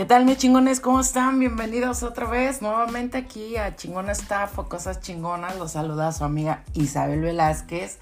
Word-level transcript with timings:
¿Qué 0.00 0.06
tal 0.06 0.24
mis 0.24 0.38
chingones? 0.38 0.80
¿Cómo 0.80 1.00
están? 1.00 1.38
Bienvenidos 1.38 2.02
otra 2.02 2.26
vez 2.26 2.62
nuevamente 2.62 3.18
aquí 3.18 3.58
a 3.58 3.76
Chingona 3.76 4.12
Staff 4.12 4.58
o 4.58 4.66
Cosas 4.66 5.02
Chingonas. 5.02 5.58
Los 5.58 5.72
saluda 5.72 6.10
su 6.12 6.24
amiga 6.24 6.64
Isabel 6.72 7.20
Velázquez. 7.20 7.98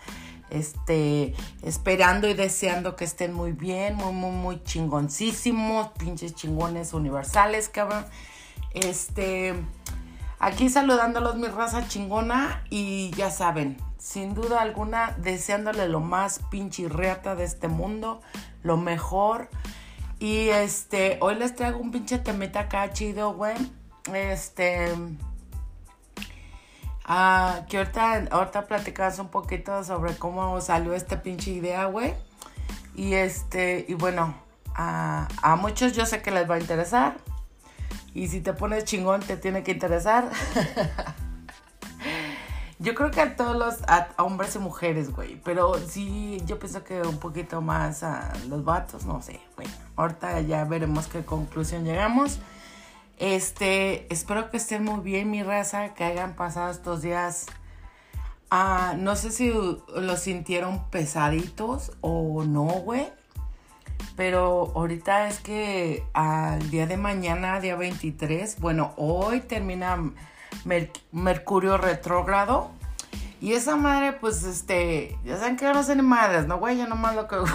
Este, 0.48 1.34
esperando 1.64 2.28
y 2.28 2.34
deseando 2.34 2.94
que 2.94 3.04
estén 3.04 3.32
muy 3.32 3.50
bien, 3.50 3.96
muy, 3.96 4.12
muy, 4.12 4.30
muy 4.30 4.62
chingoncísimos, 4.62 5.88
pinches 5.98 6.36
chingones 6.36 6.92
universales, 6.92 7.68
cabrón. 7.68 8.06
Este, 8.74 9.54
aquí 10.38 10.68
saludándolos 10.68 11.34
mi 11.34 11.48
raza 11.48 11.88
chingona 11.88 12.62
y 12.70 13.10
ya 13.16 13.32
saben, 13.32 13.76
sin 13.98 14.34
duda 14.34 14.62
alguna, 14.62 15.16
deseándole 15.18 15.88
lo 15.88 15.98
más 15.98 16.42
pinche 16.48 16.88
reata 16.88 17.34
de 17.34 17.42
este 17.42 17.66
mundo, 17.66 18.20
lo 18.62 18.76
mejor. 18.76 19.48
Y 20.18 20.48
este, 20.48 21.18
hoy 21.20 21.36
les 21.36 21.54
traigo 21.54 21.78
un 21.78 21.92
pinche 21.92 22.18
temita 22.18 22.60
acá 22.60 22.92
chido, 22.92 23.34
güey. 23.34 23.56
Este. 24.12 24.92
Ah, 27.04 27.64
que 27.68 27.78
ahorita, 27.78 28.26
ahorita 28.30 28.66
platicamos 28.66 29.18
un 29.18 29.28
poquito 29.28 29.82
sobre 29.84 30.16
cómo 30.16 30.60
salió 30.60 30.94
esta 30.94 31.22
pinche 31.22 31.52
idea, 31.52 31.86
güey. 31.86 32.14
Y 32.94 33.14
este, 33.14 33.86
y 33.88 33.94
bueno, 33.94 34.34
a, 34.74 35.28
a 35.40 35.56
muchos 35.56 35.92
yo 35.92 36.04
sé 36.04 36.20
que 36.20 36.30
les 36.30 36.50
va 36.50 36.56
a 36.56 36.60
interesar. 36.60 37.16
Y 38.12 38.28
si 38.28 38.40
te 38.40 38.52
pones 38.52 38.84
chingón, 38.84 39.20
te 39.20 39.36
tiene 39.36 39.62
que 39.62 39.70
interesar. 39.70 40.30
Yo 42.80 42.94
creo 42.94 43.10
que 43.10 43.20
a 43.20 43.34
todos 43.34 43.56
los 43.56 43.76
hombres 44.18 44.54
y 44.54 44.60
mujeres, 44.60 45.10
güey. 45.10 45.40
Pero 45.44 45.76
sí, 45.78 46.40
yo 46.46 46.60
pienso 46.60 46.84
que 46.84 47.02
un 47.02 47.18
poquito 47.18 47.60
más 47.60 48.04
a 48.04 48.32
los 48.48 48.64
vatos, 48.64 49.04
no 49.04 49.20
sé. 49.20 49.40
Bueno, 49.56 49.72
ahorita 49.96 50.40
ya 50.42 50.64
veremos 50.64 51.08
qué 51.08 51.24
conclusión 51.24 51.84
llegamos. 51.84 52.38
Este, 53.18 54.12
espero 54.12 54.48
que 54.50 54.58
estén 54.58 54.84
muy 54.84 55.00
bien, 55.00 55.28
mi 55.28 55.42
raza, 55.42 55.92
que 55.94 56.04
hayan 56.04 56.34
pasado 56.34 56.70
estos 56.70 57.02
días. 57.02 57.46
Ah, 58.48 58.94
no 58.96 59.16
sé 59.16 59.32
si 59.32 59.52
los 59.96 60.20
sintieron 60.20 60.88
pesaditos 60.90 61.92
o 62.00 62.44
no, 62.44 62.66
güey. 62.66 63.08
Pero 64.16 64.72
ahorita 64.76 65.26
es 65.26 65.40
que 65.40 66.04
al 66.12 66.70
día 66.70 66.86
de 66.86 66.96
mañana, 66.96 67.60
día 67.60 67.74
23, 67.74 68.60
bueno, 68.60 68.94
hoy 68.96 69.40
termina 69.40 69.96
Mercurio 71.12 71.76
retrógrado. 71.78 72.70
Y 73.40 73.52
esa 73.52 73.76
madre, 73.76 74.12
pues, 74.12 74.42
este, 74.42 75.16
ya 75.24 75.36
saben 75.36 75.56
que 75.56 75.64
no 75.64 75.82
ni 75.82 76.02
madres, 76.02 76.46
¿no, 76.46 76.58
güey? 76.58 76.76
Ya 76.76 76.86
nomás 76.86 77.14
lo 77.14 77.28
que... 77.28 77.36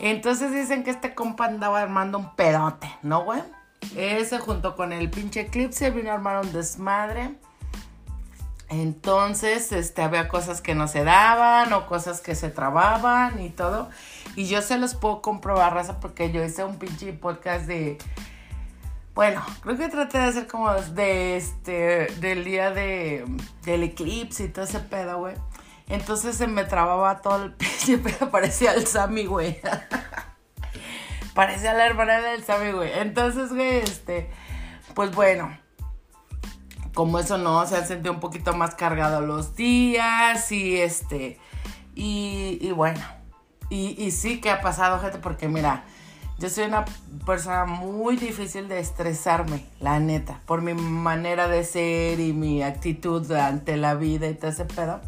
Entonces 0.00 0.52
dicen 0.52 0.84
que 0.84 0.90
este 0.90 1.14
compa 1.14 1.46
andaba 1.46 1.80
armando 1.80 2.18
un 2.18 2.34
pedote, 2.34 2.94
¿no, 3.02 3.24
güey? 3.24 3.42
Ese 3.96 4.38
junto 4.38 4.76
con 4.76 4.92
el 4.92 5.08
pinche 5.10 5.40
eclipse 5.42 5.90
vino 5.90 6.10
a 6.10 6.14
armar 6.14 6.44
un 6.44 6.52
desmadre. 6.52 7.34
Entonces, 8.68 9.72
este, 9.72 10.02
había 10.02 10.28
cosas 10.28 10.60
que 10.60 10.74
no 10.74 10.88
se 10.88 11.04
daban 11.04 11.72
o 11.72 11.86
cosas 11.86 12.20
que 12.20 12.34
se 12.34 12.50
trababan 12.50 13.40
y 13.40 13.50
todo. 13.50 13.88
Y 14.36 14.46
yo 14.46 14.62
se 14.62 14.78
los 14.78 14.94
puedo 14.94 15.22
comprobar, 15.22 15.74
raza, 15.74 16.00
porque 16.00 16.32
yo 16.32 16.42
hice 16.42 16.64
un 16.64 16.78
pinche 16.78 17.12
podcast 17.12 17.66
de 17.66 17.98
bueno, 19.14 19.44
creo 19.60 19.76
que 19.76 19.88
traté 19.88 20.18
de 20.18 20.24
hacer 20.24 20.46
como 20.48 20.72
de 20.72 21.36
este, 21.36 22.08
del 22.18 22.44
día 22.44 22.70
de, 22.72 23.24
del 23.62 23.84
eclipse 23.84 24.44
y 24.44 24.48
todo 24.48 24.64
ese 24.64 24.80
pedo, 24.80 25.18
güey. 25.18 25.36
Entonces 25.86 26.36
se 26.36 26.46
me 26.48 26.64
trababa 26.64 27.20
todo 27.20 27.44
el 27.44 27.52
pinche 27.54 27.98
pero 27.98 28.30
parecía 28.30 28.74
el 28.74 28.86
Sammy, 28.86 29.26
güey. 29.26 29.60
parecía 31.34 31.74
la 31.74 31.86
hermana 31.86 32.20
del 32.20 32.42
Sammy, 32.42 32.72
güey. 32.72 32.90
Entonces, 32.98 33.50
güey, 33.52 33.76
este, 33.76 34.30
pues 34.94 35.14
bueno, 35.14 35.56
como 36.92 37.20
eso 37.20 37.38
no, 37.38 37.64
se 37.66 37.76
han 37.76 37.86
sentido 37.86 38.14
un 38.14 38.20
poquito 38.20 38.54
más 38.54 38.74
cargados 38.74 39.22
los 39.22 39.54
días 39.54 40.50
y 40.50 40.80
este, 40.80 41.38
y, 41.94 42.58
y 42.60 42.72
bueno, 42.72 43.00
y, 43.70 44.02
y 44.02 44.10
sí 44.10 44.40
que 44.40 44.50
ha 44.50 44.60
pasado, 44.60 44.98
gente, 45.00 45.18
porque 45.18 45.48
mira, 45.48 45.84
yo 46.38 46.50
soy 46.50 46.64
una 46.64 46.84
persona 47.24 47.64
muy 47.64 48.16
difícil 48.16 48.68
de 48.68 48.80
estresarme, 48.80 49.64
la 49.80 50.00
neta, 50.00 50.40
por 50.46 50.62
mi 50.62 50.74
manera 50.74 51.46
de 51.46 51.62
ser 51.64 52.18
y 52.18 52.32
mi 52.32 52.62
actitud 52.62 53.30
ante 53.32 53.76
la 53.76 53.94
vida 53.94 54.26
y 54.28 54.34
todo 54.34 54.50
ese 54.50 54.64
pedo. 54.64 55.00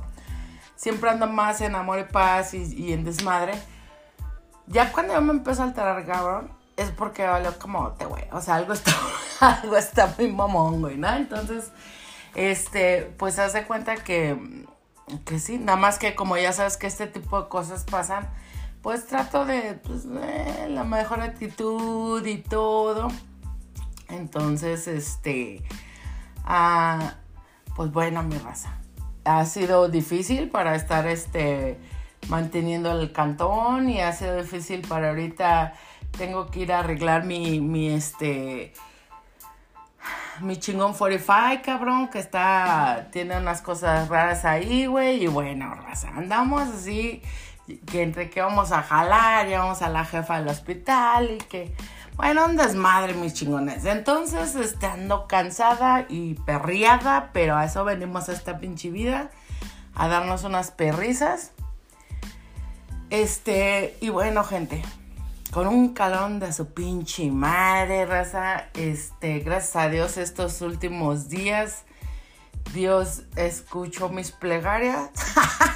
Siempre 0.76 1.10
ando 1.10 1.26
más 1.26 1.60
en 1.62 1.74
amor 1.74 1.98
y 1.98 2.04
paz 2.04 2.54
y, 2.54 2.92
en 2.92 3.04
desmadre. 3.04 3.54
Ya 4.68 4.92
cuando 4.92 5.14
yo 5.14 5.20
me 5.20 5.32
empiezo 5.32 5.62
a 5.62 5.66
alterar, 5.66 6.06
cabrón, 6.06 6.50
es 6.76 6.90
porque 6.90 7.26
valió 7.26 7.58
como 7.58 7.90
te 7.92 8.04
güey. 8.04 8.24
O 8.30 8.40
sea, 8.40 8.56
algo 8.56 8.72
está, 8.72 8.92
algo 9.40 9.76
está 9.76 10.14
muy 10.18 10.30
mamón, 10.30 10.80
güey, 10.80 10.96
¿no? 10.96 11.12
Entonces, 11.14 11.72
este, 12.34 13.02
pues 13.18 13.38
hace 13.38 13.64
cuenta 13.64 13.96
que, 13.96 14.64
que 15.24 15.38
sí, 15.40 15.58
nada 15.58 15.76
más 15.76 15.98
que 15.98 16.14
como 16.14 16.36
ya 16.36 16.52
sabes 16.52 16.76
que 16.76 16.86
este 16.86 17.06
tipo 17.06 17.42
de 17.42 17.48
cosas 17.48 17.84
pasan 17.84 18.28
pues 18.86 19.04
trato 19.04 19.44
de 19.44 19.80
pues, 19.82 20.06
eh, 20.22 20.68
la 20.70 20.84
mejor 20.84 21.20
actitud 21.20 22.24
y 22.24 22.36
todo. 22.36 23.08
Entonces, 24.08 24.86
este, 24.86 25.64
ah, 26.44 27.14
pues 27.74 27.90
bueno, 27.90 28.22
mi 28.22 28.38
raza. 28.38 28.78
Ha 29.24 29.44
sido 29.44 29.88
difícil 29.88 30.50
para 30.50 30.76
estar 30.76 31.04
este, 31.08 31.80
manteniendo 32.28 32.92
el 32.92 33.10
cantón 33.10 33.90
y 33.90 34.00
ha 34.00 34.12
sido 34.12 34.36
difícil 34.36 34.82
para 34.86 35.08
ahorita. 35.08 35.74
Tengo 36.16 36.46
que 36.52 36.60
ir 36.60 36.72
a 36.72 36.78
arreglar 36.78 37.24
mi, 37.24 37.58
mi 37.58 37.88
este, 37.88 38.72
mi 40.42 40.58
chingón 40.58 40.94
45, 40.94 41.62
cabrón, 41.64 42.06
que 42.06 42.20
está, 42.20 43.08
tiene 43.10 43.36
unas 43.36 43.62
cosas 43.62 44.08
raras 44.08 44.44
ahí, 44.44 44.86
güey. 44.86 45.24
Y 45.24 45.26
bueno, 45.26 45.74
raza, 45.74 46.10
andamos 46.10 46.68
así 46.68 47.20
que 47.86 48.02
entre 48.02 48.30
que 48.30 48.40
vamos 48.40 48.72
a 48.72 48.82
jalar, 48.82 49.50
vamos 49.50 49.82
a 49.82 49.88
la 49.88 50.04
jefa 50.04 50.38
del 50.38 50.48
hospital 50.48 51.30
y 51.32 51.38
que, 51.38 51.74
bueno, 52.16 52.46
un 52.46 52.56
desmadre, 52.56 53.14
mis 53.14 53.34
chingones. 53.34 53.84
Entonces, 53.84 54.54
este, 54.54 54.86
ando 54.86 55.26
cansada 55.26 56.06
y 56.08 56.34
perriada, 56.34 57.30
pero 57.32 57.56
a 57.56 57.64
eso 57.64 57.84
venimos 57.84 58.28
a 58.28 58.32
esta 58.32 58.58
pinche 58.58 58.90
vida, 58.90 59.30
a 59.94 60.08
darnos 60.08 60.44
unas 60.44 60.70
perrizas. 60.70 61.52
Este, 63.10 63.96
y 64.00 64.08
bueno, 64.08 64.44
gente, 64.44 64.82
con 65.52 65.66
un 65.66 65.94
calón 65.94 66.38
de 66.38 66.52
su 66.52 66.72
pinche 66.72 67.30
madre, 67.30 68.06
raza, 68.06 68.66
este, 68.74 69.40
gracias 69.40 69.76
a 69.76 69.88
Dios 69.88 70.16
estos 70.16 70.60
últimos 70.60 71.28
días, 71.28 71.84
Dios 72.74 73.22
escuchó 73.36 74.08
mis 74.08 74.32
plegarias. 74.32 75.10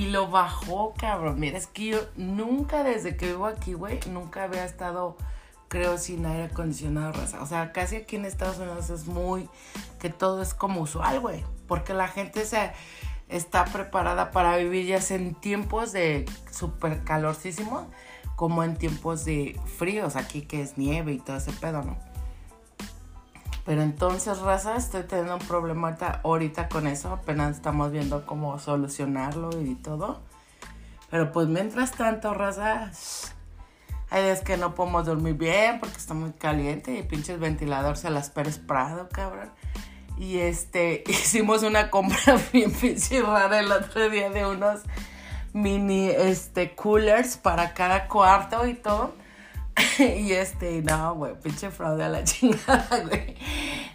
Y 0.00 0.06
lo 0.06 0.28
bajó, 0.28 0.94
cabrón. 0.96 1.38
Mira, 1.38 1.58
es 1.58 1.66
que 1.66 1.88
yo 1.88 1.98
nunca, 2.16 2.82
desde 2.82 3.18
que 3.18 3.26
vivo 3.26 3.44
aquí, 3.44 3.74
güey, 3.74 4.00
nunca 4.08 4.44
había 4.44 4.64
estado, 4.64 5.18
creo, 5.68 5.98
sin 5.98 6.24
aire 6.24 6.44
acondicionado, 6.44 7.12
raza. 7.12 7.42
O 7.42 7.46
sea, 7.46 7.70
casi 7.72 7.96
aquí 7.96 8.16
en 8.16 8.24
Estados 8.24 8.56
Unidos 8.56 8.88
es 8.88 9.04
muy, 9.04 9.46
que 9.98 10.08
todo 10.08 10.40
es 10.40 10.54
como 10.54 10.80
usual, 10.80 11.20
güey. 11.20 11.44
Porque 11.68 11.92
la 11.92 12.08
gente 12.08 12.46
se 12.46 12.72
está 13.28 13.66
preparada 13.66 14.30
para 14.30 14.56
vivir 14.56 14.86
ya 14.86 15.02
sea 15.02 15.18
en 15.18 15.34
tiempos 15.34 15.92
de 15.92 16.24
súper 16.50 17.04
calorcísimo, 17.04 17.86
como 18.36 18.64
en 18.64 18.78
tiempos 18.78 19.26
de 19.26 19.60
fríos, 19.76 20.16
aquí 20.16 20.40
que 20.40 20.62
es 20.62 20.78
nieve 20.78 21.12
y 21.12 21.18
todo 21.18 21.36
ese 21.36 21.52
pedo, 21.52 21.82
¿no? 21.82 21.98
Pero 23.70 23.82
entonces, 23.82 24.40
raza, 24.40 24.74
estoy 24.74 25.04
teniendo 25.04 25.34
un 25.36 25.46
problema 25.46 25.96
ahorita 26.24 26.68
con 26.68 26.88
eso. 26.88 27.12
Apenas 27.12 27.54
estamos 27.54 27.92
viendo 27.92 28.26
cómo 28.26 28.58
solucionarlo 28.58 29.48
y 29.62 29.76
todo. 29.76 30.18
Pero 31.08 31.30
pues 31.30 31.46
mientras 31.46 31.92
tanto, 31.92 32.34
raza, 32.34 32.90
hay 34.10 34.24
veces 34.24 34.44
que 34.44 34.56
no 34.56 34.74
podemos 34.74 35.06
dormir 35.06 35.34
bien 35.34 35.78
porque 35.78 35.98
está 35.98 36.14
muy 36.14 36.32
caliente 36.32 36.98
y 36.98 37.04
pinches 37.04 37.38
ventilador 37.38 37.96
se 37.96 38.10
las 38.10 38.28
Pérez 38.28 38.58
Prado, 38.58 39.08
cabrón. 39.08 39.52
Y 40.18 40.38
este, 40.38 41.04
hicimos 41.06 41.62
una 41.62 41.90
compra 41.90 42.40
bien 42.52 42.72
pinche 42.72 43.22
rara 43.22 43.60
el 43.60 43.70
otro 43.70 44.10
día 44.10 44.30
de 44.30 44.46
unos 44.48 44.80
mini 45.52 46.08
este, 46.08 46.74
coolers 46.74 47.36
para 47.36 47.72
cada 47.72 48.08
cuarto 48.08 48.66
y 48.66 48.74
todo. 48.74 49.14
y 49.98 50.32
este, 50.32 50.82
no, 50.82 51.14
güey, 51.14 51.34
pinche 51.40 51.70
fraude 51.70 52.04
a 52.04 52.08
la 52.08 52.24
chingada, 52.24 52.88
güey. 53.08 53.36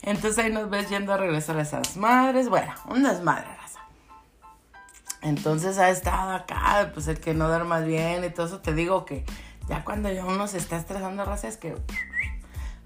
Entonces 0.01 0.44
ahí 0.44 0.51
nos 0.51 0.69
ves 0.69 0.89
yendo 0.89 1.13
a 1.13 1.18
regresar 1.18 1.57
a 1.57 1.62
esas 1.62 1.98
madres. 1.98 2.50
Bueno, 2.50 2.74
una 2.88 3.13
desmadre, 3.13 3.48
raza. 3.56 3.80
Entonces 5.22 5.77
ha 5.77 5.89
estado 5.89 6.31
acá, 6.31 6.92
pues 6.94 7.07
el 7.07 7.19
que 7.19 7.33
no 7.33 7.48
duerma 7.48 7.80
bien 7.80 8.24
y 8.24 8.30
todo 8.30 8.45
eso. 8.45 8.60
Te 8.60 8.74
digo 8.74 9.06
que 9.06 9.25
ya 9.68 9.83
cuando 9.83 10.12
ya 10.12 10.25
uno 10.25 10.48
se 10.48 10.57
está 10.57 10.77
estresando, 10.77 11.25
raza, 11.25 11.48
es 11.48 11.57
que. 11.57 11.75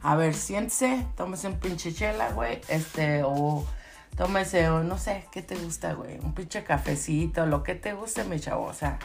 A 0.01 0.15
ver, 0.15 0.33
siéntese, 0.33 1.05
tómese 1.17 1.47
un 1.47 1.59
pinche 1.59 1.93
chela, 1.93 2.31
güey. 2.31 2.61
Este, 2.69 3.23
o 3.25 3.65
tómese, 4.15 4.69
o 4.69 4.83
no 4.83 4.97
sé, 4.97 5.25
¿qué 5.31 5.41
te 5.41 5.55
gusta, 5.55 5.93
güey? 5.93 6.19
Un 6.19 6.33
pinche 6.33 6.63
cafecito, 6.63 7.45
lo 7.45 7.63
que 7.63 7.75
te 7.75 7.93
guste, 7.93 8.23
mi 8.23 8.39
chavo. 8.39 8.65
O 8.65 8.73
sea, 8.73 8.97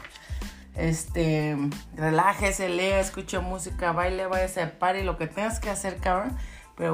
Este, 0.77 1.57
relájese, 1.97 2.69
lea, 2.69 3.01
escuche 3.01 3.39
música, 3.39 3.93
baile, 3.93 4.27
vaya 4.27 4.65
a 4.65 4.79
par 4.79 4.97
y 4.97 5.05
lo 5.05 5.17
que 5.17 5.27
tengas 5.27 5.61
que 5.61 5.71
hacer, 5.71 5.99
cabrón. 5.99 6.37
Pero 6.77 6.93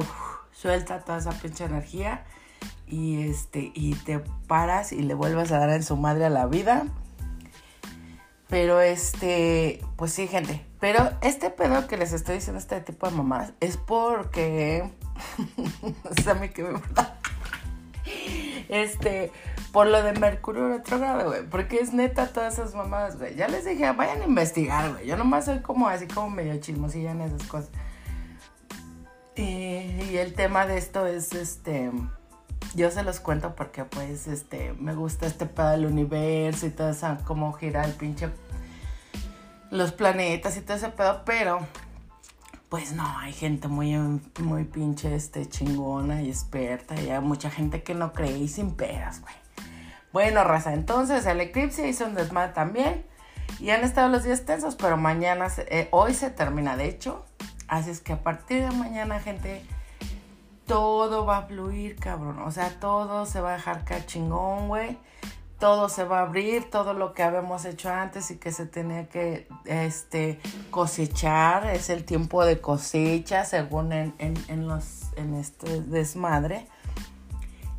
suelta 0.51 0.99
toda 0.99 1.17
esa 1.17 1.31
pinche 1.31 1.65
energía 1.65 2.23
y 2.85 3.27
este, 3.27 3.71
y 3.73 3.95
te 3.95 4.19
paras 4.47 4.91
y 4.91 5.01
le 5.01 5.13
vuelvas 5.13 5.51
a 5.51 5.57
dar 5.57 5.71
en 5.71 5.83
su 5.83 5.95
madre 5.95 6.25
a 6.25 6.29
la 6.29 6.45
vida. 6.45 6.85
Pero 8.47 8.81
este, 8.81 9.81
pues 9.95 10.11
sí, 10.11 10.27
gente. 10.27 10.65
Pero 10.79 11.09
este 11.21 11.49
pedo 11.49 11.87
que 11.87 11.95
les 11.95 12.11
estoy 12.11 12.35
diciendo 12.35 12.59
este 12.59 12.81
tipo 12.81 13.09
de 13.09 13.15
mamás 13.15 13.53
es 13.61 13.77
porque. 13.77 14.91
que 16.53 16.63
me 16.63 16.81
Este, 18.67 19.31
por 19.71 19.87
lo 19.87 20.03
de 20.03 20.13
Mercurio 20.13 20.67
retrógrado, 20.69 21.29
güey. 21.29 21.43
Porque 21.43 21.77
es 21.77 21.93
neta 21.93 22.27
todas 22.27 22.53
esas 22.53 22.75
mamadas, 22.75 23.17
güey. 23.17 23.35
Ya 23.35 23.47
les 23.47 23.65
dije, 23.65 23.91
vayan 23.91 24.21
a 24.21 24.25
investigar, 24.25 24.91
güey. 24.91 25.07
Yo 25.07 25.17
nomás 25.17 25.45
soy 25.45 25.59
como 25.59 25.87
así 25.87 26.07
como 26.07 26.29
medio 26.29 26.59
chismosilla 26.59 27.11
en 27.11 27.21
esas 27.21 27.43
cosas. 27.43 27.69
Y, 29.35 30.17
el 30.17 30.33
tema 30.33 30.65
de 30.65 30.77
esto 30.77 31.07
es 31.07 31.33
este 31.33 31.89
yo 32.75 32.91
se 32.91 33.03
los 33.03 33.19
cuento 33.19 33.55
porque 33.55 33.85
pues 33.85 34.27
este 34.27 34.73
me 34.73 34.93
gusta 34.93 35.25
este 35.25 35.45
pedo 35.45 35.71
del 35.71 35.85
universo 35.85 36.67
y 36.67 36.69
todo 36.69 36.89
eso, 36.89 37.17
cómo 37.25 37.51
gira 37.53 37.83
el 37.83 37.93
pinche 37.93 38.29
los 39.71 39.93
planetas 39.93 40.57
y 40.57 40.61
todo 40.61 40.77
ese 40.77 40.89
pedo, 40.89 41.23
pero 41.25 41.59
pues 42.69 42.93
no, 42.93 43.05
hay 43.17 43.33
gente 43.33 43.67
muy, 43.67 43.95
muy 44.39 44.65
pinche 44.65 45.15
este, 45.15 45.47
chingona 45.47 46.21
y 46.21 46.29
experta 46.29 46.99
y 47.01 47.09
hay 47.09 47.19
mucha 47.19 47.49
gente 47.49 47.83
que 47.83 47.95
no 47.95 48.13
cree 48.13 48.37
y 48.37 48.47
sin 48.47 48.75
peras, 48.75 49.21
güey. 49.21 49.40
Bueno, 50.13 50.43
raza, 50.43 50.73
entonces 50.73 51.25
el 51.25 51.39
eclipse 51.39 51.87
hizo 51.87 52.05
un 52.05 52.15
desmadre 52.15 52.53
también 52.53 53.05
y 53.59 53.69
han 53.69 53.83
estado 53.83 54.09
los 54.09 54.23
días 54.23 54.45
tensos, 54.45 54.75
pero 54.75 54.97
mañana, 54.97 55.47
eh, 55.57 55.87
hoy 55.91 56.13
se 56.13 56.29
termina 56.29 56.75
de 56.75 56.87
hecho, 56.87 57.25
así 57.67 57.91
es 57.91 58.01
que 58.01 58.13
a 58.13 58.23
partir 58.23 58.61
de 58.61 58.71
mañana, 58.71 59.19
gente 59.19 59.63
todo 60.71 61.25
va 61.25 61.39
a 61.39 61.41
fluir, 61.43 61.97
cabrón. 61.97 62.39
O 62.39 62.49
sea, 62.49 62.79
todo 62.79 63.25
se 63.25 63.41
va 63.41 63.49
a 63.49 63.53
dejar 63.57 63.83
caer 63.83 64.05
chingón, 64.05 64.69
güey. 64.69 64.97
Todo 65.59 65.89
se 65.89 66.05
va 66.05 66.19
a 66.19 66.21
abrir, 66.21 66.69
todo 66.69 66.93
lo 66.93 67.13
que 67.13 67.23
habíamos 67.23 67.65
hecho 67.65 67.89
antes 67.91 68.31
y 68.31 68.37
que 68.37 68.53
se 68.53 68.65
tenía 68.65 69.09
que 69.09 69.49
este, 69.65 70.39
cosechar. 70.69 71.67
Es 71.67 71.89
el 71.89 72.05
tiempo 72.05 72.45
de 72.45 72.61
cosecha, 72.61 73.43
según 73.43 73.91
en, 73.91 74.13
en, 74.17 74.67
los, 74.67 75.11
en 75.17 75.33
este 75.33 75.81
desmadre. 75.81 76.67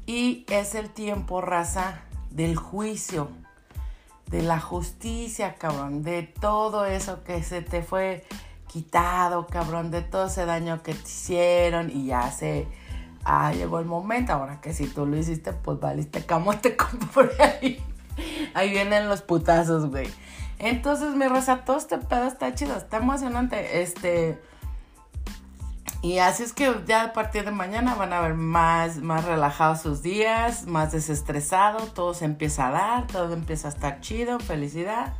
Y 0.04 0.44
es 0.50 0.74
el 0.74 0.90
tiempo, 0.90 1.40
raza, 1.40 2.02
del 2.34 2.56
juicio, 2.56 3.28
de 4.26 4.42
la 4.42 4.60
justicia, 4.60 5.56
cabrón, 5.56 6.02
de 6.02 6.22
todo 6.22 6.86
eso 6.86 7.22
que 7.24 7.42
se 7.42 7.62
te 7.62 7.82
fue 7.82 8.24
quitado, 8.66 9.46
cabrón, 9.46 9.90
de 9.90 10.02
todo 10.02 10.26
ese 10.26 10.46
daño 10.46 10.82
que 10.82 10.94
te 10.94 11.02
hicieron 11.02 11.90
y 11.90 12.06
ya 12.06 12.30
se 12.30 12.66
ah, 13.24 13.52
llegó 13.52 13.78
el 13.78 13.86
momento, 13.86 14.32
ahora 14.32 14.60
que 14.60 14.72
si 14.72 14.86
tú 14.86 15.06
lo 15.06 15.16
hiciste, 15.16 15.52
pues 15.52 15.78
valiste 15.78 16.24
camote 16.24 16.76
por 17.14 17.30
ahí. 17.40 17.82
Ahí 18.54 18.70
vienen 18.70 19.08
los 19.08 19.22
putazos, 19.22 19.90
güey. 19.90 20.08
Entonces, 20.58 21.14
mi 21.14 21.26
rosa, 21.26 21.64
todo 21.64 21.78
este 21.78 21.98
pedo 21.98 22.26
está 22.26 22.54
chido, 22.54 22.76
está 22.76 22.98
emocionante. 22.98 23.82
Este. 23.82 24.40
Y 26.02 26.18
así 26.18 26.42
es 26.42 26.52
que 26.52 26.74
ya 26.84 27.04
a 27.04 27.12
partir 27.12 27.44
de 27.44 27.52
mañana 27.52 27.94
van 27.94 28.12
a 28.12 28.20
ver 28.20 28.34
más, 28.34 28.98
más 28.98 29.24
relajados 29.24 29.82
sus 29.82 30.02
días, 30.02 30.66
más 30.66 30.90
desestresado, 30.90 31.86
todo 31.86 32.12
se 32.12 32.24
empieza 32.24 32.68
a 32.68 32.70
dar, 32.72 33.06
todo 33.06 33.32
empieza 33.32 33.68
a 33.68 33.70
estar 33.70 34.00
chido, 34.00 34.40
felicidad. 34.40 35.14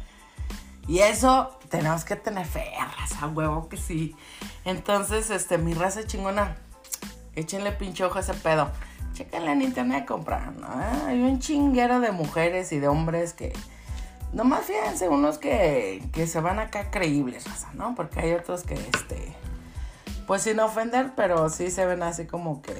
Y 0.89 0.99
eso 0.99 1.57
tenemos 1.69 2.05
que 2.05 2.17
tener 2.17 2.45
fe, 2.45 2.73
raza, 2.99 3.29
huevo 3.29 3.69
que 3.69 3.77
sí. 3.77 4.17
Entonces, 4.65 5.31
este, 5.31 5.57
mi 5.57 5.73
raza 5.73 6.05
chingona, 6.05 6.57
échenle 7.37 7.71
pinche 7.71 8.05
ojo 8.05 8.19
a 8.19 8.21
ese 8.21 8.35
pedo. 8.35 8.69
Chéquenle 9.13 9.53
en 9.53 9.63
internet 9.63 10.05
comprar, 10.05 10.53
¿no? 10.53 10.67
Hay 11.07 11.23
un 11.23 11.39
chinguero 11.39 12.01
de 12.01 12.11
mujeres 12.11 12.73
y 12.73 12.81
de 12.81 12.89
hombres 12.89 13.35
que. 13.35 13.53
Nomás 14.33 14.65
fíjense 14.65 15.09
unos 15.09 15.37
que, 15.37 16.03
que 16.13 16.27
se 16.27 16.41
van 16.41 16.59
acá 16.59 16.91
creíbles, 16.91 17.45
¿no? 17.75 17.95
Porque 17.95 18.21
hay 18.21 18.33
otros 18.33 18.65
que, 18.65 18.75
este. 18.75 19.32
Pues 20.27 20.43
sin 20.43 20.61
ofender, 20.61 21.13
pero 21.17 21.49
sí 21.49 21.71
se 21.71 21.87
ven 21.87 22.03
así 22.03 22.27
como 22.27 22.63
que. 22.63 22.75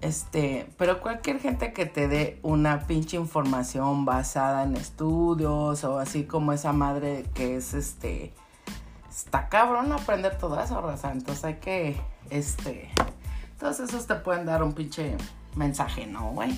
Este, 0.00 0.70
pero 0.76 1.00
cualquier 1.00 1.40
gente 1.40 1.72
que 1.72 1.84
te 1.84 2.06
dé 2.06 2.38
una 2.42 2.86
pinche 2.86 3.16
información 3.16 4.04
basada 4.04 4.62
en 4.62 4.76
estudios 4.76 5.82
o 5.82 5.98
así 5.98 6.24
como 6.24 6.52
esa 6.52 6.72
madre 6.72 7.24
que 7.34 7.56
es 7.56 7.74
este 7.74 8.32
está 9.18 9.48
cabrón 9.48 9.92
aprender 9.92 10.38
todo 10.38 10.60
eso, 10.62 10.80
raza. 10.80 11.10
Entonces 11.12 11.44
hay 11.44 11.54
que, 11.54 11.96
este, 12.30 12.88
todos 13.58 13.80
esos 13.80 14.06
te 14.06 14.14
pueden 14.14 14.46
dar 14.46 14.62
un 14.62 14.72
pinche 14.72 15.16
mensaje, 15.56 16.06
¿no, 16.06 16.30
güey? 16.30 16.56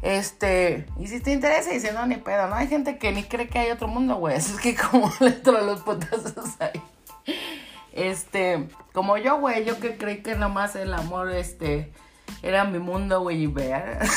Este, 0.00 0.86
y 0.98 1.06
si 1.06 1.20
te 1.20 1.32
interesa, 1.32 1.70
dice, 1.70 1.92
no, 1.92 2.06
ni 2.06 2.16
pedo, 2.16 2.48
¿no? 2.48 2.54
Hay 2.56 2.66
gente 2.66 2.98
que 2.98 3.12
ni 3.12 3.22
cree 3.24 3.48
que 3.48 3.58
hay 3.58 3.70
otro 3.70 3.88
mundo, 3.88 4.16
güey. 4.16 4.36
Es 4.36 4.52
que 4.60 4.74
como 4.74 5.12
le 5.20 5.28
entro 5.28 5.60
los 5.60 5.82
putazos 5.82 6.60
ahí. 6.60 6.82
Este, 7.92 8.68
como 8.92 9.16
yo, 9.18 9.38
güey, 9.38 9.64
yo 9.64 9.78
que 9.78 9.96
creí 9.96 10.22
que 10.22 10.34
nomás 10.34 10.76
el 10.76 10.94
amor, 10.94 11.30
este, 11.30 11.92
era 12.42 12.64
mi 12.64 12.78
mundo, 12.78 13.20
güey, 13.20 13.42
y 13.42 13.46
ver. 13.46 13.98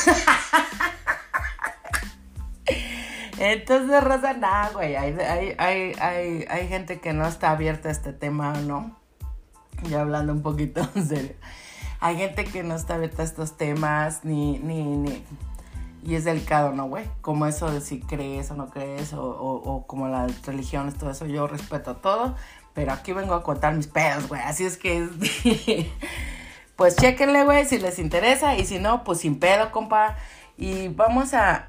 Entonces, 3.38 4.04
Rosa, 4.04 4.34
nada, 4.34 4.70
güey. 4.72 4.96
Hay, 4.96 5.14
hay, 5.20 5.94
hay, 6.00 6.46
hay, 6.50 6.68
gente 6.68 7.00
que 7.00 7.12
no 7.12 7.28
está 7.28 7.52
abierta 7.52 7.90
a 7.90 7.92
este 7.92 8.14
tema, 8.14 8.54
¿no? 8.54 8.96
Ya 9.90 10.02
hablando 10.02 10.32
un 10.32 10.42
poquito 10.42 10.88
en 10.96 11.08
serio. 11.08 11.36
Hay 12.00 12.18
gente 12.18 12.46
que 12.46 12.64
no 12.64 12.76
está 12.76 12.96
abierta 12.96 13.24
a 13.24 13.26
estos 13.26 13.58
temas, 13.58 14.24
ni, 14.24 14.58
ni, 14.60 14.84
ni. 14.84 15.24
Y 16.04 16.16
es 16.16 16.24
delicado, 16.24 16.72
¿no, 16.72 16.86
güey? 16.86 17.06
Como 17.22 17.46
eso 17.48 17.70
de 17.72 17.82
si 17.82 18.00
crees 18.00 18.52
o 18.52 18.56
no 18.56 18.70
crees, 18.70 19.12
o, 19.14 19.24
o, 19.24 19.88
como 19.88 20.08
las 20.08 20.46
religiones, 20.46 20.96
todo 20.96 21.10
eso. 21.10 21.26
Yo 21.26 21.48
respeto 21.48 21.98
todo, 21.98 22.36
pero 22.76 22.94
aquí 22.94 23.14
vengo 23.14 23.34
a 23.34 23.42
contar 23.42 23.74
mis 23.74 23.88
pedos, 23.88 24.28
güey. 24.28 24.42
Así 24.42 24.64
es 24.66 24.78
que. 24.78 25.10
pues 26.76 26.96
chéquenle, 26.96 27.44
güey, 27.44 27.66
si 27.66 27.80
les 27.80 27.98
interesa. 27.98 28.56
Y 28.56 28.66
si 28.66 28.78
no, 28.78 29.04
pues 29.04 29.22
sin 29.22 29.40
pedo, 29.40 29.72
compa. 29.72 30.16
Y 30.58 30.90
vamos 30.90 31.34
a 31.34 31.66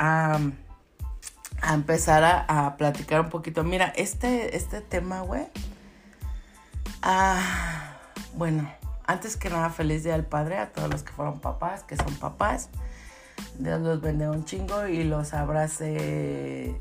a 1.63 1.75
empezar 1.75 2.45
a, 2.49 2.77
platicar 2.77 3.21
un 3.21 3.31
poquito. 3.31 3.65
Mira, 3.65 3.93
este, 3.97 4.57
este 4.57 4.81
tema, 4.81 5.21
güey. 5.21 5.47
Ah, 7.03 7.97
bueno, 8.35 8.71
antes 9.07 9.37
que 9.37 9.51
nada, 9.51 9.71
feliz 9.71 10.05
día 10.05 10.13
del 10.13 10.25
padre 10.25 10.59
a 10.59 10.73
todos 10.73 10.91
los 10.91 11.03
que 11.03 11.13
fueron 11.13 11.41
papás, 11.41 11.83
que 11.83 11.97
son 11.97 12.15
papás. 12.17 12.69
Dios 13.59 13.81
los 13.81 14.01
bendiga 14.01 14.31
un 14.31 14.45
chingo 14.45 14.87
y 14.87 15.05
los 15.05 15.35
abrace 15.35 16.81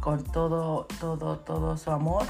con 0.00 0.24
todo, 0.24 0.86
todo, 1.00 1.38
todo 1.38 1.76
su 1.76 1.90
amor 1.90 2.26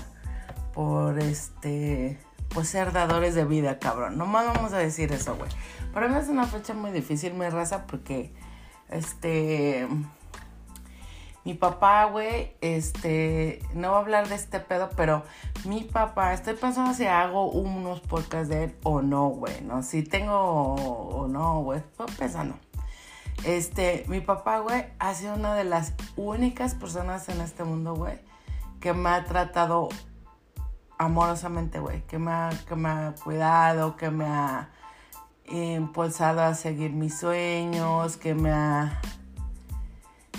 por 0.76 1.18
este, 1.18 2.20
pues 2.50 2.68
ser 2.68 2.92
dadores 2.92 3.34
de 3.34 3.46
vida, 3.46 3.78
cabrón. 3.78 4.18
Nomás 4.18 4.46
vamos 4.46 4.74
a 4.74 4.78
decir 4.78 5.10
eso, 5.10 5.34
güey. 5.34 5.50
Para 5.94 6.06
mí 6.06 6.16
es 6.18 6.28
una 6.28 6.46
fecha 6.46 6.74
muy 6.74 6.92
difícil, 6.92 7.32
mi 7.32 7.48
raza, 7.48 7.86
porque 7.86 8.34
este 8.90 9.88
mi 11.46 11.54
papá, 11.54 12.06
güey, 12.06 12.56
este, 12.60 13.60
no 13.72 13.90
voy 13.90 13.98
a 13.98 14.00
hablar 14.00 14.28
de 14.28 14.34
este 14.34 14.58
pedo, 14.58 14.90
pero 14.96 15.22
mi 15.64 15.84
papá, 15.84 16.34
estoy 16.34 16.54
pensando 16.54 16.92
si 16.92 17.06
hago 17.06 17.48
unos 17.52 18.00
podcasts 18.00 18.48
de 18.48 18.64
él 18.64 18.76
o 18.82 19.00
no, 19.00 19.28
güey, 19.28 19.62
¿no? 19.62 19.84
Si 19.84 20.02
tengo 20.02 20.34
o 20.34 21.28
no, 21.28 21.62
güey, 21.62 21.78
estoy 21.78 22.08
pensando. 22.18 22.56
Este, 23.44 24.04
mi 24.08 24.20
papá, 24.20 24.58
güey, 24.58 24.86
ha 24.98 25.14
sido 25.14 25.34
una 25.34 25.54
de 25.54 25.62
las 25.62 25.94
únicas 26.16 26.74
personas 26.74 27.28
en 27.28 27.40
este 27.40 27.62
mundo, 27.62 27.94
güey, 27.94 28.18
que 28.80 28.92
me 28.92 29.08
ha 29.10 29.24
tratado 29.24 29.88
amorosamente, 30.98 31.78
güey, 31.78 32.02
que 32.06 32.18
me 32.18 32.30
ha, 32.32 32.50
que 32.68 32.76
me 32.76 32.88
ha 32.88 33.14
cuidado, 33.22 33.96
que 33.96 34.10
me 34.10 34.26
ha 34.26 34.70
impulsado 35.48 36.42
a 36.42 36.54
seguir 36.54 36.92
mis 36.92 37.18
sueños, 37.18 38.16
que 38.16 38.34
me 38.34 38.50
ha 38.50 39.00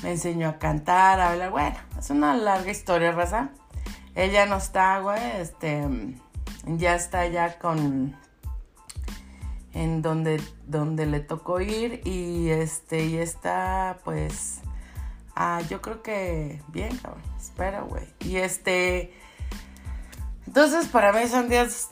me 0.03 0.11
enseñó 0.11 0.49
a 0.49 0.59
cantar, 0.59 1.19
a 1.19 1.31
hablar. 1.31 1.51
Bueno, 1.51 1.77
es 1.97 2.09
una 2.09 2.35
larga 2.35 2.71
historia, 2.71 3.11
raza. 3.11 3.49
Ella 4.15 4.45
no 4.45 4.57
está, 4.57 4.99
güey, 4.99 5.21
este, 5.39 5.85
ya 6.65 6.95
está 6.95 7.27
ya 7.27 7.59
con, 7.59 8.15
en 9.73 10.01
donde, 10.01 10.41
donde 10.65 11.05
le 11.05 11.19
tocó 11.19 11.61
ir 11.61 12.01
y 12.03 12.49
este, 12.49 13.05
y 13.05 13.17
está, 13.17 13.99
pues, 14.03 14.61
ah, 15.35 15.61
yo 15.69 15.81
creo 15.81 16.01
que 16.01 16.61
bien, 16.67 16.97
cabrón, 16.97 17.21
espera, 17.39 17.81
güey. 17.81 18.07
Y 18.21 18.37
este, 18.37 19.13
entonces 20.47 20.87
para 20.87 21.13
mí 21.13 21.27
son 21.27 21.49
días 21.49 21.89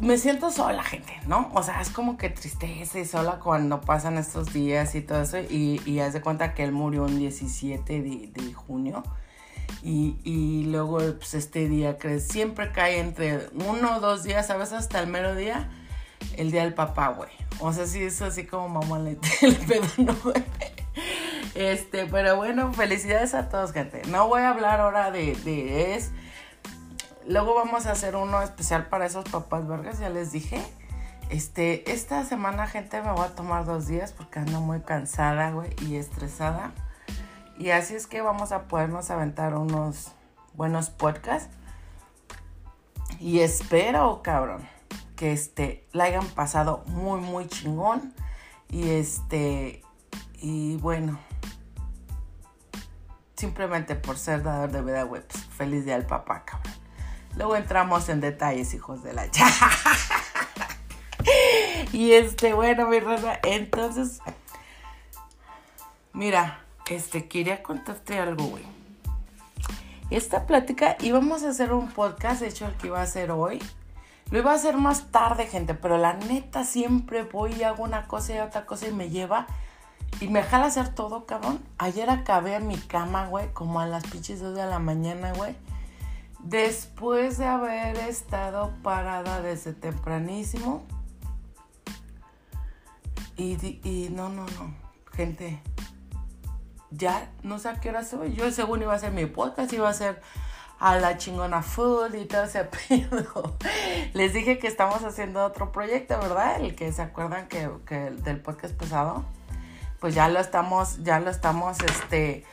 me 0.00 0.16
siento 0.16 0.50
sola, 0.50 0.82
gente, 0.82 1.12
¿no? 1.26 1.50
O 1.54 1.62
sea, 1.62 1.80
es 1.80 1.90
como 1.90 2.16
que 2.16 2.30
tristeza 2.30 2.98
y 2.98 3.04
sola 3.04 3.40
cuando 3.42 3.80
pasan 3.80 4.16
estos 4.16 4.52
días 4.52 4.94
y 4.94 5.02
todo 5.02 5.22
eso. 5.22 5.38
Y, 5.38 5.80
y 5.84 6.00
haz 6.00 6.12
de 6.12 6.20
cuenta 6.20 6.54
que 6.54 6.64
él 6.64 6.72
murió 6.72 7.06
el 7.06 7.18
17 7.18 8.00
de, 8.00 8.54
junio. 8.54 9.02
Y, 9.82 10.16
y 10.24 10.64
luego, 10.64 10.98
pues 10.98 11.34
este 11.34 11.68
día, 11.68 11.98
que 11.98 12.18
siempre 12.20 12.72
cae 12.72 12.98
entre 12.98 13.48
uno 13.54 13.96
o 13.96 14.00
dos 14.00 14.22
días, 14.22 14.50
a 14.50 14.56
veces 14.56 14.74
hasta 14.74 15.00
el 15.00 15.06
mero 15.06 15.34
día, 15.34 15.70
el 16.36 16.50
día 16.50 16.62
del 16.62 16.74
papá, 16.74 17.08
güey. 17.08 17.30
O 17.58 17.72
sea, 17.72 17.86
sí, 17.86 18.02
es 18.02 18.22
así 18.22 18.46
como 18.46 18.68
mamá 18.68 18.98
le, 18.98 19.16
pedo, 19.68 19.86
¿no? 19.98 20.16
Este, 21.54 22.06
pero 22.06 22.36
bueno, 22.36 22.72
felicidades 22.72 23.34
a 23.34 23.48
todos, 23.48 23.72
gente. 23.72 24.02
No 24.06 24.28
voy 24.28 24.42
a 24.42 24.50
hablar 24.50 24.80
ahora 24.80 25.10
de, 25.10 25.34
de 25.36 25.94
es. 25.94 26.10
Luego 27.30 27.54
vamos 27.54 27.86
a 27.86 27.92
hacer 27.92 28.16
uno 28.16 28.42
especial 28.42 28.88
para 28.88 29.06
esos 29.06 29.24
papás 29.28 29.64
vergas, 29.68 30.00
ya 30.00 30.08
les 30.08 30.32
dije. 30.32 30.60
Este, 31.28 31.92
esta 31.92 32.24
semana, 32.24 32.66
gente, 32.66 33.00
me 33.02 33.12
voy 33.12 33.24
a 33.24 33.36
tomar 33.36 33.64
dos 33.64 33.86
días 33.86 34.12
porque 34.12 34.40
ando 34.40 34.60
muy 34.60 34.80
cansada, 34.80 35.52
güey, 35.52 35.70
y 35.86 35.94
estresada. 35.94 36.72
Y 37.56 37.70
así 37.70 37.94
es 37.94 38.08
que 38.08 38.20
vamos 38.20 38.50
a 38.50 38.66
podernos 38.66 39.12
aventar 39.12 39.54
unos 39.54 40.10
buenos 40.54 40.90
podcasts. 40.90 41.54
Y 43.20 43.38
espero, 43.38 44.22
cabrón, 44.24 44.68
que 45.14 45.32
este, 45.32 45.86
la 45.92 46.04
hayan 46.06 46.26
pasado 46.26 46.82
muy, 46.86 47.20
muy 47.20 47.46
chingón. 47.46 48.12
Y 48.68 48.90
este, 48.90 49.84
y 50.34 50.78
bueno, 50.78 51.20
simplemente 53.36 53.94
por 53.94 54.18
ser 54.18 54.42
dador 54.42 54.72
de 54.72 54.82
vida, 54.82 55.04
güey, 55.04 55.22
pues, 55.22 55.44
feliz 55.44 55.84
día 55.84 55.94
al 55.94 56.06
papá, 56.06 56.44
cabrón. 56.44 56.79
Luego 57.36 57.56
entramos 57.56 58.08
en 58.08 58.20
detalles, 58.20 58.74
hijos 58.74 59.02
de 59.02 59.12
la 59.12 59.28
Y 61.92 62.12
este, 62.12 62.52
bueno, 62.52 62.88
mi 62.88 63.00
raza, 63.00 63.40
entonces, 63.42 64.20
mira, 66.12 66.60
este, 66.88 67.28
quería 67.28 67.62
contarte 67.62 68.18
algo, 68.18 68.44
güey. 68.44 68.64
Esta 70.10 70.46
plática 70.46 70.96
íbamos 71.00 71.44
a 71.44 71.50
hacer 71.50 71.72
un 71.72 71.88
podcast, 71.88 72.40
de 72.40 72.48
hecho, 72.48 72.66
el 72.66 72.74
que 72.74 72.88
iba 72.88 72.98
a 72.98 73.04
hacer 73.04 73.30
hoy. 73.30 73.62
Lo 74.30 74.38
iba 74.38 74.52
a 74.52 74.54
hacer 74.54 74.76
más 74.76 75.10
tarde, 75.10 75.46
gente, 75.46 75.74
pero 75.74 75.98
la 75.98 76.14
neta 76.14 76.64
siempre 76.64 77.22
voy 77.22 77.52
y 77.52 77.64
hago 77.64 77.84
una 77.84 78.06
cosa 78.06 78.34
y 78.34 78.38
otra 78.38 78.66
cosa 78.66 78.88
y 78.88 78.92
me 78.92 79.10
lleva 79.10 79.46
y 80.20 80.28
me 80.28 80.42
jala 80.42 80.66
hacer 80.66 80.94
todo, 80.94 81.26
cabrón. 81.26 81.60
Ayer 81.78 82.10
acabé 82.10 82.56
en 82.56 82.66
mi 82.66 82.76
cama, 82.76 83.26
güey, 83.26 83.52
como 83.52 83.80
a 83.80 83.86
las 83.86 84.04
pinches 84.04 84.40
2 84.40 84.54
de 84.54 84.66
la 84.66 84.78
mañana, 84.78 85.32
güey. 85.32 85.54
Después 86.42 87.38
de 87.38 87.44
haber 87.44 87.96
estado 87.96 88.72
parada 88.82 89.40
desde 89.40 89.72
tempranísimo. 89.72 90.86
Y, 93.36 94.08
no, 94.10 94.28
no, 94.28 94.44
no. 94.44 94.74
Gente, 95.12 95.62
ya 96.90 97.30
no 97.42 97.58
sé 97.58 97.70
a 97.70 97.80
qué 97.80 97.88
hora 97.88 98.04
soy. 98.04 98.34
Yo 98.34 98.50
según 98.50 98.82
iba 98.82 98.94
a 98.94 98.98
ser 98.98 99.12
mi 99.12 99.26
podcast, 99.26 99.72
iba 99.72 99.88
a 99.88 99.94
ser 99.94 100.20
a 100.78 100.96
la 100.96 101.16
chingona 101.16 101.62
food 101.62 102.14
y 102.14 102.26
todo 102.26 102.44
ese 102.44 102.64
pedo. 102.88 103.56
Les 104.12 104.34
dije 104.34 104.58
que 104.58 104.66
estamos 104.66 105.02
haciendo 105.04 105.44
otro 105.44 105.72
proyecto, 105.72 106.18
¿verdad? 106.18 106.60
El 106.60 106.74
que 106.74 106.92
se 106.92 107.00
acuerdan 107.00 107.48
que, 107.48 107.70
que 107.86 108.10
del 108.10 108.40
podcast 108.40 108.74
pasado 108.74 109.24
pues 110.00 110.14
ya 110.14 110.28
lo 110.28 110.40
estamos, 110.40 111.02
ya 111.04 111.20
lo 111.20 111.30
estamos, 111.30 111.78
este, 111.80 112.44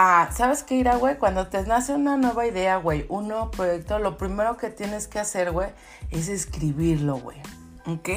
ah, 0.00 0.30
¿sabes 0.32 0.62
qué 0.62 0.76
irá, 0.76 0.94
güey? 0.94 1.18
Cuando 1.18 1.48
te 1.48 1.60
nace 1.64 1.92
una 1.92 2.16
nueva 2.16 2.46
idea, 2.46 2.76
güey, 2.76 3.04
un 3.08 3.26
nuevo 3.26 3.50
proyecto, 3.50 3.98
lo 3.98 4.16
primero 4.16 4.56
que 4.56 4.70
tienes 4.70 5.08
que 5.08 5.18
hacer, 5.18 5.50
güey, 5.50 5.70
es 6.10 6.28
escribirlo, 6.28 7.16
güey, 7.16 7.38
¿ok? 7.84 8.08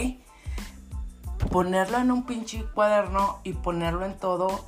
Ponerlo 1.50 1.98
en 1.98 2.12
un 2.12 2.28
pinche 2.28 2.64
cuaderno 2.76 3.40
y 3.44 3.54
ponerlo 3.54 4.06
en 4.06 4.16
todo 4.16 4.64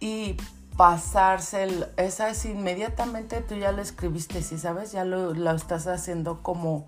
y 0.00 0.38
pasarse, 0.78 1.86
esa 1.98 2.30
es 2.30 2.46
inmediatamente 2.46 3.42
tú 3.42 3.56
ya 3.56 3.70
lo 3.70 3.82
escribiste, 3.82 4.42
¿sí 4.42 4.58
sabes? 4.58 4.92
Ya 4.92 5.04
lo, 5.04 5.54
estás 5.54 5.86
haciendo 5.88 6.42
como 6.42 6.86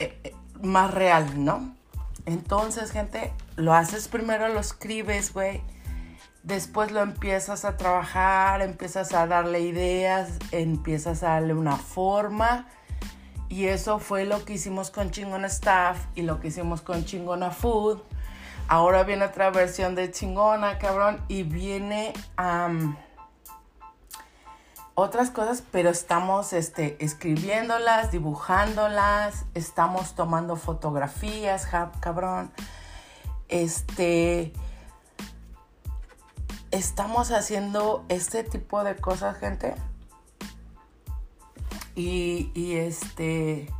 eh, 0.00 0.18
eh, 0.24 0.34
más 0.62 0.90
real, 0.94 1.44
¿no? 1.44 1.76
Entonces, 2.24 2.92
gente, 2.92 3.34
lo 3.56 3.74
haces 3.74 4.08
primero, 4.08 4.48
lo 4.48 4.58
escribes, 4.58 5.34
güey. 5.34 5.60
Después 6.46 6.92
lo 6.92 7.00
empiezas 7.00 7.64
a 7.64 7.76
trabajar, 7.76 8.62
empiezas 8.62 9.12
a 9.14 9.26
darle 9.26 9.62
ideas, 9.62 10.38
empiezas 10.52 11.24
a 11.24 11.30
darle 11.30 11.54
una 11.54 11.74
forma. 11.74 12.68
Y 13.48 13.64
eso 13.66 13.98
fue 13.98 14.24
lo 14.26 14.44
que 14.44 14.52
hicimos 14.52 14.92
con 14.92 15.10
Chingona 15.10 15.48
Staff 15.48 15.98
y 16.14 16.22
lo 16.22 16.38
que 16.38 16.46
hicimos 16.46 16.82
con 16.82 17.04
Chingona 17.04 17.50
Food. 17.50 18.00
Ahora 18.68 19.02
viene 19.02 19.24
otra 19.24 19.50
versión 19.50 19.96
de 19.96 20.12
Chingona, 20.12 20.78
cabrón. 20.78 21.20
Y 21.26 21.42
viene 21.42 22.12
a 22.36 22.70
otras 24.94 25.30
cosas, 25.30 25.64
pero 25.72 25.90
estamos 25.90 26.52
este, 26.52 26.96
escribiéndolas, 27.04 28.12
dibujándolas, 28.12 29.46
estamos 29.54 30.14
tomando 30.14 30.54
fotografías, 30.54 31.66
cabrón. 32.00 32.52
Este, 33.48 34.52
estamos 36.70 37.30
haciendo 37.30 38.04
este 38.08 38.44
tipo 38.44 38.84
de 38.84 38.96
cosas, 38.96 39.38
gente. 39.38 39.74
Y, 41.94 42.50
y 42.54 42.74
este, 42.74 43.72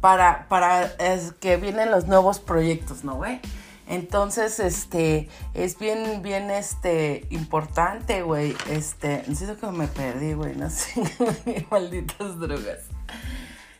para, 0.00 0.48
para 0.48 0.84
es 0.84 1.32
que 1.32 1.56
vienen 1.56 1.90
los 1.90 2.06
nuevos 2.06 2.38
proyectos, 2.38 3.04
¿no, 3.04 3.14
güey? 3.16 3.40
Entonces, 3.88 4.58
este, 4.58 5.28
es 5.54 5.78
bien, 5.78 6.20
bien, 6.22 6.50
este, 6.50 7.26
importante, 7.30 8.22
güey. 8.22 8.56
Este, 8.68 9.22
necesito 9.28 9.58
que 9.58 9.66
me 9.68 9.86
perdí, 9.86 10.32
güey, 10.34 10.56
no 10.56 10.68
sé, 10.70 10.92
malditas 11.70 12.38
drogas. 12.38 12.80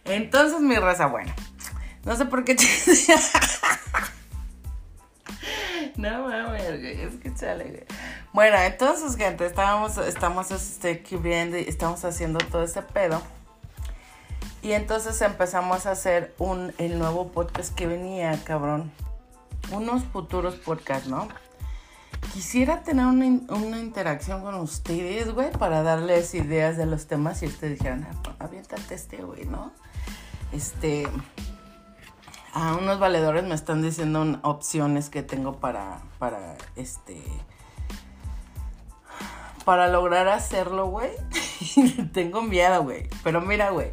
Entonces, 0.04 0.60
mi 0.60 0.76
raza, 0.76 1.06
bueno, 1.06 1.34
no 2.04 2.16
sé 2.16 2.24
por 2.26 2.44
qué. 2.44 2.56
no 5.96 6.28
mames, 6.28 6.80
güey, 6.80 7.00
es 7.02 7.14
que 7.16 7.34
chale, 7.34 7.64
güey. 7.64 7.84
Bueno, 8.32 8.58
entonces, 8.58 9.16
gente, 9.16 9.46
estábamos, 9.46 9.98
estamos, 9.98 10.50
este, 10.50 11.02
viendo 11.20 11.58
y 11.58 11.62
estamos 11.62 12.04
haciendo 12.04 12.38
todo 12.38 12.62
ese 12.62 12.82
pedo. 12.82 13.22
Y 14.62 14.72
entonces 14.72 15.20
empezamos 15.22 15.86
a 15.86 15.92
hacer 15.92 16.34
un, 16.38 16.72
el 16.78 16.98
nuevo 16.98 17.30
podcast 17.32 17.74
que 17.74 17.86
venía, 17.86 18.38
cabrón 18.44 18.90
unos 19.70 20.04
futuros 20.04 20.54
podcasts, 20.56 21.08
¿no? 21.08 21.28
Quisiera 22.32 22.82
tener 22.82 23.06
una, 23.06 23.78
interacción 23.78 24.42
con 24.42 24.54
ustedes, 24.56 25.32
güey, 25.32 25.50
para 25.52 25.82
darles 25.82 26.34
ideas 26.34 26.76
de 26.76 26.86
los 26.86 27.06
temas 27.06 27.42
y 27.42 27.46
ustedes 27.46 27.78
dijeran, 27.78 28.06
ah, 28.10 28.34
aviéntate 28.38 28.94
este, 28.94 29.18
güey, 29.18 29.44
¿no? 29.44 29.72
Este, 30.52 31.06
a 32.56 32.74
unos 32.74 32.98
valedores 32.98 33.44
me 33.44 33.54
están 33.54 33.82
diciendo 33.82 34.40
opciones 34.42 35.10
que 35.10 35.22
tengo 35.22 35.60
para, 35.60 35.98
para, 36.18 36.56
este, 36.74 37.22
para 39.66 39.88
lograr 39.88 40.26
hacerlo, 40.28 40.86
güey. 40.86 41.10
tengo 42.14 42.40
miedo, 42.40 42.82
güey. 42.82 43.10
Pero 43.22 43.42
mira, 43.42 43.68
güey, 43.68 43.92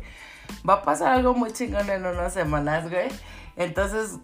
va 0.67 0.75
a 0.75 0.81
pasar 0.83 1.11
algo 1.11 1.33
muy 1.33 1.51
chingón 1.51 1.89
en 1.89 2.05
unas 2.05 2.33
semanas, 2.33 2.89
güey. 2.89 3.09
Entonces, 3.57 4.19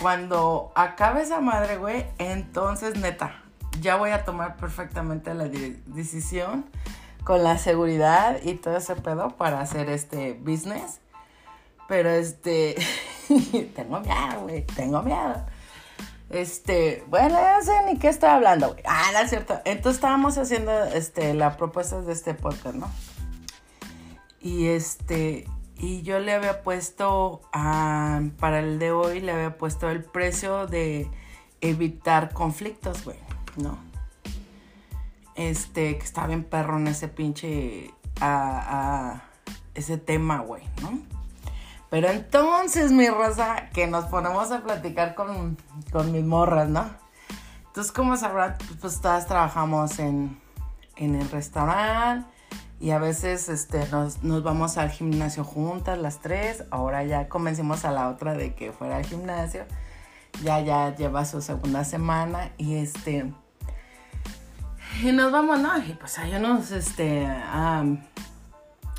cuando 0.00 0.70
acabe 0.76 1.22
esa 1.22 1.40
madre, 1.40 1.78
güey, 1.78 2.06
entonces 2.18 2.96
neta, 2.96 3.42
ya 3.80 3.96
voy 3.96 4.10
a 4.10 4.24
tomar 4.24 4.56
perfectamente 4.56 5.34
la 5.34 5.48
decisión 5.48 6.64
con 7.24 7.42
la 7.42 7.58
seguridad 7.58 8.40
y 8.44 8.54
todo 8.54 8.76
ese 8.76 8.94
pedo 8.94 9.30
para 9.30 9.60
hacer 9.60 9.90
este 9.90 10.34
business. 10.34 11.00
Pero 11.88 12.10
este, 12.10 12.76
tengo 13.74 14.00
miedo, 14.00 14.40
güey, 14.42 14.64
tengo 14.66 15.02
miedo. 15.02 15.46
Este, 16.30 17.04
bueno, 17.08 17.36
ya 17.36 17.62
sé 17.62 17.72
ni 17.86 17.98
qué 17.98 18.08
estoy 18.08 18.30
hablando, 18.30 18.72
güey. 18.72 18.82
Ah, 18.86 19.10
no 19.12 19.20
es 19.20 19.30
cierto. 19.30 19.60
Entonces 19.64 19.98
estábamos 19.98 20.36
haciendo 20.38 20.84
este, 20.84 21.34
la 21.34 21.56
propuesta 21.56 22.00
de 22.00 22.12
este 22.12 22.34
podcast, 22.34 22.74
¿no? 22.74 22.90
Y 24.40 24.66
este, 24.66 25.46
y 25.78 26.02
yo 26.02 26.18
le 26.20 26.32
había 26.32 26.62
puesto, 26.62 27.42
para 27.52 28.60
el 28.60 28.78
de 28.78 28.92
hoy, 28.92 29.20
le 29.20 29.32
había 29.32 29.58
puesto 29.58 29.90
el 29.90 30.02
precio 30.02 30.66
de 30.66 31.10
evitar 31.60 32.32
conflictos, 32.32 33.04
güey, 33.04 33.18
¿no? 33.56 33.78
Este, 35.34 35.98
que 35.98 36.04
estaba 36.04 36.28
bien 36.28 36.44
perro 36.44 36.78
en 36.78 36.88
ese 36.88 37.08
pinche, 37.08 37.92
a, 38.20 39.22
ese 39.74 39.98
tema, 39.98 40.38
güey, 40.38 40.62
¿no? 40.80 41.15
Pero 41.90 42.08
entonces, 42.08 42.92
mi 42.92 43.08
raza, 43.08 43.70
que 43.72 43.86
nos 43.86 44.06
ponemos 44.06 44.50
a 44.50 44.60
platicar 44.62 45.14
con, 45.14 45.56
con 45.92 46.12
mis 46.12 46.24
morras, 46.24 46.68
¿no? 46.68 46.90
Entonces, 47.66 47.92
como 47.92 48.16
sabrán, 48.16 48.56
pues 48.80 49.00
todas 49.00 49.26
trabajamos 49.26 49.98
en, 49.98 50.40
en 50.96 51.14
el 51.14 51.30
restaurante 51.30 52.26
y 52.78 52.90
a 52.90 52.98
veces 52.98 53.48
este, 53.48 53.86
nos, 53.88 54.20
vamos 54.42 54.76
al 54.76 54.90
gimnasio 54.90 55.44
juntas 55.44 55.98
las 55.98 56.20
tres. 56.20 56.64
Ahora 56.70 57.04
ya 57.04 57.28
convencimos 57.28 57.84
a 57.84 57.90
la 57.90 58.08
otra 58.08 58.34
de 58.34 58.54
que 58.54 58.72
fuera 58.72 58.96
al 58.96 59.06
gimnasio. 59.06 59.64
Ya, 60.42 60.60
ya 60.60 60.94
lleva 60.94 61.24
su 61.24 61.40
segunda 61.40 61.84
semana 61.84 62.50
y 62.58 62.76
este... 62.76 63.32
Y 65.02 65.12
nos 65.12 65.30
vamos, 65.30 65.60
¿no? 65.60 65.76
Y 65.78 65.92
pues 65.92 66.18
hay 66.18 66.34
unos, 66.34 66.70
este, 66.70 67.26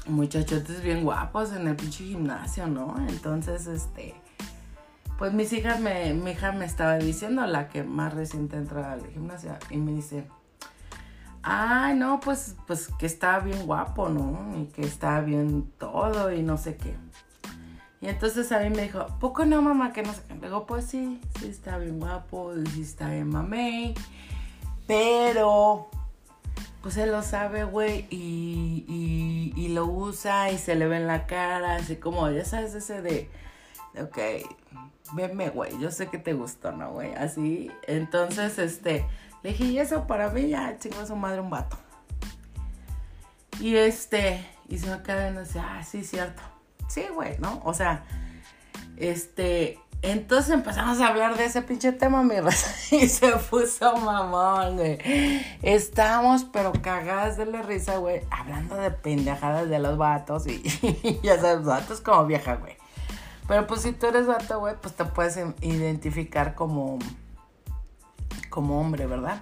muchachotes 0.08 0.82
bien 0.82 1.04
guapos 1.04 1.52
en 1.54 1.68
el 1.68 1.76
pinche 1.76 2.04
gimnasio, 2.04 2.68
¿no? 2.68 2.96
Entonces, 3.08 3.68
este, 3.68 4.16
pues 5.18 5.34
mis 5.34 5.52
hijas 5.54 5.80
me, 5.80 6.14
mi 6.14 6.32
hija 6.32 6.52
me 6.52 6.66
estaba 6.66 6.96
diciendo, 6.98 7.46
la 7.46 7.70
que 7.70 7.84
más 7.84 8.14
reciente 8.14 8.58
entró 8.58 8.86
al 8.86 9.06
gimnasio, 9.08 9.56
y 9.70 9.78
me 9.78 9.94
dice, 9.94 10.28
ay, 11.44 11.96
no, 11.96 12.20
pues, 12.20 12.56
pues 12.68 12.90
que 13.00 13.06
está 13.06 13.40
bien 13.40 13.66
guapo, 13.66 14.10
¿no? 14.10 14.58
Y 14.58 14.66
que 14.68 14.82
está 14.82 15.22
bien 15.22 15.72
todo 15.78 16.32
y 16.32 16.44
no 16.44 16.58
sé 16.58 16.76
qué. 16.76 16.96
Y 18.00 18.08
entonces 18.08 18.52
a 18.52 18.60
mí 18.60 18.70
me 18.70 18.84
dijo, 18.84 19.08
¿poco 19.20 19.46
no, 19.46 19.62
mamá? 19.62 19.92
Que 19.92 20.04
no 20.04 20.14
sé 20.14 20.22
qué. 20.28 20.36
Le 20.36 20.42
digo, 20.42 20.68
pues 20.68 20.86
sí, 20.86 21.20
sí 21.40 21.48
está 21.48 21.78
bien 21.78 22.00
guapo, 22.00 22.54
sí 22.74 22.82
está 22.82 23.10
bien 23.10 23.30
mamey. 23.30 23.96
Pero, 24.86 25.90
pues 26.88 26.96
él 26.96 27.12
lo 27.12 27.22
sabe, 27.22 27.66
güey, 27.66 28.08
y, 28.10 29.54
y, 29.58 29.68
lo 29.68 29.84
usa 29.88 30.52
y 30.52 30.58
se 30.58 30.74
le 30.74 30.88
ve 30.88 30.96
en 30.96 31.06
la 31.06 31.28
cara, 31.28 31.76
así 31.76 31.98
como, 31.98 32.30
ya 32.32 32.46
sabes, 32.46 32.74
ese 32.76 33.02
de, 33.02 33.30
ok, 34.02 34.18
venme, 35.12 35.50
güey, 35.50 35.78
yo 35.82 35.92
sé 35.92 36.08
que 36.08 36.18
te 36.18 36.32
gustó, 36.32 36.72
¿no, 36.72 36.94
güey? 36.94 37.14
Así, 37.16 37.70
entonces, 37.88 38.58
este, 38.58 39.06
le 39.44 39.50
dije, 39.50 39.66
y 39.66 39.80
eso 39.80 40.08
para 40.08 40.30
mí 40.30 40.48
ya 40.48 40.80
chingó 40.80 41.06
su 41.06 41.18
madre 41.18 41.42
un 41.42 41.50
vato. 41.50 41.78
Y 43.60 43.76
este, 43.76 44.48
y 44.70 44.78
se 44.78 44.90
me 44.90 45.04
queda 45.04 45.24
viendo 45.24 45.42
así, 45.42 45.60
ah, 45.60 45.84
sí, 45.84 46.06
cierto. 46.06 46.42
Sí, 46.88 47.04
güey, 47.14 47.38
¿no? 47.40 47.62
O 47.66 47.74
sea, 47.74 48.06
este, 48.96 49.78
entonces 50.04 50.54
empezamos 50.54 51.00
a 51.02 51.08
hablar 51.08 51.38
de 51.38 51.46
ese 51.46 51.62
pinche 51.64 51.92
tema, 51.92 52.22
mi 52.24 52.40
raza. 52.40 52.72
Y 52.96 53.08
se 53.08 53.32
puso 53.50 53.98
mamón, 53.98 54.78
güey. 54.78 55.00
Estábamos, 55.62 56.46
pero 56.46 56.72
cagadas 56.82 57.38
de 57.38 57.46
la 57.46 57.62
risa, 57.64 57.98
güey. 57.98 58.22
Hablando 58.30 58.76
de 58.76 58.92
pendejadas 58.92 59.70
de 59.70 59.80
los 59.80 59.98
vatos. 59.98 60.46
Y, 60.48 60.62
ya 61.24 61.40
sabes, 61.40 61.66
vatos 61.66 62.02
como 62.02 62.26
vieja, 62.26 62.56
güey. 62.56 62.78
Pero 63.48 63.66
pues 63.66 63.82
si 63.82 63.92
tú 63.92 64.08
eres 64.08 64.28
vato, 64.28 64.60
güey, 64.60 64.76
pues 64.82 64.94
te 64.96 65.06
puedes 65.06 65.38
identificar 65.62 66.54
como. 66.54 67.00
como 68.50 68.80
hombre, 68.80 69.08
¿verdad? 69.08 69.42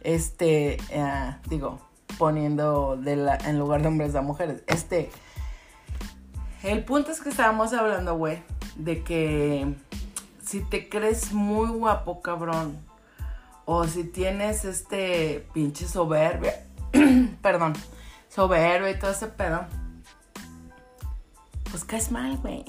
Este, 0.00 0.78
eh, 0.90 1.36
digo, 1.46 1.80
poniendo 2.18 2.98
en 3.04 3.58
lugar 3.58 3.82
de 3.82 3.88
hombres 3.88 4.14
a 4.14 4.22
mujeres. 4.22 4.62
Este. 4.66 5.10
El 6.62 6.82
punto 6.82 7.12
es 7.12 7.20
que 7.20 7.28
estábamos 7.28 7.74
hablando, 7.74 8.16
güey, 8.16 8.42
de 8.76 9.02
que 9.02 9.74
si 10.44 10.60
te 10.60 10.88
crees 10.88 11.32
muy 11.32 11.68
guapo, 11.70 12.20
cabrón, 12.20 12.78
o 13.64 13.84
si 13.84 14.04
tienes 14.04 14.64
este 14.64 15.46
pinche 15.52 15.86
soberbia, 15.86 16.66
perdón, 17.42 17.72
soberbia 18.28 18.90
y 18.90 18.98
todo 18.98 19.10
ese 19.10 19.26
pedo, 19.28 19.66
pues 21.70 21.84
caes 21.84 22.10
mal, 22.10 22.36
güey. 22.38 22.64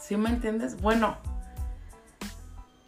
¿Sí 0.00 0.16
me 0.16 0.30
entiendes? 0.30 0.80
Bueno, 0.80 1.16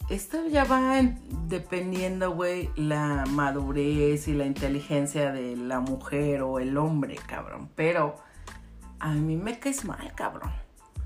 esto 0.09 0.45
ya 0.47 0.65
va 0.65 1.01
dependiendo, 1.47 2.31
güey, 2.31 2.69
la 2.75 3.25
madurez 3.29 4.27
y 4.27 4.33
la 4.33 4.45
inteligencia 4.45 5.31
de 5.31 5.55
la 5.55 5.79
mujer 5.79 6.41
o 6.41 6.59
el 6.59 6.77
hombre, 6.77 7.15
cabrón. 7.15 7.69
Pero 7.75 8.15
a 8.99 9.13
mí 9.13 9.35
me 9.35 9.57
caes 9.59 9.85
mal, 9.85 10.13
cabrón. 10.15 10.51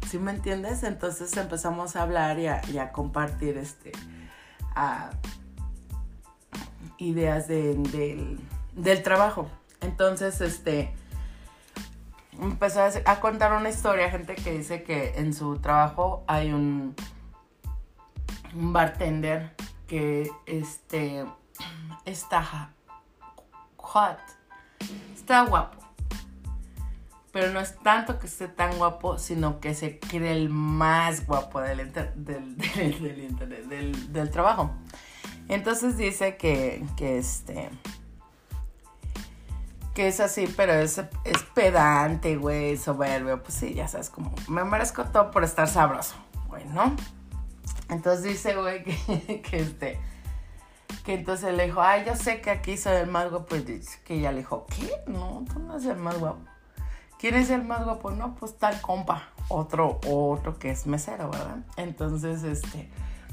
¿Sí 0.10 0.20
me 0.20 0.32
entiendes? 0.32 0.84
Entonces 0.84 1.36
empezamos 1.36 1.96
a 1.96 2.04
hablar 2.04 2.38
y 2.40 2.48
a, 2.48 2.92
compartir 2.92 3.58
este, 3.58 3.92
ideas 6.98 7.48
del, 7.48 8.40
trabajo. 9.04 9.50
Entonces, 9.82 10.42
este, 10.42 10.94
empezó 12.40 12.82
a, 13.06 13.20
contar 13.20 13.54
una 13.54 13.70
historia, 13.70 14.10
gente 14.12 14.36
que 14.36 14.52
dice 14.52 14.84
que 14.84 15.16
en 15.18 15.34
su 15.34 15.58
trabajo 15.58 16.24
hay 16.28 16.52
un, 16.52 16.96
un 18.54 18.74
bartender 18.74 19.56
que, 19.88 20.30
este, 20.46 21.26
está 22.06 22.72
hot, 23.78 24.20
está 25.16 25.46
guapo 25.46 25.85
pero 27.36 27.52
no 27.52 27.60
es 27.60 27.76
tanto 27.80 28.18
que 28.18 28.28
esté 28.28 28.48
tan 28.48 28.78
guapo, 28.78 29.18
sino 29.18 29.60
que 29.60 29.76
se 29.76 30.00
cree 30.00 30.32
el 30.32 30.48
más 30.48 31.28
guapo 31.28 31.60
del, 31.60 31.92
del, 32.16 32.56
del, 34.14 34.32
trabajo. 34.32 34.72
Entonces 35.50 35.98
dice 35.98 36.38
que, 36.38 36.82
que 36.96 37.18
este 37.18 37.70
que 39.94 40.08
es 40.08 40.22
así, 40.22 40.48
pero 40.56 40.72
es, 40.76 40.98
es 41.26 41.44
pedante, 41.54 42.38
güey, 42.38 42.78
soberbio. 42.78 43.44
Pues 43.44 43.56
sí, 43.56 43.74
ya 43.74 43.90
sabes, 43.90 44.10
como 44.10 44.34
me 44.48 44.64
merezco 44.64 45.04
todo 45.04 45.30
por 45.32 45.44
estar 45.44 45.68
sabroso, 45.68 46.16
güey, 46.48 46.64
¿no? 46.64 46.96
Entonces 47.90 48.24
dice, 48.24 48.56
güey, 48.56 48.82
que, 48.86 49.42
que 49.42 49.58
este, 49.58 50.00
que 51.04 51.16
entonces 51.16 51.54
le 51.54 51.66
dijo, 51.66 51.82
ay, 51.82 52.06
yo 52.06 52.16
sé 52.16 52.40
que 52.40 52.50
aquí 52.50 52.78
soy 52.78 52.96
el 52.96 53.08
más 53.08 53.30
guapo. 53.30 53.58
Y 53.58 53.82
que 54.06 54.14
ella 54.14 54.32
le 54.32 54.38
dijo, 54.38 54.66
¿qué? 54.68 54.90
No, 55.08 55.44
tú 55.52 55.60
no 55.60 55.74
eres 55.74 55.86
el 55.88 55.98
más 55.98 56.18
guapo. 56.18 56.55
¿Quién 57.20 57.36
es 57.36 57.50
el 57.50 57.64
más 57.64 57.84
guapo? 57.84 58.12
No, 58.12 58.36
pues 58.36 58.58
tal 58.58 58.80
compa, 58.82 59.30
otro, 59.48 60.00
otro 60.06 60.60
que 60.60 60.70
es 60.72 60.86
mesero, 60.86 61.30
¿verdad? 61.30 61.58
Entonces, 61.78 62.44
este, 62.44 62.90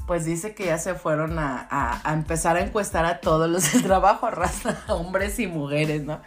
pues 0.07 0.25
dice 0.25 0.53
que 0.53 0.65
ya 0.65 0.77
se 0.77 0.95
fueron 0.95 1.37
a, 1.39 2.01
empezar 2.05 2.57
a 2.57 2.61
encuestar 2.61 3.05
a 3.05 3.19
todos 3.19 3.49
los 3.49 3.71
de 3.71 3.81
trabajo, 3.81 4.29
raza, 4.31 4.81
hombres 4.87 5.39
y 5.39 5.47
mujeres, 5.47 6.03
¿no? 6.03 6.21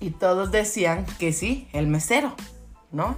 Y 0.00 0.10
todos 0.10 0.50
decían 0.50 1.06
que 1.18 1.32
sí, 1.32 1.68
el 1.72 1.86
mesero, 1.86 2.34
¿no? 2.92 3.16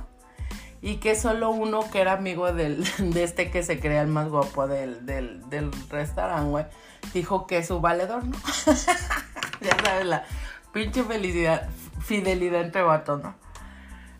Y 0.81 0.97
que 0.97 1.17
solo 1.17 1.51
uno 1.51 1.91
que 1.91 2.01
era 2.01 2.13
amigo 2.13 2.53
del, 2.53 2.85
de 2.99 3.25
este 3.25 3.51
que 3.51 3.63
se 3.63 3.81
crea 3.81 4.03
el 4.03 4.09
más 4.09 4.29
guapo 4.29 4.67
del, 4.67 5.05
del, 5.05 5.49
del 5.51 5.73
restaurante, 5.91 6.51
güey, 6.51 6.65
dijo 7.13 7.47
que 7.47 7.59
es 7.59 7.67
su 7.67 7.81
valedor, 7.81 8.25
¿no? 8.25 8.37
ya 9.61 9.77
sabes, 9.85 10.07
la 10.07 10.25
pinche 10.73 11.03
felicidad, 11.03 11.69
fidelidad 12.09 12.63
entre 12.63 12.83
vatos, 12.83 13.23
¿no? 13.23 13.35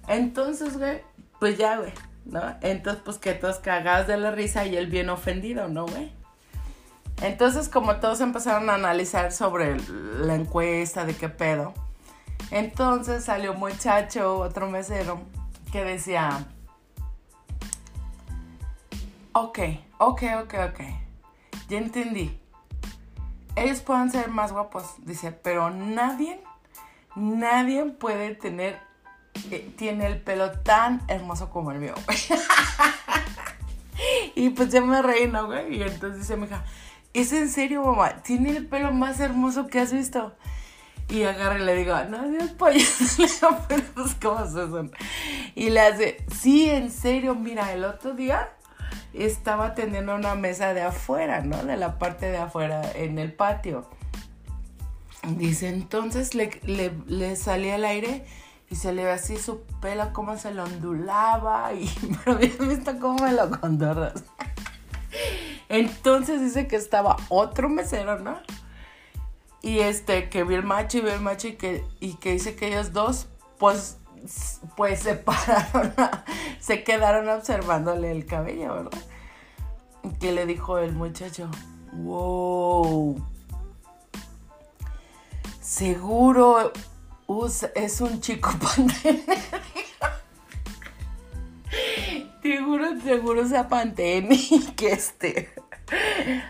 Entonces, 0.07 0.79
güey, 0.79 1.03
pues 1.41 1.57
ya, 1.57 1.79
güey, 1.79 1.93
¿no? 2.27 2.43
Entonces, 2.61 3.03
pues 3.05 3.17
que 3.17 3.33
todos 3.33 3.59
cagados 3.59 4.07
de 4.07 4.19
la 4.19 4.31
risa 4.31 4.67
y 4.67 4.77
él 4.77 4.87
bien 4.87 5.09
ofendido, 5.09 5.69
¿no, 5.69 5.87
güey? 5.87 6.13
Entonces, 7.23 7.69
como 7.69 7.97
todos 7.97 8.21
empezaron 8.21 8.69
a 8.71 8.75
analizar 8.75 9.33
sobre 9.33 9.77
la 10.21 10.35
encuesta 10.35 11.05
de 11.05 11.17
qué 11.17 11.29
pedo, 11.29 11.73
entonces 12.51 13.25
salió 13.25 13.53
un 13.53 13.59
muchacho, 13.59 14.39
otro 14.39 14.71
mesero, 14.71 15.21
que 15.73 15.83
decía, 15.83 16.47
ok, 19.33 19.59
ok, 19.99 20.23
ok, 20.43 20.55
ok, 20.71 20.81
ya 21.69 21.79
entendí. 21.79 22.39
Ellos 23.57 23.81
pueden 23.81 24.11
ser 24.11 24.29
más 24.29 24.53
guapos, 24.53 24.95
dice, 24.99 25.33
pero 25.33 25.71
nadie 25.71 26.41
nadie 27.19 27.85
puede 27.85 28.35
tener, 28.35 28.79
eh, 29.51 29.73
tiene 29.77 30.07
el 30.07 30.21
pelo 30.21 30.53
tan 30.61 31.03
hermoso 31.09 31.51
como 31.51 31.73
el 31.73 31.79
mío, 31.79 31.95
y 34.35 34.51
pues 34.51 34.71
ya 34.71 34.81
me 34.81 35.03
reí, 35.03 35.27
¿no, 35.27 35.47
güey? 35.47 35.77
Y 35.77 35.83
entonces 35.83 36.21
dice 36.21 36.37
mi 36.37 36.47
hija, 36.47 36.65
¿es 37.15 37.33
en 37.33 37.49
serio, 37.49 37.83
mamá? 37.83 38.23
¿Tiene 38.23 38.51
el 38.51 38.67
pelo 38.67 38.93
más 38.93 39.21
hermoso 39.21 39.67
que 39.67 39.81
has 39.81 39.93
visto? 39.93 40.37
Y 41.09 41.23
agarre 41.23 41.61
y 41.61 41.65
le 41.65 41.75
digo, 41.75 41.97
no, 42.09 42.29
Dios, 42.29 42.55
pero 42.59 43.59
pues, 43.95 44.15
¿cómo 44.21 44.47
se 44.47 44.69
son? 44.69 44.93
Y 45.55 45.71
le 45.71 45.81
hace, 45.81 46.25
sí, 46.35 46.69
en 46.69 46.91
serio, 46.91 47.35
mira, 47.35 47.73
el 47.73 47.85
otro 47.85 48.15
día 48.15 48.51
estaba 49.15 49.75
teniendo 49.75 50.15
una 50.15 50.35
mesa 50.35 50.75
de 50.75 50.83
afuera, 50.83 51.41
¿no? 51.41 51.65
De 51.65 51.77
la 51.77 51.99
parte 51.99 52.31
de 52.31 52.37
afuera, 52.37 52.83
en 52.95 53.19
el 53.19 53.33
patio. 53.33 53.89
Dice, 55.27 55.69
entonces 55.69 56.35
le, 56.35 57.37
salía 57.37 57.75
el 57.75 57.85
aire 57.85 58.25
y 58.71 58.77
se 58.77 58.93
le 58.93 59.05
ve 59.05 59.11
así 59.11 59.37
su 59.37 59.63
pelo, 59.81 60.13
cómo 60.13 60.37
se 60.37 60.55
lo 60.55 60.65
ondulaba. 60.65 61.73
Y, 61.75 61.91
pero 62.25 62.37
habías 62.37 62.59
visto 62.59 62.99
cómo 63.01 63.25
me 63.25 63.33
lo 63.33 63.51
condorras. 63.61 64.23
Entonces 65.69 66.41
dice 66.41 66.67
que 66.69 66.77
estaba 66.77 67.17
otro 67.29 67.69
mesero, 67.69 68.19
¿no? 68.21 68.39
Y 69.61 69.81
este, 69.81 70.31
que 70.31 70.45
vi 70.45 70.55
el 70.55 70.63
macho 70.63 70.99
y 70.99 71.01
vi 71.01 71.11
el 71.11 71.21
macho 71.21 71.49
y 71.49 71.57
que, 71.57 71.85
y 72.01 72.15
que 72.15 72.33
dice 72.33 72.55
que 72.55 72.69
ellos 72.69 72.93
dos, 72.93 73.27
pues, 73.59 73.99
pues 74.77 75.01
se 75.01 75.15
pararon, 75.17 75.93
se 76.61 76.85
quedaron 76.85 77.29
observándole 77.29 78.13
el 78.13 78.25
cabello, 78.25 78.73
¿verdad? 78.73 79.03
Que 80.21 80.33
le 80.33 80.47
dijo 80.47 80.79
el 80.79 80.93
muchacho, 80.93 81.51
wow 81.93 83.21
Seguro 85.69 86.73
es 87.75 88.01
un 88.01 88.23
chico 88.23 88.51
pantene. 88.59 89.23
seguro, 92.43 93.01
seguro 93.03 93.47
sea 93.47 93.69
pantene 93.69 94.41
que 94.75 94.93
este. 94.93 95.53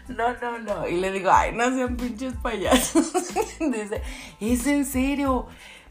No, 0.07 0.35
no, 0.35 0.59
no. 0.61 0.87
Y 0.87 1.01
le 1.01 1.11
digo, 1.11 1.33
ay, 1.33 1.51
no 1.51 1.65
sean 1.75 1.97
pinches 1.97 2.35
payasos. 2.35 3.13
Dice, 3.59 4.03
es 4.41 4.67
en 4.69 4.87
serio. 4.87 5.49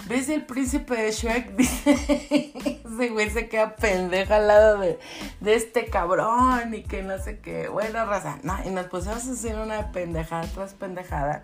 ¿Ves 0.08 0.30
el 0.30 0.46
príncipe 0.46 0.96
de 0.96 1.12
Shrek? 1.12 1.50
Dice, 1.58 2.54
ese 2.86 3.10
güey 3.10 3.30
se 3.30 3.50
queda 3.50 3.76
pendeja 3.76 4.38
al 4.38 4.48
lado 4.48 4.78
de, 4.80 5.00
de, 5.42 5.54
este 5.54 5.88
cabrón 5.88 6.74
y 6.74 6.84
que 6.84 7.04
no 7.04 7.20
sé 7.20 7.40
qué. 7.42 7.68
Bueno, 7.68 8.06
raza. 8.06 8.40
No, 8.44 8.58
y 8.64 8.70
nos 8.70 8.86
pusimos 8.86 9.28
a 9.28 9.32
hacer 9.34 9.60
una 9.60 9.92
pendejada 9.92 10.48
tras 10.48 10.74
pendejada. 10.76 11.44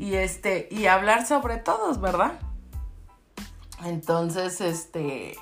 Y 0.00 0.14
este, 0.14 0.66
y 0.70 0.86
hablar 0.86 1.26
sobre 1.26 1.58
todos, 1.58 2.00
¿verdad? 2.00 2.32
Entonces, 3.84 4.62
este, 4.62 5.36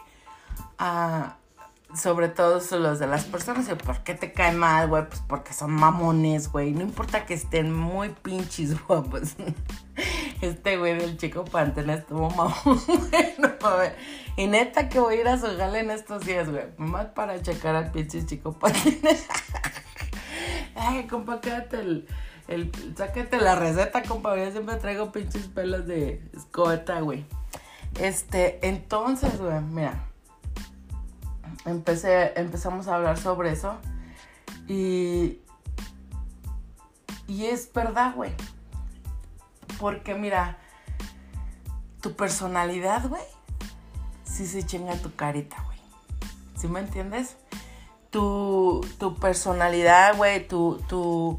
ah, 0.81 1.37
sobre 1.95 2.29
todo 2.29 2.61
los 2.77 2.99
de 2.99 3.07
las 3.07 3.25
personas, 3.25 3.69
¿por 3.69 4.03
qué 4.03 4.15
te 4.15 4.33
cae 4.33 4.51
mal, 4.51 4.89
güey? 4.89 5.07
Pues 5.07 5.23
porque 5.29 5.53
son 5.53 5.71
mamones, 5.71 6.51
güey. 6.51 6.73
No 6.73 6.81
importa 6.81 7.25
que 7.25 7.35
estén 7.35 7.73
muy 7.73 8.09
pinches 8.09 8.75
guapos. 8.89 9.37
Este 10.41 10.77
güey 10.77 10.99
del 10.99 11.17
chico 11.19 11.45
Pantene 11.45 11.95
estuvo 11.95 12.29
mamón. 12.31 12.83
Y 14.37 14.49
neta 14.49 14.89
que 14.89 14.99
voy 14.99 15.17
a 15.17 15.21
ir 15.21 15.29
a 15.29 15.39
su 15.39 15.57
gala 15.57 15.79
en 15.79 15.93
estos 15.93 16.25
días, 16.25 16.51
güey. 16.51 16.65
Más 16.79 17.07
para 17.07 17.41
checar 17.43 17.77
al 17.77 17.93
pinche 17.93 18.27
chico 18.27 18.53
Pantene. 18.59 19.17
Ay, 20.75 21.07
compa, 21.07 21.41
quédate 21.41 21.81
el, 21.81 22.09
el... 22.49 22.73
Sácate 22.97 23.41
la 23.41 23.55
receta, 23.55 24.03
compa. 24.03 24.37
Yo 24.37 24.51
siempre 24.51 24.77
traigo 24.77 25.13
pinches 25.13 25.47
pelos 25.47 25.87
de 25.87 26.23
escota, 26.35 27.01
güey. 27.01 27.25
Este, 28.01 28.67
entonces, 28.67 29.39
güey, 29.39 29.61
mira 29.61 30.09
empecé, 31.65 32.33
empezamos 32.37 32.89
a 32.89 32.97
hablar 32.97 33.19
sobre 33.19 33.53
eso. 33.53 33.77
Y, 34.67 35.39
y 37.27 37.47
es 37.47 37.73
verdad, 37.73 38.15
güey. 38.15 38.33
Porque 39.79 40.15
mira, 40.15 40.59
tu 42.01 42.15
personalidad, 42.15 43.09
güey, 43.09 43.23
sí 44.25 44.47
se 44.47 44.65
chinga 44.65 44.97
tu 44.97 45.15
carita, 45.15 45.63
güey. 45.65 45.79
¿Sí 46.57 46.69
me 46.69 46.81
entiendes? 46.81 47.37
Tu, 48.11 48.81
tu 48.99 49.15
personalidad, 49.17 50.17
güey, 50.17 50.47
tu, 50.47 50.83
tu, 50.89 51.39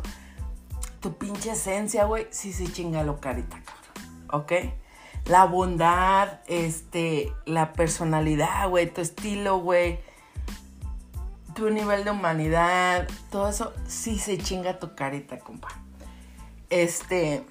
tu 0.99 1.17
pinche 1.17 1.51
esencia, 1.51 2.05
güey, 2.05 2.27
sí 2.31 2.53
se 2.53 2.71
chinga 2.71 3.03
lo 3.03 3.19
carita, 3.19 3.61
cabrón. 3.63 4.27
¿Ok? 4.31 4.53
La 5.25 5.45
bondad, 5.45 6.39
este, 6.47 7.33
la 7.45 7.73
personalidad, 7.73 8.69
güey, 8.69 8.91
tu 8.91 9.01
estilo, 9.01 9.59
güey 9.59 9.99
tu 11.59 11.69
nivel 11.69 12.05
de 12.05 12.11
humanidad, 12.11 13.07
todo 13.29 13.49
eso 13.49 13.73
sí 13.85 14.17
se 14.17 14.37
chinga 14.37 14.79
tu 14.79 14.95
carita, 14.95 15.39
compa. 15.39 15.67
Este, 16.69 17.45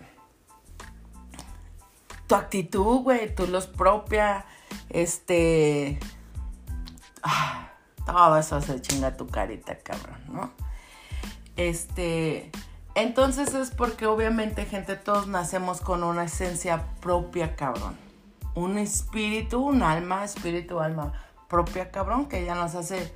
tu 2.27 2.35
actitud, 2.35 3.03
güey, 3.03 3.35
tu 3.35 3.47
luz 3.47 3.67
propia, 3.67 4.47
este, 4.89 5.99
ah, 7.23 7.69
todo 8.07 8.39
eso 8.39 8.63
se 8.63 8.81
chinga 8.81 9.15
tu 9.15 9.27
carita, 9.27 9.79
cabrón, 9.79 10.21
¿no? 10.33 10.53
Este, 11.57 12.51
entonces 13.03 13.55
es 13.55 13.71
porque 13.71 14.07
obviamente, 14.07 14.65
gente, 14.65 14.97
todos 14.97 15.27
nacemos 15.29 15.81
con 15.81 16.03
una 16.03 16.25
esencia 16.25 16.85
propia, 17.01 17.55
cabrón. 17.55 17.97
Un 18.55 18.77
espíritu, 18.79 19.61
un 19.61 19.83
alma, 19.83 20.25
espíritu, 20.25 20.81
alma 20.81 21.13
propia, 21.49 21.91
cabrón, 21.91 22.27
que 22.27 22.45
ya 22.45 22.55
nos 22.55 22.75
hace 22.75 23.13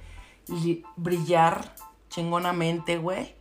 brillar 0.97 1.75
chingonamente, 2.09 2.99
güey. 2.99 3.35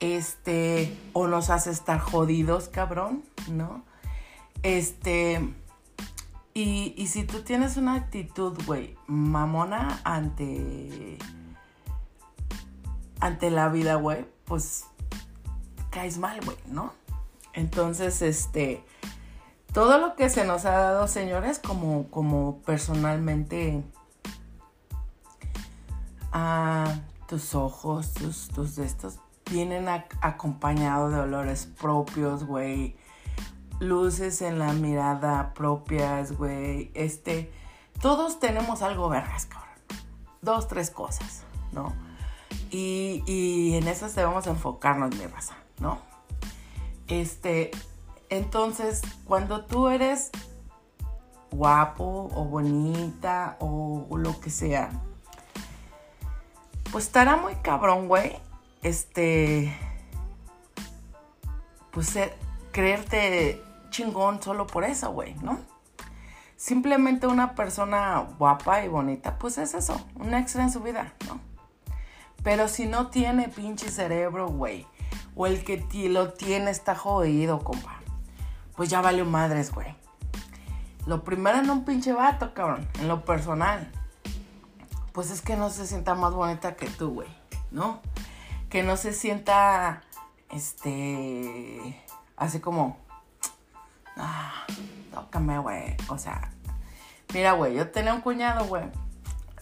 Este, 0.00 0.94
o 1.14 1.26
nos 1.26 1.48
hace 1.48 1.70
estar 1.70 2.00
jodidos, 2.00 2.68
cabrón, 2.68 3.24
¿no? 3.48 3.82
Este, 4.62 5.40
y, 6.52 6.92
y 6.98 7.06
si 7.06 7.24
tú 7.24 7.40
tienes 7.40 7.78
una 7.78 7.94
actitud, 7.94 8.58
güey, 8.66 8.94
mamona 9.06 10.00
ante, 10.04 11.16
ante 13.20 13.50
la 13.50 13.70
vida, 13.70 13.94
güey, 13.94 14.26
pues 14.44 14.84
caes 15.96 16.18
mal, 16.18 16.38
güey, 16.44 16.58
¿no? 16.66 16.92
Entonces, 17.54 18.20
este, 18.20 18.84
todo 19.72 19.96
lo 19.96 20.14
que 20.14 20.28
se 20.28 20.44
nos 20.44 20.66
ha 20.66 20.72
dado, 20.72 21.08
señores, 21.08 21.58
como, 21.58 22.10
como 22.10 22.60
personalmente 22.66 23.82
tus 27.26 27.54
ojos, 27.54 28.12
tus, 28.12 28.48
tus 28.48 28.76
de 28.76 28.84
estos, 28.84 29.20
vienen 29.50 29.88
acompañados 29.88 31.14
de 31.14 31.20
olores 31.20 31.64
propios, 31.64 32.44
güey. 32.44 32.94
Luces 33.80 34.42
en 34.42 34.58
la 34.58 34.74
mirada 34.74 35.54
propias, 35.54 36.32
güey. 36.32 36.90
Este, 36.92 37.50
todos 38.02 38.38
tenemos 38.38 38.82
algo 38.82 39.08
vergas, 39.08 39.46
cabrón. 39.46 39.70
Dos, 40.42 40.68
tres 40.68 40.90
cosas, 40.90 41.44
¿no? 41.72 41.94
Y, 42.70 43.22
y 43.26 43.76
en 43.76 43.88
esas 43.88 44.14
debemos 44.14 44.46
enfocarnos, 44.46 45.16
mi 45.16 45.26
raza, 45.26 45.56
¿no? 45.80 46.00
Este, 47.08 47.70
entonces, 48.28 49.02
cuando 49.24 49.64
tú 49.64 49.88
eres 49.88 50.30
guapo 51.50 52.30
o 52.34 52.44
bonita 52.44 53.56
o 53.60 54.06
lo 54.16 54.38
que 54.40 54.50
sea, 54.50 54.90
pues 56.96 57.06
estará 57.06 57.36
muy 57.36 57.54
cabrón, 57.56 58.08
güey. 58.08 58.38
Este. 58.82 59.76
Pues 61.90 62.14
eh, 62.16 62.32
creerte 62.72 63.62
chingón 63.90 64.42
solo 64.42 64.66
por 64.66 64.84
eso, 64.84 65.12
güey, 65.12 65.34
¿no? 65.42 65.58
Simplemente 66.56 67.26
una 67.26 67.54
persona 67.54 68.26
guapa 68.38 68.84
y 68.84 68.88
bonita, 68.88 69.38
pues 69.38 69.58
es 69.58 69.74
eso, 69.74 70.00
un 70.14 70.32
extra 70.34 70.62
en 70.62 70.72
su 70.72 70.80
vida, 70.80 71.12
¿no? 71.26 71.40
Pero 72.42 72.68
si 72.68 72.86
no 72.86 73.08
tiene 73.08 73.48
pinche 73.48 73.90
cerebro, 73.90 74.48
güey, 74.48 74.86
o 75.36 75.46
el 75.46 75.62
que 75.62 75.86
lo 76.08 76.32
tiene 76.32 76.72
está 76.72 76.96
jodido, 76.96 77.60
compa, 77.62 78.00
pues 78.74 78.88
ya 78.88 79.00
vale 79.00 79.22
madres, 79.22 79.72
güey. 79.72 79.94
Lo 81.06 81.22
primero 81.22 81.58
en 81.58 81.70
un 81.70 81.84
pinche 81.84 82.12
vato, 82.12 82.52
cabrón, 82.52 82.88
en 82.98 83.06
lo 83.06 83.24
personal 83.24 83.92
pues 85.16 85.30
es 85.30 85.40
que 85.40 85.56
no 85.56 85.70
se 85.70 85.86
sienta 85.86 86.14
más 86.14 86.34
bonita 86.34 86.76
que 86.76 86.90
tú, 86.90 87.08
güey, 87.08 87.28
¿no? 87.70 88.02
Que 88.68 88.82
no 88.82 88.98
se 88.98 89.14
sienta, 89.14 90.02
este, 90.50 92.04
así 92.36 92.60
como, 92.60 92.98
ah, 94.18 94.66
tócame, 95.14 95.58
güey. 95.58 95.96
O 96.08 96.18
sea, 96.18 96.50
mira, 97.32 97.52
güey, 97.52 97.74
yo 97.74 97.90
tenía 97.90 98.12
un 98.12 98.20
cuñado, 98.20 98.66
güey. 98.66 98.84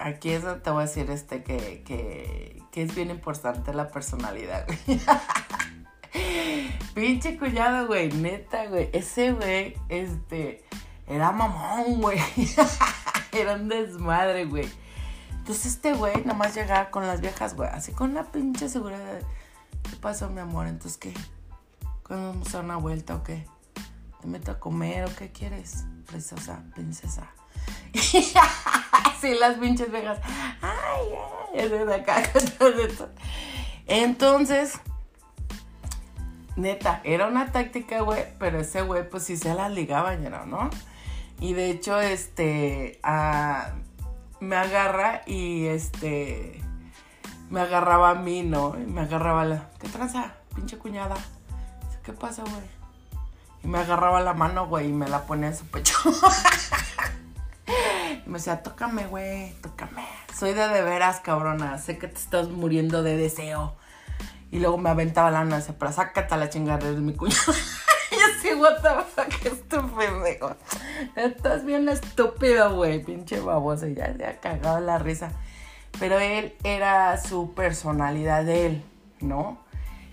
Aquí 0.01 0.31
es 0.31 0.43
donde 0.43 0.61
te 0.61 0.71
voy 0.71 0.83
a 0.83 0.87
decir, 0.87 1.09
este, 1.09 1.45
que, 1.45 1.85
que, 1.85 2.61
que 2.73 2.83
es 2.83 2.93
bien 2.93 3.11
importante 3.11 3.73
la 3.73 3.93
personalidad, 3.93 4.67
güey. 4.67 5.01
Pinche 6.95 7.37
cuñado, 7.39 7.87
güey, 7.87 8.11
neta, 8.13 8.67
güey. 8.67 8.89
Ese 8.93 9.33
güey, 9.33 9.77
este, 9.89 10.65
era 11.07 11.33
mamón, 11.33 12.01
güey. 12.01 12.19
era 13.33 13.55
un 13.55 13.69
desmadre, 13.69 14.47
güey. 14.47 14.69
Entonces 15.31 15.67
este 15.67 15.93
güey 15.93 16.17
nada 16.25 16.35
más 16.35 16.55
llegaba 16.55 16.91
con 16.91 17.07
las 17.07 17.21
viejas, 17.21 17.55
güey, 17.55 17.69
así 17.69 17.93
con 17.93 18.13
una 18.13 18.33
pinche 18.33 18.67
seguridad 18.71 19.21
¿qué 19.83 19.97
pasó, 19.97 20.31
mi 20.31 20.41
amor? 20.41 20.67
Entonces, 20.67 20.97
¿qué? 20.97 21.13
¿Cuándo 22.03 22.29
vamos 22.29 22.49
a 22.49 22.59
dar 22.59 22.65
una 22.65 22.77
vuelta 22.77 23.17
o 23.17 23.23
qué? 23.23 23.47
¿Te 24.21 24.27
meto 24.27 24.53
a 24.53 24.59
comer 24.59 25.05
o 25.05 25.15
qué 25.15 25.31
quieres? 25.33 25.85
Princesa, 26.07 26.63
princesa. 26.75 27.31
así 28.93 29.35
las 29.35 29.57
pinches 29.59 29.91
viejas, 29.91 30.19
ay, 30.61 31.61
ay, 31.61 31.93
acá 31.93 32.23
Entonces, 33.87 34.81
neta, 36.57 37.01
era 37.05 37.27
una 37.27 37.53
táctica, 37.53 38.01
güey, 38.01 38.25
pero 38.39 38.61
ese 38.61 38.83
güey, 38.83 39.09
pues 39.09 39.25
sí 39.25 39.37
se 39.37 39.55
las 39.55 39.73
ligaba, 39.73 40.17
¿no? 40.17 40.71
Y 41.41 41.55
de 41.55 41.71
hecho, 41.71 42.01
este, 42.01 43.01
a 43.03 43.73
me 44.41 44.57
agarra 44.57 45.23
y 45.27 45.67
este 45.67 46.61
me 47.51 47.61
agarraba 47.61 48.11
a 48.11 48.15
mí, 48.15 48.43
¿no? 48.43 48.75
Y 48.79 48.87
me 48.87 49.03
agarraba 49.03 49.45
la, 49.45 49.71
¿qué 49.81 49.89
tranza? 49.89 50.35
Pinche 50.55 50.79
cuñada. 50.79 51.17
¿Qué 52.03 52.13
pasa, 52.13 52.43
güey? 52.43 52.75
Y 53.63 53.69
me 53.69 53.79
agarraba 53.79 54.21
la 54.21 54.35
mano, 54.35 54.67
güey, 54.67 54.89
y 54.89 54.93
me 54.93 55.09
la 55.09 55.23
ponía 55.23 55.49
en 55.49 55.57
su 55.57 55.65
pecho. 55.67 55.97
y 58.27 58.29
me 58.29 58.39
decía, 58.39 58.63
tócame, 58.63 59.07
güey, 59.07 59.53
tócame. 59.63 60.05
Soy 60.37 60.53
de 60.53 60.69
de 60.69 60.83
veras, 60.83 61.21
cabrona. 61.21 61.79
Sé 61.79 61.97
que 61.97 62.09
te 62.09 62.19
estás 62.19 62.49
muriendo 62.49 63.03
de 63.03 63.17
deseo. 63.17 63.75
Y 64.55 64.61
luego 64.61 64.79
me 64.79 64.89
aventaba 64.89 65.33
la 65.33 65.45
y 65.45 65.49
decía, 65.49 65.75
pero 65.77 65.91
sácate 65.91 66.37
la 66.37 66.49
chingada 66.49 66.93
de 66.93 67.01
mi 67.01 67.13
cuñada. 67.13 67.43
y 68.45 68.55
what 68.55 68.77
the 68.83 68.89
fuck, 69.03 69.45
estúpido. 69.45 70.57
Estás 71.17 71.65
bien 71.65 71.89
estúpido, 71.89 72.73
güey, 72.77 73.03
pinche 73.03 73.41
baboso. 73.41 73.89
Ya 73.89 74.17
se 74.17 74.25
ha 74.25 74.39
cagado 74.39 74.79
la 74.79 74.99
risa. 74.99 75.33
Pero 75.99 76.21
él 76.21 76.55
era 76.63 77.21
su 77.21 77.53
personalidad 77.55 78.45
de 78.45 78.67
él, 78.67 78.85
¿no? 79.21 79.59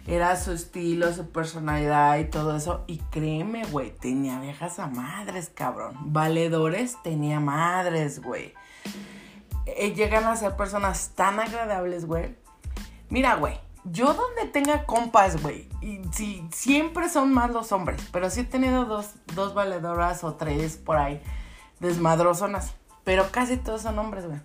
era 0.07 0.35
su 0.35 0.53
estilo, 0.53 1.13
su 1.13 1.29
personalidad 1.29 2.17
y 2.17 2.25
todo 2.25 2.57
eso. 2.57 2.83
Y 2.87 2.97
créeme, 2.97 3.63
güey, 3.65 3.91
tenía 3.91 4.39
viejas 4.39 4.79
a 4.79 4.87
madres, 4.87 5.51
cabrón. 5.53 5.93
Valedores 5.99 6.97
tenía 7.03 7.39
madres, 7.39 8.23
güey. 8.23 8.55
Eh, 9.67 9.93
llegan 9.93 10.23
a 10.23 10.35
ser 10.35 10.55
personas 10.55 11.11
tan 11.13 11.39
agradables, 11.39 12.05
güey. 12.05 12.35
Mira, 13.09 13.35
güey, 13.35 13.59
yo 13.83 14.13
donde 14.13 14.45
tenga 14.51 14.85
compas, 14.85 15.41
güey, 15.41 15.67
y 15.81 16.01
si 16.11 16.47
siempre 16.51 17.09
son 17.09 17.33
más 17.33 17.51
los 17.51 17.71
hombres, 17.71 18.07
pero 18.11 18.29
sí 18.29 18.41
he 18.41 18.43
tenido 18.43 18.85
dos, 18.85 19.11
dos 19.33 19.53
valedoras 19.53 20.23
o 20.23 20.35
tres 20.35 20.77
por 20.77 20.97
ahí, 20.97 21.21
desmadrosonas, 21.79 22.75
pero 23.03 23.31
casi 23.31 23.57
todos 23.57 23.81
son 23.81 23.97
hombres, 23.97 24.27
güey. 24.27 24.39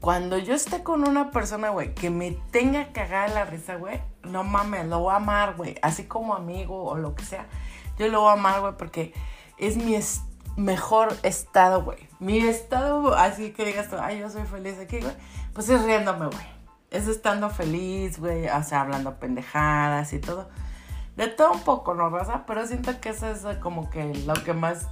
Cuando 0.00 0.38
yo 0.38 0.54
esté 0.54 0.82
con 0.82 1.06
una 1.06 1.30
persona, 1.30 1.70
güey, 1.70 1.94
que 1.94 2.10
me 2.10 2.32
tenga 2.50 2.92
cagar 2.92 3.30
la 3.30 3.44
risa, 3.44 3.74
güey, 3.74 4.00
no 4.22 4.44
mames, 4.44 4.86
lo 4.86 5.00
voy 5.00 5.12
a 5.12 5.16
amar, 5.16 5.56
güey, 5.56 5.76
así 5.82 6.04
como 6.04 6.34
amigo 6.34 6.84
o 6.84 6.96
lo 6.96 7.14
que 7.14 7.24
sea, 7.24 7.46
yo 7.98 8.08
lo 8.08 8.20
voy 8.20 8.30
a 8.30 8.34
amar, 8.34 8.60
güey, 8.60 8.74
porque 8.78 9.12
es 9.58 9.76
mi 9.76 9.98
mejor 10.56 11.14
estado, 11.22 11.82
güey. 11.82 12.08
Mi 12.18 12.38
estado, 12.38 13.14
así 13.14 13.52
que 13.52 13.66
digas 13.66 13.90
tú, 13.90 13.96
ay, 14.00 14.20
yo 14.20 14.30
soy 14.30 14.44
feliz 14.44 14.78
aquí, 14.78 15.00
güey, 15.00 15.14
pues 15.52 15.68
es 15.68 15.82
riéndome, 15.82 16.26
güey 16.26 16.55
es 16.90 17.08
estando 17.08 17.50
feliz, 17.50 18.18
güey, 18.18 18.48
o 18.48 18.62
sea, 18.62 18.82
hablando 18.82 19.18
pendejadas 19.18 20.12
y 20.12 20.18
todo. 20.18 20.48
De 21.16 21.28
todo 21.28 21.52
un 21.52 21.60
poco, 21.60 21.94
¿no, 21.94 22.10
Rosa? 22.10 22.44
Pero 22.46 22.66
siento 22.66 23.00
que 23.00 23.10
eso 23.10 23.30
es 23.30 23.44
como 23.58 23.88
que 23.90 24.04
lo 24.26 24.34
que 24.34 24.52
más, 24.52 24.86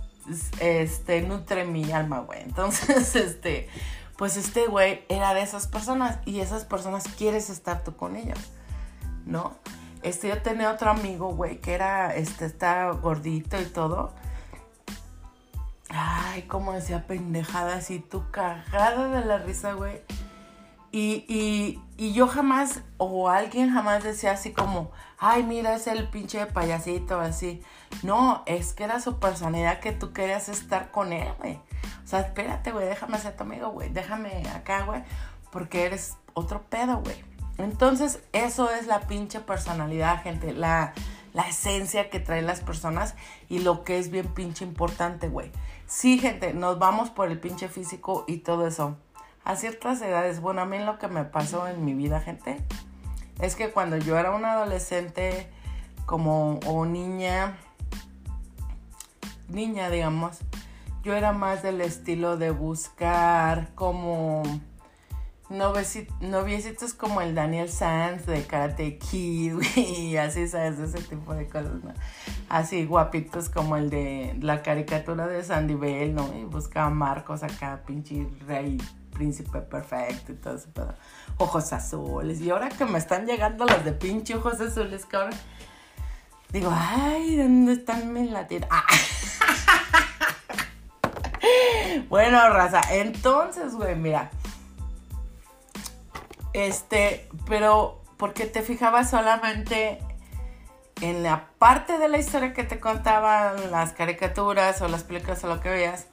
este, 0.60 1.22
nutre 1.22 1.64
mi 1.64 1.92
alma, 1.92 2.20
güey. 2.20 2.42
Entonces, 2.42 3.14
este, 3.16 3.68
pues 4.16 4.36
este 4.36 4.66
güey 4.66 5.04
era 5.08 5.34
de 5.34 5.42
esas 5.42 5.66
personas 5.66 6.18
y 6.24 6.40
esas 6.40 6.64
personas 6.64 7.04
quieres 7.08 7.50
estar 7.50 7.84
tú 7.84 7.96
con 7.96 8.16
ellas, 8.16 8.38
¿no? 9.26 9.54
Este, 10.02 10.28
yo 10.28 10.42
tenía 10.42 10.70
otro 10.70 10.90
amigo, 10.90 11.34
güey, 11.34 11.60
que 11.60 11.72
era, 11.72 12.14
este, 12.14 12.44
está 12.44 12.90
gordito 12.90 13.60
y 13.60 13.64
todo. 13.66 14.12
Ay, 15.88 16.42
como 16.42 16.72
decía 16.72 17.06
pendejadas 17.06 17.90
y 17.90 18.00
tú 18.00 18.24
cagada 18.30 19.08
de 19.08 19.24
la 19.24 19.38
risa, 19.38 19.74
güey. 19.74 20.02
Y, 20.96 21.80
yo 21.96 22.26
jamás, 22.26 22.82
o 22.96 23.28
alguien 23.28 23.70
jamás 23.70 24.02
decía 24.02 24.32
así 24.32 24.52
como, 24.52 24.90
ay, 25.18 25.44
mira, 25.44 25.74
es 25.74 25.86
el 25.86 26.08
pinche 26.08 26.44
payasito, 26.46 27.20
así. 27.20 27.62
No, 28.02 28.42
es 28.46 28.72
que 28.72 28.84
era 28.84 29.00
su 29.00 29.20
personalidad 29.20 29.78
que 29.78 29.92
tú 29.92 30.12
querías 30.12 30.48
estar 30.48 30.90
con 30.90 31.12
él, 31.12 31.32
güey. 31.38 31.60
O 32.04 32.06
sea, 32.06 32.20
espérate, 32.20 32.72
güey, 32.72 32.86
déjame 32.86 33.18
ser 33.18 33.36
tu 33.36 33.44
amigo, 33.44 33.70
güey. 33.70 33.90
Déjame 33.90 34.42
acá, 34.50 34.82
güey, 34.84 35.04
porque 35.52 35.84
eres 35.84 36.16
otro 36.34 36.62
pedo, 36.62 36.98
güey. 36.98 37.24
Entonces, 37.58 38.20
eso 38.32 38.70
es 38.70 38.88
la 38.88 39.02
pinche 39.02 39.38
personalidad, 39.38 40.22
gente. 40.24 40.52
La, 40.52 40.94
la 41.32 41.42
esencia 41.42 42.10
que 42.10 42.18
traen 42.18 42.46
las 42.46 42.60
personas 42.60 43.14
y 43.48 43.60
lo 43.60 43.84
que 43.84 43.98
es 44.00 44.10
bien 44.10 44.26
pinche 44.34 44.64
importante, 44.64 45.28
güey. 45.28 45.52
Sí, 45.86 46.18
gente, 46.18 46.54
nos 46.54 46.80
vamos 46.80 47.10
por 47.10 47.30
el 47.30 47.38
pinche 47.38 47.68
físico 47.68 48.24
y 48.26 48.38
todo 48.38 48.66
eso 48.66 48.96
a 49.44 49.56
ciertas 49.56 50.00
edades, 50.00 50.40
bueno, 50.40 50.62
a 50.62 50.66
mí 50.66 50.78
lo 50.78 50.98
que 50.98 51.08
me 51.08 51.24
pasó 51.24 51.68
en 51.68 51.84
mi 51.84 51.94
vida, 51.94 52.20
gente, 52.20 52.58
es 53.40 53.56
que 53.56 53.70
cuando 53.70 53.96
yo 53.96 54.18
era 54.18 54.30
una 54.30 54.52
adolescente 54.52 55.48
como 56.06 56.60
o 56.66 56.86
niña, 56.86 57.58
niña, 59.48 59.90
digamos, 59.90 60.38
yo 61.02 61.14
era 61.14 61.32
más 61.32 61.62
del 61.62 61.82
estilo 61.82 62.38
de 62.38 62.50
buscar 62.50 63.74
como 63.74 64.42
noviecitos 65.50 66.94
como 66.94 67.20
el 67.20 67.34
Daniel 67.34 67.70
Sanz 67.70 68.26
de 68.26 68.44
Karate 68.44 68.98
Kid, 68.98 69.54
y 69.76 70.16
así, 70.16 70.48
¿sabes? 70.48 70.78
Ese 70.78 71.02
tipo 71.02 71.34
de 71.34 71.48
cosas, 71.48 71.82
¿no? 71.82 71.92
Así 72.48 72.86
guapitos 72.86 73.48
como 73.48 73.76
el 73.76 73.90
de 73.90 74.36
la 74.40 74.62
caricatura 74.62 75.26
de 75.26 75.42
Sandy 75.42 75.74
Bell, 75.74 76.14
¿no? 76.14 76.32
Y 76.36 76.44
buscaba 76.44 76.90
Marcos 76.90 77.42
acá, 77.42 77.82
pinche 77.86 78.26
rey 78.46 78.78
príncipe 79.14 79.60
perfecto 79.60 80.32
y 80.32 80.34
todo 80.34 80.56
eso, 80.56 80.68
pero 80.74 80.94
ojos 81.38 81.72
azules. 81.72 82.40
Y 82.40 82.50
ahora 82.50 82.68
que 82.68 82.84
me 82.84 82.98
están 82.98 83.26
llegando 83.26 83.64
los 83.64 83.84
de 83.84 83.92
pinche 83.92 84.34
ojos 84.34 84.60
azules, 84.60 85.06
cabrón, 85.06 85.38
digo, 86.50 86.70
ay, 86.74 87.36
¿dónde 87.36 87.74
están 87.74 88.12
mis 88.12 88.30
latinos? 88.30 88.68
Ah. 88.70 88.84
bueno, 92.10 92.50
raza, 92.50 92.82
entonces, 92.90 93.74
güey, 93.74 93.94
mira. 93.94 94.30
Este, 96.54 97.28
pero, 97.46 98.00
porque 98.16 98.46
te 98.46 98.62
fijabas 98.62 99.10
solamente 99.10 99.98
en 101.00 101.22
la 101.22 101.50
parte 101.58 101.98
de 101.98 102.08
la 102.08 102.16
historia 102.16 102.54
que 102.54 102.62
te 102.62 102.80
contaban 102.80 103.70
las 103.70 103.92
caricaturas 103.92 104.80
o 104.80 104.88
las 104.88 105.02
películas 105.02 105.42
o 105.44 105.48
lo 105.48 105.60
que 105.60 105.68
veas, 105.68 106.06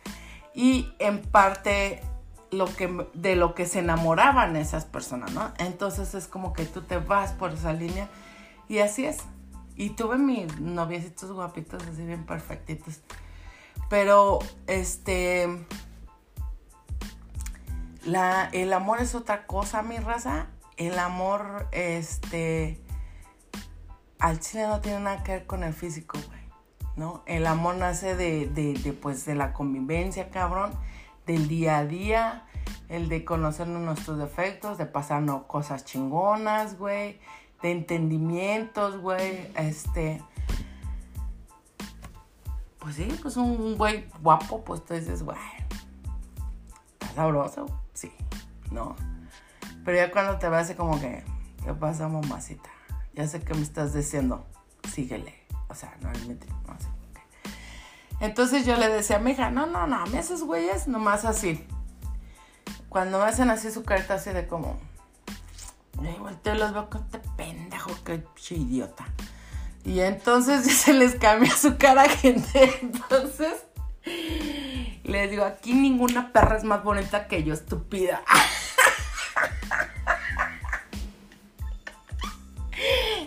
y 0.53 0.91
en 0.99 1.21
parte 1.21 2.01
lo 2.49 2.65
que, 2.65 3.07
de 3.13 3.35
lo 3.35 3.55
que 3.55 3.65
se 3.65 3.79
enamoraban 3.79 4.55
esas 4.55 4.85
personas, 4.85 5.31
¿no? 5.31 5.53
Entonces 5.59 6.13
es 6.15 6.27
como 6.27 6.53
que 6.53 6.65
tú 6.65 6.81
te 6.81 6.97
vas 6.97 7.31
por 7.33 7.53
esa 7.53 7.71
línea 7.71 8.09
y 8.67 8.79
así 8.79 9.05
es. 9.05 9.19
Y 9.75 9.91
tuve 9.91 10.17
mis 10.17 10.59
noviecitos 10.59 11.31
guapitos 11.31 11.83
así 11.83 12.03
bien 12.03 12.25
perfectitos. 12.25 12.99
Pero, 13.89 14.39
este, 14.67 15.65
la, 18.05 18.49
el 18.51 18.73
amor 18.73 19.01
es 19.01 19.15
otra 19.15 19.45
cosa, 19.45 19.81
mi 19.83 19.97
raza. 19.97 20.47
El 20.77 20.97
amor, 20.97 21.67
este, 21.71 22.81
al 24.19 24.39
chile 24.39 24.67
no 24.67 24.81
tiene 24.81 24.99
nada 25.01 25.23
que 25.23 25.33
ver 25.33 25.45
con 25.45 25.63
el 25.63 25.73
físico, 25.73 26.17
güey, 26.27 26.41
¿no? 26.95 27.23
El 27.27 27.45
amor 27.45 27.75
nace 27.75 28.15
de, 28.15 28.47
de, 28.47 28.73
de, 28.73 28.93
pues, 28.93 29.25
de 29.25 29.35
la 29.35 29.53
convivencia, 29.53 30.29
cabrón 30.29 30.71
del 31.27 31.47
día 31.47 31.77
a 31.77 31.85
día, 31.85 32.45
el 32.89 33.09
de 33.09 33.23
conocernos 33.23 33.81
nuestros 33.81 34.17
defectos, 34.17 34.77
de 34.77 34.85
pasarnos 34.87 35.43
cosas 35.43 35.85
chingonas, 35.85 36.79
güey, 36.79 37.19
de 37.61 37.71
entendimientos, 37.71 38.97
güey, 38.97 39.51
este... 39.55 40.21
Pues 42.79 42.95
sí, 42.95 43.07
pues 43.21 43.37
un 43.37 43.77
güey 43.77 44.09
guapo, 44.23 44.63
pues 44.63 44.83
tú 44.83 44.95
dices, 44.95 45.21
güey, 45.21 45.37
sabroso, 47.15 47.65
sí, 47.93 48.11
¿no? 48.71 48.95
Pero 49.83 49.97
ya 49.97 50.11
cuando 50.11 50.37
te 50.37 50.49
ves 50.49 50.61
así 50.61 50.75
como 50.75 50.99
que, 50.99 51.23
¿qué 51.63 51.73
pasa, 51.73 52.07
mamacita? 52.07 52.69
Ya 53.13 53.27
sé 53.27 53.41
que 53.41 53.53
me 53.53 53.61
estás 53.61 53.93
diciendo, 53.93 54.45
síguele. 54.91 55.35
O 55.67 55.75
sea, 55.75 55.95
no, 56.01 56.11
no. 56.11 56.51
Entonces 58.19 58.67
yo 58.67 58.77
le 58.77 58.87
decía 58.87 59.15
a 59.15 59.19
mi 59.19 59.31
hija, 59.31 59.49
no, 59.49 59.65
no, 59.65 59.87
no, 59.87 60.05
mí 60.05 60.17
esos 60.17 60.43
güeyes 60.43 60.87
nomás 60.87 61.25
así. 61.25 61.65
Cuando 62.87 63.17
me 63.17 63.25
hacen 63.25 63.49
así 63.49 63.71
su 63.71 63.83
carita 63.83 64.15
así 64.15 64.29
de 64.31 64.47
como... 64.47 64.77
Y 65.99 66.19
volteo 66.19 66.55
los 66.55 66.71
veo 66.73 66.89
con 66.89 67.03
pendejo, 67.35 67.91
qué 68.03 68.23
idiota. 68.51 69.05
Y 69.83 70.01
entonces 70.01 70.65
se 70.77 70.93
les 70.93 71.15
cambia 71.15 71.55
su 71.55 71.77
cara, 71.77 72.07
gente. 72.07 72.79
Entonces 72.81 73.65
les 75.03 75.29
digo, 75.29 75.43
aquí 75.45 75.73
ninguna 75.73 76.31
perra 76.31 76.57
es 76.57 76.63
más 76.63 76.83
bonita 76.83 77.27
que 77.27 77.43
yo, 77.43 77.53
estúpida. 77.53 78.21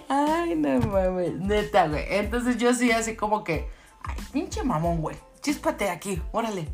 Ay, 0.09 0.55
no 0.57 0.81
mames, 0.81 1.35
neta, 1.41 1.89
güey. 1.89 2.05
Entonces 2.09 2.59
yo 2.59 2.75
sí 2.75 2.91
así 2.93 3.17
como 3.17 3.45
que 3.45 3.69
Ay, 4.05 4.17
pinche 4.33 4.63
mamón, 4.63 5.01
güey. 5.01 5.17
Chíspate 5.41 5.91
aquí, 5.91 6.23
órale. 6.33 6.69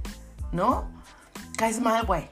¿No? 0.52 0.90
Caes 1.56 1.80
mal, 1.80 2.04
güey. 2.04 2.28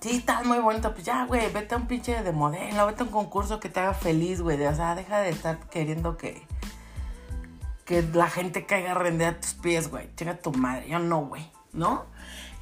Sí, 0.00 0.16
estás 0.16 0.44
muy 0.44 0.58
bonito. 0.58 0.92
Pues 0.92 1.04
ya, 1.04 1.24
güey, 1.26 1.50
vete 1.52 1.74
a 1.74 1.78
un 1.78 1.86
pinche 1.86 2.22
de 2.22 2.32
modelo, 2.32 2.86
vete 2.86 3.02
a 3.02 3.06
un 3.06 3.12
concurso 3.12 3.60
que 3.60 3.68
te 3.68 3.80
haga 3.80 3.94
feliz, 3.94 4.40
güey. 4.40 4.62
O 4.66 4.74
sea, 4.74 4.94
deja 4.94 5.20
de 5.20 5.30
estar 5.30 5.58
queriendo 5.70 6.16
que. 6.16 6.46
Que 7.84 8.02
la 8.02 8.30
gente 8.30 8.66
caiga 8.66 8.92
a 8.92 9.28
a 9.28 9.40
tus 9.40 9.54
pies, 9.54 9.88
güey. 9.90 10.08
Chinga 10.16 10.36
tu 10.36 10.52
madre. 10.52 10.88
Yo 10.88 10.98
no, 10.98 11.26
güey. 11.26 11.50
¿No? 11.72 12.06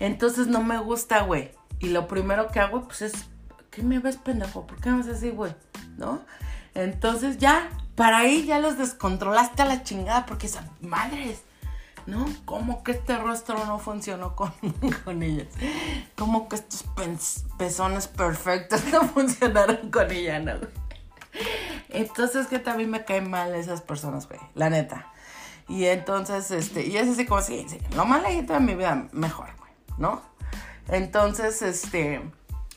Entonces 0.01 0.47
no 0.49 0.63
me 0.63 0.79
gusta, 0.79 1.23
güey. 1.23 1.53
Y 1.79 1.89
lo 1.89 2.09
primero 2.09 2.49
que 2.49 2.61
hago, 2.61 2.87
pues 2.87 3.03
es. 3.03 3.13
¿Qué 3.71 3.83
me 3.83 3.99
ves, 3.99 4.17
pendejo? 4.17 4.67
¿Por 4.67 4.81
qué 4.81 4.91
me 4.91 4.99
ves 4.99 5.09
así, 5.09 5.31
güey? 5.31 5.55
¿No? 5.97 6.21
Entonces 6.75 7.39
ya, 7.39 7.71
para 7.95 8.19
ahí 8.19 8.45
ya 8.45 8.59
los 8.59 8.79
descontrolaste 8.79 9.63
a 9.63 9.67
la 9.67 9.83
chingada 9.83 10.27
porque 10.27 10.49
son 10.49 10.69
madres. 10.81 11.43
¿No? 12.07 12.27
¿Cómo 12.45 12.83
que 12.83 12.93
este 12.93 13.17
rostro 13.17 13.65
no 13.65 13.79
funcionó 13.79 14.35
con, 14.35 14.53
con 15.05 15.23
ellas? 15.23 15.47
¿Cómo 16.17 16.49
que 16.49 16.57
estos 16.57 16.85
pezones 17.57 18.09
perfectos 18.09 18.85
no 18.87 19.05
funcionaron 19.05 19.91
con 19.91 20.11
ella, 20.11 20.41
no? 20.41 20.55
Entonces 21.91 22.49
que 22.49 22.59
también 22.59 22.91
me 22.91 23.05
caen 23.05 23.31
mal 23.31 23.55
esas 23.55 23.83
personas, 23.83 24.27
güey. 24.27 24.41
La 24.55 24.69
neta. 24.69 25.12
Y 25.73 25.87
entonces, 25.87 26.51
este, 26.51 26.87
y 26.87 26.99
es 26.99 27.09
así 27.09 27.25
como, 27.25 27.41
sí, 27.41 27.65
sí, 27.67 27.79
lo 27.97 28.05
más 28.05 28.23
de 28.23 28.61
mi 28.61 28.75
vida, 28.75 29.09
mejor, 29.13 29.49
güey, 29.59 29.73
¿no? 29.97 30.21
Entonces, 30.89 31.63
este, 31.63 32.21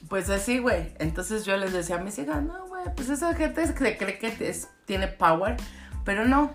pues 0.07 0.29
así, 0.29 0.59
güey. 0.59 0.93
Entonces 0.99 1.43
yo 1.43 1.57
les 1.57 1.73
decía 1.73 1.97
a 1.97 1.99
mis 1.99 2.17
hijas, 2.19 2.41
no, 2.41 2.67
güey 2.67 2.75
pues 2.95 3.09
esa 3.09 3.33
gente 3.33 3.61
que 3.73 3.97
cree 3.97 4.17
que 4.17 4.55
tiene 4.85 5.07
power, 5.07 5.57
pero 6.03 6.25
no. 6.25 6.53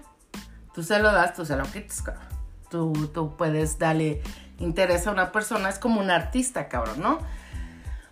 Tú 0.75 0.83
se 0.83 0.99
lo 0.99 1.13
das, 1.13 1.35
tú 1.35 1.45
se 1.45 1.57
lo 1.57 1.65
quitas, 1.65 2.03
cabrón. 2.03 2.25
Tú, 2.71 3.11
tú 3.13 3.37
puedes 3.37 3.79
darle 3.79 4.23
interés 4.59 5.07
a 5.07 5.11
una 5.11 5.33
persona, 5.33 5.69
es 5.69 5.79
como 5.79 6.01
un 6.01 6.11
artista, 6.11 6.69
cabrón, 6.69 7.01
¿no? 7.01 7.19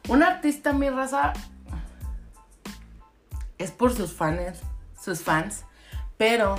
Un 0.08 0.22
artista, 0.22 0.72
mi 0.72 0.90
raza, 0.90 1.32
es 3.58 3.70
por 3.70 3.94
sus 3.94 4.12
fans, 4.12 4.60
sus 5.00 5.22
fans, 5.22 5.64
pero 6.16 6.56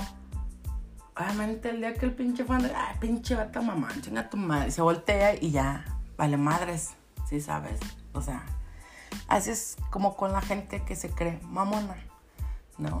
obviamente 1.20 1.70
el 1.70 1.80
día 1.80 1.94
que 1.94 2.06
el 2.06 2.12
pinche 2.12 2.44
fan 2.44 2.62
de, 2.62 2.74
ay, 2.74 2.96
pinche 3.00 3.34
vato 3.34 3.62
mamá, 3.62 3.88
chinga 4.00 4.28
tu 4.28 4.36
madre, 4.36 4.70
se 4.70 4.82
voltea 4.82 5.34
y 5.34 5.50
ya, 5.50 5.84
vale 6.16 6.36
madres, 6.36 6.90
¿sí 7.28 7.40
sabes? 7.40 7.78
O 8.12 8.22
sea, 8.22 8.42
así 9.28 9.50
es 9.50 9.76
como 9.90 10.16
con 10.16 10.32
la 10.32 10.40
gente 10.40 10.82
que 10.84 10.96
se 10.96 11.10
cree 11.10 11.38
mamona, 11.42 11.96
¿no? 12.78 13.00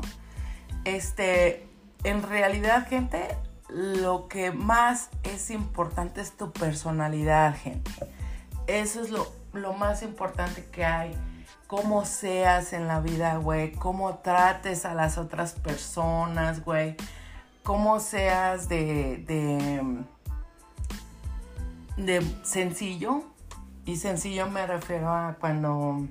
Este, 0.84 1.68
en 2.04 2.22
realidad, 2.22 2.86
gente, 2.88 3.36
lo 3.68 4.28
que 4.28 4.50
más 4.50 5.10
es 5.22 5.50
importante 5.50 6.20
es 6.20 6.36
tu 6.36 6.52
personalidad, 6.52 7.56
gente. 7.56 7.90
Eso 8.66 9.00
es 9.00 9.10
lo, 9.10 9.30
lo 9.52 9.72
más 9.72 10.02
importante 10.02 10.64
que 10.66 10.84
hay 10.84 11.16
cómo 11.70 12.04
seas 12.04 12.72
en 12.72 12.88
la 12.88 12.98
vida, 12.98 13.36
güey, 13.36 13.70
cómo 13.70 14.16
trates 14.16 14.84
a 14.84 14.92
las 14.92 15.18
otras 15.18 15.52
personas, 15.52 16.64
güey, 16.64 16.96
cómo 17.62 18.00
seas 18.00 18.68
de, 18.68 19.24
de, 19.26 20.04
de 21.96 22.36
sencillo. 22.42 23.24
Y 23.84 23.96
sencillo 23.96 24.48
me 24.48 24.66
refiero 24.66 25.10
a 25.10 25.36
cuando 25.40 26.06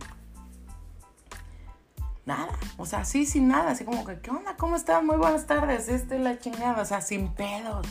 nada, 2.26 2.58
o 2.78 2.86
sea, 2.86 3.06
sí, 3.06 3.26
sin 3.26 3.48
nada, 3.48 3.72
así 3.72 3.86
como 3.86 4.06
que, 4.06 4.20
¿qué 4.20 4.32
onda? 4.32 4.56
¿Cómo 4.58 4.76
estás? 4.76 5.04
Muy 5.04 5.18
buenas 5.18 5.48
tardes, 5.48 5.88
este 5.88 6.18
es 6.18 6.22
la 6.22 6.38
chingada, 6.40 6.82
o 6.82 6.86
sea, 6.86 7.02
sin 7.02 7.30
pedos. 7.30 7.88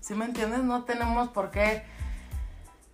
¿Sí 0.00 0.14
me 0.14 0.24
entiendes? 0.24 0.62
No 0.62 0.84
tenemos 0.84 1.28
por 1.28 1.50
qué 1.50 1.84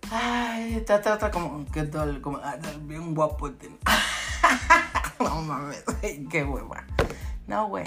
Ay, 0.09 0.83
te 0.85 0.97
trata 0.99 1.29
como 1.31 1.65
que 1.65 1.83
todo, 1.83 2.21
como, 2.21 2.37
ah, 2.37 2.55
bien 2.81 3.13
guapo. 3.13 3.49
no 5.19 5.41
mames, 5.41 5.83
qué 6.29 6.43
hueva. 6.43 6.85
No, 7.45 7.67
güey, 7.67 7.85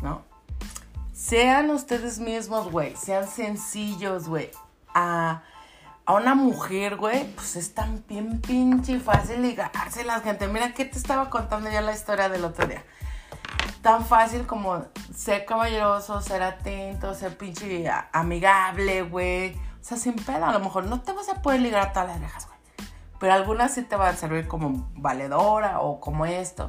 no. 0.00 0.22
Sean 1.22 1.70
ustedes 1.70 2.18
mismos, 2.18 2.70
güey. 2.70 2.96
Sean 2.96 3.28
sencillos, 3.28 4.28
güey. 4.28 4.50
A, 4.94 5.42
a 6.04 6.14
una 6.14 6.34
mujer, 6.34 6.96
güey, 6.96 7.32
pues 7.34 7.56
es 7.56 7.74
tan 7.74 8.04
bien 8.08 8.40
pinche 8.40 8.98
fácil 8.98 9.42
ligarse 9.42 10.04
la 10.04 10.20
gente. 10.20 10.48
Mira 10.48 10.74
que 10.74 10.84
te 10.84 10.98
estaba 10.98 11.30
contando 11.30 11.70
ya 11.70 11.80
la 11.80 11.92
historia 11.92 12.28
del 12.28 12.44
otro 12.44 12.66
día. 12.66 12.84
Tan 13.82 14.04
fácil 14.04 14.46
como 14.46 14.84
ser 15.14 15.44
caballeroso, 15.44 16.20
ser 16.20 16.42
atento, 16.42 17.14
ser 17.14 17.36
pinche 17.36 17.90
amigable, 18.12 19.02
güey 19.02 19.54
o 19.82 19.84
sea, 19.84 19.98
sin 19.98 20.14
pedo, 20.14 20.46
a 20.46 20.52
lo 20.52 20.60
mejor 20.60 20.84
no 20.84 21.00
te 21.00 21.12
vas 21.12 21.28
a 21.28 21.42
poder 21.42 21.60
ligar 21.60 21.88
a 21.88 21.92
todas 21.92 22.08
las 22.08 22.20
viejas, 22.20 22.46
güey. 22.46 22.58
Pero 23.18 23.32
algunas 23.32 23.74
sí 23.74 23.82
te 23.82 23.96
van 23.96 24.14
a 24.14 24.16
servir 24.16 24.46
como 24.46 24.88
valedora 24.94 25.80
o 25.80 25.98
como 25.98 26.24
esto. 26.24 26.68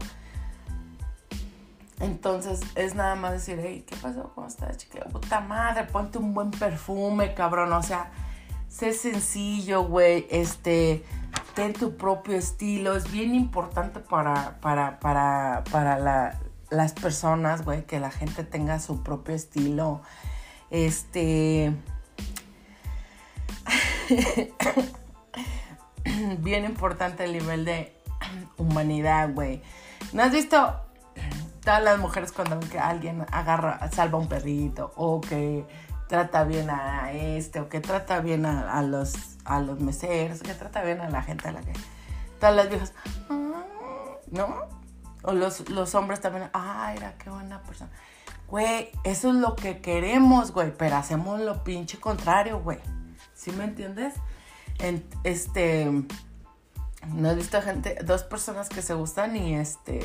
Entonces 2.04 2.60
es 2.76 2.96
nada 2.96 3.16
más 3.16 3.32
decir, 3.32 3.60
hey, 3.62 3.86
¿qué 3.88 3.96
pasó? 3.96 4.34
¿Cómo 4.36 4.48
estás, 4.48 4.78
chiquilla? 4.78 5.06
Puta 5.06 5.40
madre, 5.40 5.86
ponte 5.86 6.18
un 6.18 6.34
buen 6.34 6.52
perfume, 6.52 7.34
cabrón. 7.34 7.72
O 7.72 7.82
sea, 7.82 8.12
sé 8.68 8.92
sencillo, 8.92 9.86
güey. 9.86 10.28
Este, 10.30 11.06
ten 11.56 11.72
tu 11.72 11.96
propio 11.96 12.36
estilo. 12.36 12.98
Es 12.98 13.10
bien 13.10 13.34
importante 13.34 14.02
para, 14.02 14.60
para, 14.60 15.00
para, 15.00 15.64
para 15.72 16.38
las 16.70 16.92
personas, 16.92 17.64
güey, 17.64 17.86
que 17.86 18.02
la 18.02 18.12
gente 18.12 18.44
tenga 18.44 18.80
su 18.80 19.02
propio 19.02 19.34
estilo. 19.34 20.02
Este 20.72 21.74
bien 26.40 26.66
importante 26.66 27.24
el 27.24 27.32
nivel 27.32 27.64
de 27.64 27.96
humanidad, 28.58 29.34
güey. 29.34 29.62
¿No 30.12 30.24
has 30.24 30.34
visto 30.34 30.83
todas 31.64 31.84
las 31.84 32.00
mujeres 32.00 32.32
cuando 32.32 32.60
ven 32.60 32.70
que 32.70 32.80
alguien 32.80 33.26
agarra, 33.32 33.90
salva 33.92 34.18
un 34.18 34.28
perrito 34.28 34.94
o 34.96 35.22
que 35.22 35.66
trata 36.08 36.44
bien 36.44 36.70
a 36.70 37.12
este 37.12 37.60
o 37.60 37.70
que 37.70 37.80
trata 37.80 38.20
bien 38.20 38.46
a, 38.46 38.82
los, 38.82 39.14
a 39.46 39.60
los 39.60 39.80
meseros, 39.80 40.42
que 40.42 40.54
trata 40.54 40.84
bien 40.84 41.02
a 41.02 41.10
la 41.10 41.22
gente 41.22 41.48
a 41.48 41.52
la 41.54 41.62
que... 41.62 41.74
Todas 42.40 42.56
las 42.56 42.70
viejas, 42.70 42.94
ah", 43.30 43.64
¿no? 44.32 44.56
O 45.24 45.32
los, 45.32 45.70
los 45.70 45.96
hombres 45.96 46.20
también, 46.20 46.50
ay, 46.52 46.98
era 46.98 47.18
qué 47.18 47.30
buena 47.30 47.62
persona. 47.64 47.90
Güey, 48.50 48.90
eso 49.06 49.30
es 49.30 49.36
lo 49.36 49.56
que 49.56 49.80
queremos, 49.80 50.52
güey, 50.52 50.74
pero 50.78 50.98
hacemos 50.98 51.40
lo 51.40 51.64
pinche 51.64 52.00
contrario, 52.00 52.60
güey. 52.60 52.80
¿Sí 53.34 53.52
me 53.52 53.64
entiendes? 53.64 54.14
este, 55.24 55.90
no 57.08 57.32
he 57.32 57.36
visto 57.36 57.62
gente, 57.62 57.98
dos 58.04 58.24
personas 58.24 58.70
que 58.70 58.82
se 58.82 58.94
gustan 58.94 59.36
y 59.38 59.56
este, 59.56 60.02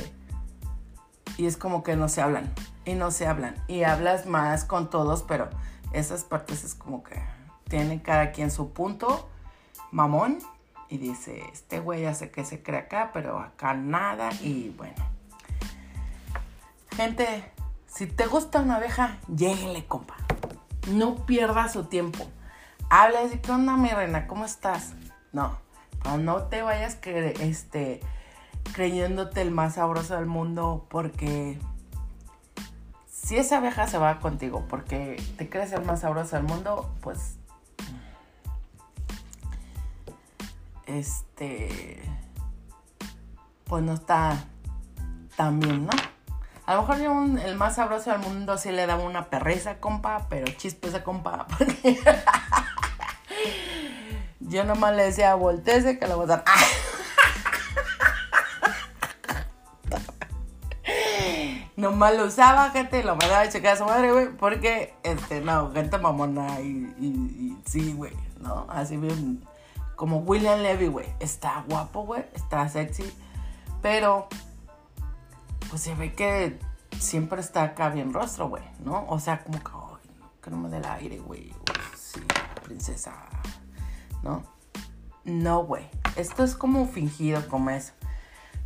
y 1.36 1.46
es 1.46 1.56
como 1.56 1.82
que 1.82 1.96
no 1.96 2.08
se 2.08 2.22
hablan, 2.22 2.52
y 2.84 2.94
no 2.94 3.10
se 3.10 3.26
hablan, 3.26 3.54
y 3.68 3.82
hablas 3.82 4.26
más 4.26 4.64
con 4.64 4.90
todos, 4.90 5.22
pero 5.22 5.48
esas 5.92 6.24
partes 6.24 6.64
es 6.64 6.74
como 6.74 7.02
que 7.02 7.20
tiene 7.68 8.02
cada 8.02 8.32
quien 8.32 8.50
su 8.50 8.72
punto, 8.72 9.28
mamón, 9.90 10.38
y 10.88 10.98
dice, 10.98 11.42
este 11.52 11.80
güey 11.80 12.02
ya 12.02 12.14
sé 12.14 12.30
que 12.30 12.44
se 12.44 12.62
cree 12.62 12.80
acá, 12.80 13.10
pero 13.12 13.38
acá 13.38 13.74
nada, 13.74 14.30
y 14.40 14.70
bueno. 14.70 14.94
Gente, 16.96 17.44
si 17.86 18.06
te 18.06 18.26
gusta 18.26 18.60
una 18.60 18.76
abeja, 18.76 19.18
lléguenle, 19.34 19.84
compa. 19.86 20.16
No 20.90 21.26
pierda 21.26 21.68
su 21.68 21.84
tiempo 21.84 22.26
habla 22.90 23.22
y 23.24 23.38
¿qué 23.38 23.52
onda, 23.52 23.76
mi 23.76 23.88
reina? 23.88 24.26
¿Cómo 24.26 24.44
estás? 24.44 24.94
No, 25.32 25.58
no 26.18 26.42
te 26.44 26.62
vayas 26.62 26.94
que, 26.94 27.34
este, 27.40 28.00
creyéndote 28.72 29.40
el 29.42 29.50
más 29.50 29.74
sabroso 29.74 30.16
del 30.16 30.26
mundo 30.26 30.86
porque 30.88 31.58
si 33.06 33.36
esa 33.36 33.58
abeja 33.58 33.86
se 33.86 33.98
va 33.98 34.20
contigo 34.20 34.64
porque 34.68 35.22
te 35.36 35.48
crees 35.50 35.72
el 35.72 35.84
más 35.84 36.00
sabroso 36.00 36.36
del 36.36 36.44
mundo, 36.44 36.90
pues 37.02 37.36
este 40.86 42.00
pues 43.64 43.82
no 43.82 43.92
está 43.92 44.44
tan 45.36 45.60
bien, 45.60 45.86
¿no? 45.86 45.92
A 46.64 46.74
lo 46.74 46.82
mejor 46.82 46.98
yo 46.98 47.24
el 47.42 47.56
más 47.56 47.76
sabroso 47.76 48.10
del 48.10 48.20
mundo 48.20 48.58
sí 48.58 48.70
le 48.70 48.86
daba 48.86 49.02
una 49.02 49.30
perreza, 49.30 49.78
compa, 49.78 50.26
pero 50.28 50.46
chispeza, 50.52 51.04
compa, 51.04 51.46
porque 51.58 51.98
yo 54.40 54.64
nomás 54.64 54.94
le 54.94 55.04
decía, 55.04 55.34
volteese 55.34 55.98
que 55.98 56.06
lo 56.06 56.16
voy 56.16 56.24
a 56.24 56.28
dar. 56.28 56.44
nomás 61.90 62.16
lo 62.16 62.26
usaba, 62.26 62.70
gente, 62.70 63.02
lo 63.02 63.16
mandaba 63.16 63.40
a 63.40 63.48
checar 63.48 63.74
a 63.74 63.76
su 63.76 63.84
madre, 63.84 64.12
güey, 64.12 64.28
porque, 64.36 64.94
este, 65.02 65.40
no, 65.40 65.72
gente 65.72 65.98
mamona 65.98 66.60
y, 66.60 66.94
y, 66.98 67.58
sí, 67.66 67.92
güey, 67.92 68.12
¿no? 68.40 68.66
Así 68.68 68.96
bien, 68.96 69.44
como 69.96 70.18
William 70.18 70.60
Levy, 70.60 70.88
güey, 70.88 71.06
está 71.20 71.64
guapo, 71.68 72.04
güey, 72.04 72.24
está 72.34 72.68
sexy, 72.68 73.12
pero, 73.82 74.28
pues 75.70 75.82
se 75.82 75.94
ve 75.94 76.14
que 76.14 76.58
siempre 76.98 77.40
está 77.40 77.62
acá 77.62 77.88
bien 77.88 78.12
rostro, 78.12 78.48
güey, 78.48 78.64
¿no? 78.84 79.06
O 79.08 79.18
sea, 79.18 79.42
como 79.42 79.58
que, 79.58 79.70
ay, 79.72 80.10
que 80.42 80.50
no 80.50 80.56
me 80.58 80.68
dé 80.68 80.78
el 80.78 80.86
aire, 80.86 81.18
güey, 81.18 81.52
sí, 81.96 82.20
princesa, 82.64 83.14
¿no? 84.22 84.42
No, 85.24 85.64
güey. 85.64 85.84
Esto 86.16 86.42
es 86.42 86.54
como 86.54 86.86
fingido, 86.86 87.46
como 87.48 87.70
eso. 87.70 87.92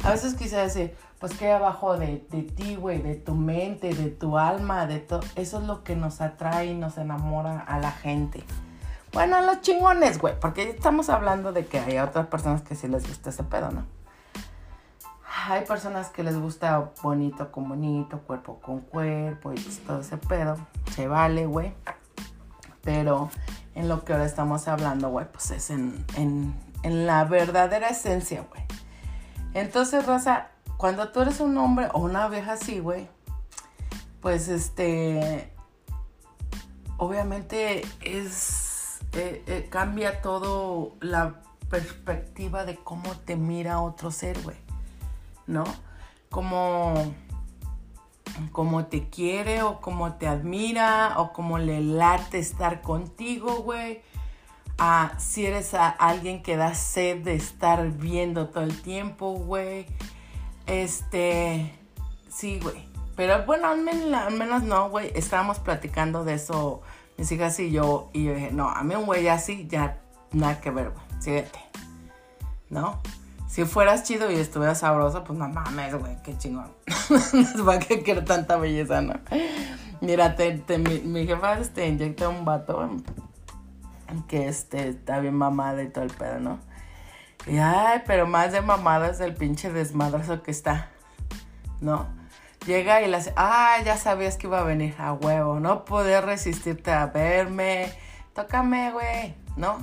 A 0.04 0.10
veces 0.10 0.34
quise 0.34 0.56
decir, 0.56 0.96
pues 1.22 1.38
que 1.38 1.46
hay 1.46 1.52
abajo 1.52 1.96
de, 1.96 2.26
de 2.30 2.42
ti, 2.42 2.74
güey, 2.74 3.00
de 3.00 3.14
tu 3.14 3.36
mente, 3.36 3.94
de 3.94 4.10
tu 4.10 4.38
alma, 4.38 4.86
de 4.86 4.98
todo. 4.98 5.20
Eso 5.36 5.60
es 5.60 5.64
lo 5.68 5.84
que 5.84 5.94
nos 5.94 6.20
atrae 6.20 6.66
y 6.66 6.74
nos 6.74 6.98
enamora 6.98 7.60
a 7.60 7.78
la 7.78 7.92
gente. 7.92 8.42
Bueno, 9.12 9.36
a 9.36 9.42
los 9.42 9.60
chingones, 9.60 10.18
güey, 10.18 10.34
porque 10.40 10.68
estamos 10.70 11.10
hablando 11.10 11.52
de 11.52 11.64
que 11.64 11.78
hay 11.78 11.98
otras 11.98 12.26
personas 12.26 12.62
que 12.62 12.74
sí 12.74 12.88
les 12.88 13.06
gusta 13.06 13.30
ese 13.30 13.44
pedo, 13.44 13.70
¿no? 13.70 13.86
Hay 15.48 15.64
personas 15.64 16.08
que 16.08 16.24
les 16.24 16.36
gusta 16.36 16.90
bonito 17.04 17.52
con 17.52 17.68
bonito, 17.68 18.18
cuerpo 18.18 18.58
con 18.60 18.80
cuerpo 18.80 19.52
y 19.52 19.60
todo 19.86 20.00
ese 20.00 20.16
pedo. 20.16 20.56
Se 20.90 21.06
vale, 21.06 21.46
güey. 21.46 21.72
Pero 22.82 23.30
en 23.76 23.88
lo 23.88 24.04
que 24.04 24.12
ahora 24.12 24.24
estamos 24.24 24.66
hablando, 24.66 25.10
güey, 25.10 25.30
pues 25.30 25.52
es 25.52 25.70
en, 25.70 26.04
la 26.82 27.22
verdadera 27.26 27.90
esencia, 27.90 28.44
güey. 28.50 28.64
Entonces, 29.54 30.04
Rosa, 30.04 30.51
cuando 30.82 31.10
tú 31.10 31.20
eres 31.20 31.38
un 31.38 31.56
hombre 31.58 31.86
o 31.92 32.00
una 32.00 32.26
vieja 32.26 32.54
así, 32.54 32.80
güey, 32.80 33.06
pues 34.20 34.48
este, 34.48 35.54
obviamente 36.96 37.86
es, 38.00 38.98
eh, 39.12 39.44
eh, 39.46 39.68
cambia 39.70 40.20
todo 40.22 40.96
la 40.98 41.40
perspectiva 41.70 42.64
de 42.64 42.78
cómo 42.78 43.14
te 43.14 43.36
mira 43.36 43.80
otro 43.80 44.10
ser, 44.10 44.42
güey, 44.42 44.56
¿no? 45.46 45.62
cómo, 46.30 47.14
cómo 48.50 48.86
te 48.86 49.08
quiere 49.08 49.62
o 49.62 49.80
cómo 49.80 50.14
te 50.14 50.26
admira 50.26 51.14
o 51.18 51.32
cómo 51.32 51.58
le 51.58 51.80
late 51.80 52.40
estar 52.40 52.82
contigo, 52.82 53.62
güey. 53.62 54.02
A 54.78 55.12
si 55.20 55.46
eres 55.46 55.74
a 55.74 55.90
alguien 55.90 56.42
que 56.42 56.56
da 56.56 56.74
sed 56.74 57.22
de 57.22 57.36
estar 57.36 57.88
viendo 57.92 58.48
todo 58.48 58.64
el 58.64 58.82
tiempo, 58.82 59.30
güey. 59.34 59.86
Este, 60.66 61.72
sí, 62.28 62.60
güey. 62.62 62.88
Pero 63.16 63.44
bueno, 63.44 63.68
al 63.68 63.82
menos, 63.82 64.12
al 64.12 64.34
menos 64.34 64.62
no, 64.62 64.90
güey. 64.90 65.12
Estábamos 65.14 65.58
platicando 65.58 66.24
de 66.24 66.34
eso, 66.34 66.82
mis 67.18 67.30
hijas 67.32 67.58
y 67.60 67.70
yo. 67.70 68.10
Y 68.12 68.24
yo 68.24 68.34
dije, 68.34 68.50
no, 68.52 68.68
a 68.68 68.82
mí 68.82 68.94
un 68.94 69.06
güey 69.06 69.28
así 69.28 69.66
ya 69.68 70.00
nada 70.32 70.60
que 70.60 70.70
ver, 70.70 70.90
güey. 70.90 71.04
Síguete. 71.20 71.58
¿No? 72.70 73.00
Si 73.52 73.66
fueras 73.66 74.04
chido 74.04 74.30
y 74.30 74.36
estuvieras 74.36 74.80
sabroso, 74.80 75.24
pues 75.24 75.38
no 75.38 75.46
mames, 75.46 75.94
güey, 75.94 76.16
qué 76.22 76.38
chingón. 76.38 76.70
no 77.54 77.64
va 77.68 77.74
a 77.74 77.78
querer 77.78 78.24
tanta 78.24 78.56
belleza, 78.56 79.02
¿no? 79.02 79.12
Mira, 80.00 80.34
mi, 81.04 81.26
jefa 81.26 81.58
este, 81.58 81.86
inyecta 81.86 82.30
un 82.30 82.46
vato 82.46 82.90
que 84.26 84.48
este, 84.48 84.88
está 84.88 85.20
bien 85.20 85.34
mamada 85.34 85.82
y 85.82 85.90
todo 85.90 86.04
el 86.04 86.10
pedo, 86.10 86.40
¿no? 86.40 86.60
Y 87.46 87.58
ay, 87.58 88.02
pero 88.06 88.26
más 88.26 88.52
de 88.52 88.60
mamada 88.60 89.08
es 89.10 89.20
el 89.20 89.34
pinche 89.34 89.72
desmadrazo 89.72 90.42
que 90.42 90.50
está, 90.50 90.90
¿no? 91.80 92.08
Llega 92.66 93.02
y 93.02 93.12
hace, 93.12 93.32
ah, 93.36 93.78
ya 93.84 93.96
sabías 93.96 94.36
que 94.36 94.46
iba 94.46 94.60
a 94.60 94.64
venir 94.64 94.94
a 94.98 95.12
huevo, 95.12 95.58
no 95.58 95.84
poder 95.84 96.24
resistirte 96.24 96.92
a 96.92 97.06
verme, 97.06 97.92
tócame, 98.34 98.92
güey, 98.92 99.34
¿no? 99.56 99.78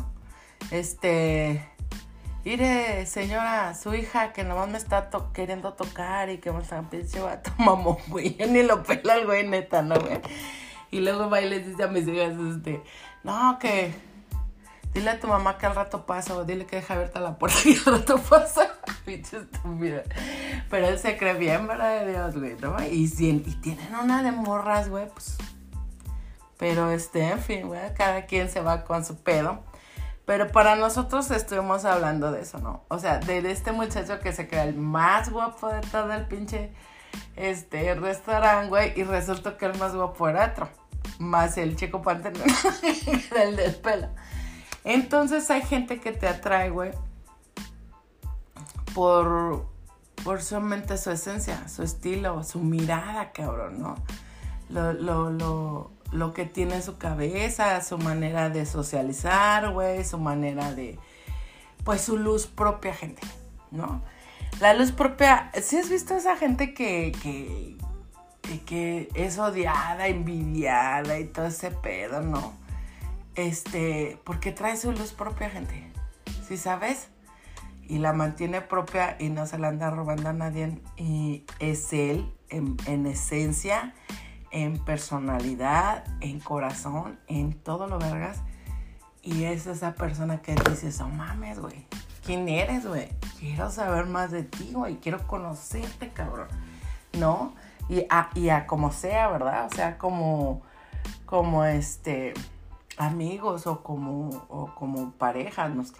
Este, 0.72 1.70
Mire, 2.46 3.06
señora, 3.06 3.76
su 3.76 3.94
hija 3.94 4.34
que 4.34 4.44
nomás 4.44 4.70
me 4.70 4.78
está 4.78 5.10
queriendo 5.34 5.74
tocar 5.74 6.30
y 6.30 6.38
que 6.38 6.52
me 6.52 6.62
está 6.62 6.82
pinche 6.82 7.20
vato 7.20 7.52
mamón, 7.58 7.98
güey. 8.08 8.38
Ni 8.50 8.64
lo 8.64 8.82
pela 8.82 9.16
el 9.18 9.26
güey, 9.26 9.48
neta, 9.48 9.82
¿no, 9.82 10.00
güey? 10.00 10.20
Y 10.90 11.02
luego 11.02 11.30
va 11.30 11.42
y 11.42 11.50
les 11.50 11.68
dice 11.68 11.84
a 11.84 11.88
mis 11.88 12.08
hijas, 12.08 12.34
este, 12.40 12.82
no, 13.24 13.60
que 13.60 13.94
dile 14.94 15.12
a 15.12 15.20
tu 15.20 15.28
mamá 15.28 15.58
que 15.58 15.66
al 15.66 15.76
rato 15.76 16.06
pasa, 16.06 16.36
o 16.36 16.46
dile 16.46 16.66
que 16.66 16.78
deja 16.78 16.94
abierta 16.94 17.20
la 17.20 17.38
puerta 17.38 17.58
y 17.66 17.76
al 17.78 18.00
rato 18.00 18.18
pasa. 18.20 18.76
Pero 20.70 20.88
él 20.88 21.00
se 21.00 21.18
cree 21.18 21.34
bien, 21.34 21.68
¿verdad? 21.68 22.02
De 22.02 22.12
Dios, 22.12 22.36
güey, 22.38 22.56
¿no? 22.60 22.76
Y, 22.84 23.12
y 23.20 23.56
tienen 23.62 23.96
una 23.96 24.24
de 24.24 24.32
morras, 24.32 24.90
güey, 24.90 25.08
pues. 25.10 25.38
Pero 26.58 26.92
este, 26.92 27.24
en 27.30 27.40
fin, 27.40 27.68
güey, 27.68 27.94
cada 27.94 28.26
quien 28.26 28.50
se 28.50 28.62
va 28.62 28.84
con 28.84 29.06
su 29.06 29.18
pedo. 29.24 29.64
Pero 30.26 30.52
para 30.52 30.76
nosotros 30.76 31.32
estuvimos 31.32 31.86
hablando 31.86 32.32
de 32.32 32.42
eso, 32.42 32.60
¿no? 32.60 32.84
O 32.90 33.00
sea, 33.00 33.18
de, 33.18 33.40
este 33.50 33.72
muchacho 33.72 34.20
que 34.20 34.32
se 34.32 34.48
queda 34.48 34.66
el 34.66 34.76
más 34.76 35.32
guapo 35.32 35.70
de 35.70 35.82
todo 35.82 36.14
el 36.14 36.26
pinche 36.28 36.72
este, 37.36 37.96
restaurante, 37.96 38.70
güey, 38.70 38.94
y 38.96 39.04
resultó 39.04 39.58
que 39.58 39.66
el 39.66 39.78
más 39.80 39.96
guapo 39.96 40.30
era 40.30 40.52
otro. 40.52 40.70
Más 41.18 41.58
el 41.58 41.76
chico 41.76 42.02
pantene 42.02 42.42
el 43.42 43.56
del 43.56 43.74
pelo. 43.76 44.10
Entonces 44.84 45.50
hay 45.52 45.62
gente 45.62 46.00
que 46.00 46.12
te 46.12 46.28
atrae, 46.28 46.70
güey, 46.70 46.92
por, 48.94 49.66
por 50.24 50.42
solamente 50.42 50.98
su 50.98 51.12
esencia, 51.12 51.68
su 51.68 51.84
estilo, 51.84 52.44
su 52.44 52.60
mirada, 52.60 53.32
cabrón, 53.32 53.82
¿no? 53.82 53.96
Lo, 54.70 54.94
lo, 54.94 55.30
lo, 55.32 55.92
lo 56.12 56.34
que 56.34 56.46
tiene 56.46 56.76
en 56.76 56.84
su 56.84 56.98
cabeza, 56.98 57.82
su 57.82 57.98
manera 57.98 58.50
de 58.50 58.66
socializar, 58.66 59.72
güey, 59.72 60.04
su 60.04 60.18
manera 60.18 60.74
de, 60.74 60.98
pues 61.84 62.02
su 62.02 62.18
luz 62.18 62.48
propia, 62.48 62.94
gente, 62.94 63.22
¿no? 63.72 64.02
La 64.60 64.74
luz 64.74 64.92
propia, 64.92 65.52
¿sí 65.62 65.78
has 65.78 65.90
visto 65.90 66.14
a 66.14 66.18
esa 66.18 66.36
gente 66.36 66.74
que, 66.74 67.14
que, 67.22 67.78
que, 68.66 69.10
es 69.14 69.38
odiada, 69.38 70.08
envidiada 70.08 71.20
y 71.20 71.26
todo 71.26 71.46
ese 71.46 71.72
pedo, 71.72 72.22
¿no? 72.22 72.54
Este, 73.48 74.20
porque 74.26 74.52
trae 74.52 74.76
su 74.78 74.92
luz 74.92 75.14
propia, 75.14 75.50
gente, 75.50 75.92
¿sí 76.48 76.58
sabes? 76.58 77.10
Y 77.88 78.00
la 78.00 78.14
mantiene 78.14 78.62
propia 78.62 79.16
y 79.20 79.30
no 79.30 79.48
se 79.48 79.58
la 79.58 79.70
anda 79.70 79.90
robando 79.90 80.30
a 80.30 80.34
nadie 80.34 80.82
y 80.98 81.46
es 81.60 81.92
él 81.94 82.32
en, 82.50 82.78
en 82.86 83.06
esencia 83.06 83.94
en 84.52 84.78
personalidad, 84.80 86.04
en 86.22 86.40
corazón, 86.40 87.20
en 87.28 87.54
todo 87.54 87.88
lo 87.88 88.00
vergas. 88.00 88.42
Y 89.22 89.44
es 89.44 89.68
esa 89.68 89.94
persona 89.94 90.42
que 90.42 90.56
dices, 90.56 91.00
oh 91.02 91.08
mames, 91.08 91.60
güey. 91.60 91.86
¿Quién 92.26 92.48
eres, 92.48 92.86
güey? 92.86 93.10
Quiero 93.40 93.72
saber 93.72 94.06
más 94.06 94.32
de 94.32 94.44
ti, 94.44 94.72
güey. 94.74 94.98
Quiero 94.98 95.26
conocerte, 95.28 96.10
cabrón. 96.10 96.48
¿No? 97.18 97.54
Y 97.90 98.06
a, 98.10 98.30
y 98.36 98.50
a 98.50 98.68
como 98.68 98.92
sea, 98.92 99.30
¿verdad? 99.30 99.68
O 99.72 99.76
sea, 99.76 99.98
como, 99.98 100.62
como 101.26 101.66
este, 101.66 102.34
amigos 103.00 103.66
o 103.66 103.82
como, 103.82 104.30
o 104.50 104.76
como 104.76 105.12
pareja, 105.14 105.68
no 105.70 105.84
sé 105.84 105.94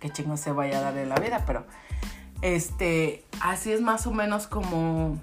qué 0.00 0.10
chingo 0.10 0.36
se 0.36 0.52
vaya 0.52 0.78
a 0.78 0.80
dar 0.80 0.96
en 0.96 1.08
la 1.08 1.16
vida, 1.16 1.44
pero 1.46 1.64
este, 2.42 3.24
así 3.40 3.72
es 3.72 3.80
más 3.80 4.06
o 4.06 4.12
menos 4.12 4.46
como, 4.46 5.18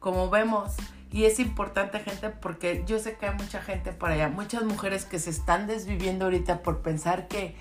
como 0.00 0.30
vemos. 0.30 0.74
Y 1.10 1.24
es 1.24 1.38
importante, 1.40 2.00
gente, 2.00 2.28
porque 2.28 2.84
yo 2.86 2.98
sé 2.98 3.16
que 3.16 3.26
hay 3.26 3.34
mucha 3.34 3.62
gente 3.62 3.92
por 3.92 4.10
allá, 4.10 4.28
muchas 4.28 4.62
mujeres 4.64 5.04
que 5.04 5.18
se 5.18 5.30
están 5.30 5.66
desviviendo 5.66 6.26
ahorita 6.26 6.62
por 6.62 6.82
pensar 6.82 7.28
que 7.28 7.56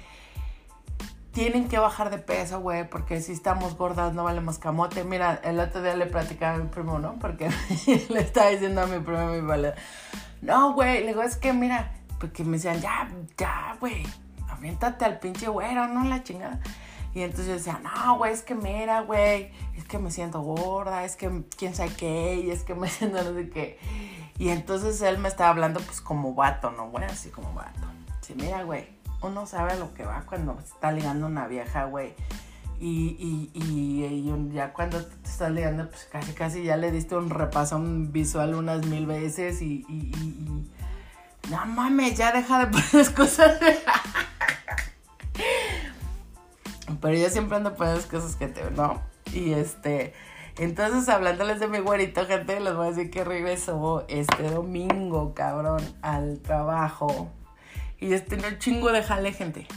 tienen 1.32 1.68
que 1.68 1.78
bajar 1.78 2.10
de 2.10 2.18
peso, 2.18 2.60
güey, 2.60 2.90
porque 2.90 3.22
si 3.22 3.32
estamos 3.32 3.78
gordas 3.78 4.14
no 4.14 4.24
valemos 4.24 4.60
camote. 4.60 5.04
Mira, 5.04 5.40
el 5.44 5.60
otro 5.60 5.82
día 5.82 5.96
le 5.96 6.08
platicaba 6.08 6.56
a 6.56 6.58
mi 6.58 6.68
primo, 6.68 7.00
¿no? 7.00 7.18
Porque 7.20 7.50
le 8.10 8.20
estaba 8.20 8.50
diciendo 8.50 8.82
a 8.82 8.88
mi 8.88 9.00
primo, 9.00 9.28
mi 9.28 9.42
vale. 9.42 9.74
No, 10.42 10.74
güey, 10.74 11.02
le 11.02 11.08
digo, 11.08 11.22
es 11.22 11.38
que 11.38 11.54
mira, 11.54 11.92
porque 12.20 12.44
me 12.44 12.58
decían, 12.58 12.82
ya, 12.82 13.10
ya, 13.38 13.78
güey, 13.80 14.04
aviéntate 14.50 15.06
al 15.06 15.20
pinche 15.20 15.48
güero, 15.48 15.88
no 15.88 16.04
la 16.04 16.24
chingada. 16.24 16.60
Y 17.14 17.22
entonces 17.22 17.48
yo 17.48 17.54
decía, 17.54 17.82
no, 17.84 18.18
güey, 18.18 18.34
es 18.34 18.44
que 18.44 18.54
mira, 18.54 19.02
güey, 19.02 19.52
es 19.76 19.86
que 19.86 19.98
me 19.98 20.12
siento 20.12 20.42
gorda, 20.42 21.04
es 21.04 21.16
que 21.16 21.44
quién 21.58 21.74
sabe 21.74 21.92
qué, 21.98 22.36
y 22.36 22.52
es 22.52 22.64
que 22.64 22.76
me 22.76 22.88
siento 22.90 23.24
no 23.24 23.34
sé 23.34 23.50
qué. 23.50 23.80
Y 24.38 24.50
entonces 24.50 25.02
él 25.02 25.18
me 25.18 25.28
estaba 25.28 25.50
hablando 25.50 25.80
pues 25.80 26.00
como 26.02 26.36
vato, 26.36 26.72
¿no, 26.72 26.90
güey? 26.90 27.06
Así 27.06 27.30
como 27.30 27.54
vato. 27.54 27.88
Sí, 28.22 28.36
mira, 28.36 28.64
güey, 28.64 28.88
uno 29.22 29.48
sabe 29.48 29.78
lo 29.80 29.94
que 29.94 30.06
va 30.06 30.24
cuando 30.28 30.60
está 30.60 30.92
ligando 30.92 31.26
una 31.26 31.48
vieja, 31.48 31.86
güey. 31.86 32.14
Y, 32.80 33.18
y, 33.18 33.52
y, 33.56 34.54
ya 34.54 34.72
cuando 34.72 35.04
te 35.04 35.28
estás 35.28 35.52
ligando, 35.52 35.90
pues 35.90 36.08
casi 36.12 36.34
casi 36.34 36.64
ya 36.64 36.78
le 36.78 36.92
diste 36.92 37.16
un 37.16 37.32
repasón 37.32 38.12
visual 38.12 38.54
unas 38.54 38.86
mil 38.86 39.08
veces 39.08 39.64
y 39.64 39.84
no 41.50 41.66
mames, 41.66 42.18
ya 42.18 42.32
deja 42.32 42.60
de 42.60 42.68
poner 42.68 42.94
las 42.94 43.10
cosas. 43.10 43.60
Pero 47.02 47.18
yo 47.18 47.30
siempre 47.30 47.58
ando 47.58 47.76
poniendo 47.76 48.02
las 48.02 48.10
cosas 48.10 48.36
que 48.36 48.48
te, 48.48 48.70
¿no? 48.72 49.02
Y 49.34 49.54
este, 49.54 50.14
entonces 50.58 51.08
hablándoles 51.10 51.60
de 51.60 51.68
mi 51.68 51.80
güerito, 51.80 52.26
gente, 52.26 52.60
les 52.60 52.76
voy 52.76 52.88
a 52.88 52.90
decir 52.90 53.12
que 53.12 53.24
regresó 53.24 54.06
este 54.08 54.50
domingo, 54.50 55.34
cabrón, 55.36 55.84
al 56.02 56.40
trabajo. 56.40 57.30
Y 58.00 58.14
este 58.14 58.36
un 58.36 58.58
chingo 58.60 58.92
de 58.92 59.04
jale, 59.04 59.34
gente. 59.34 59.68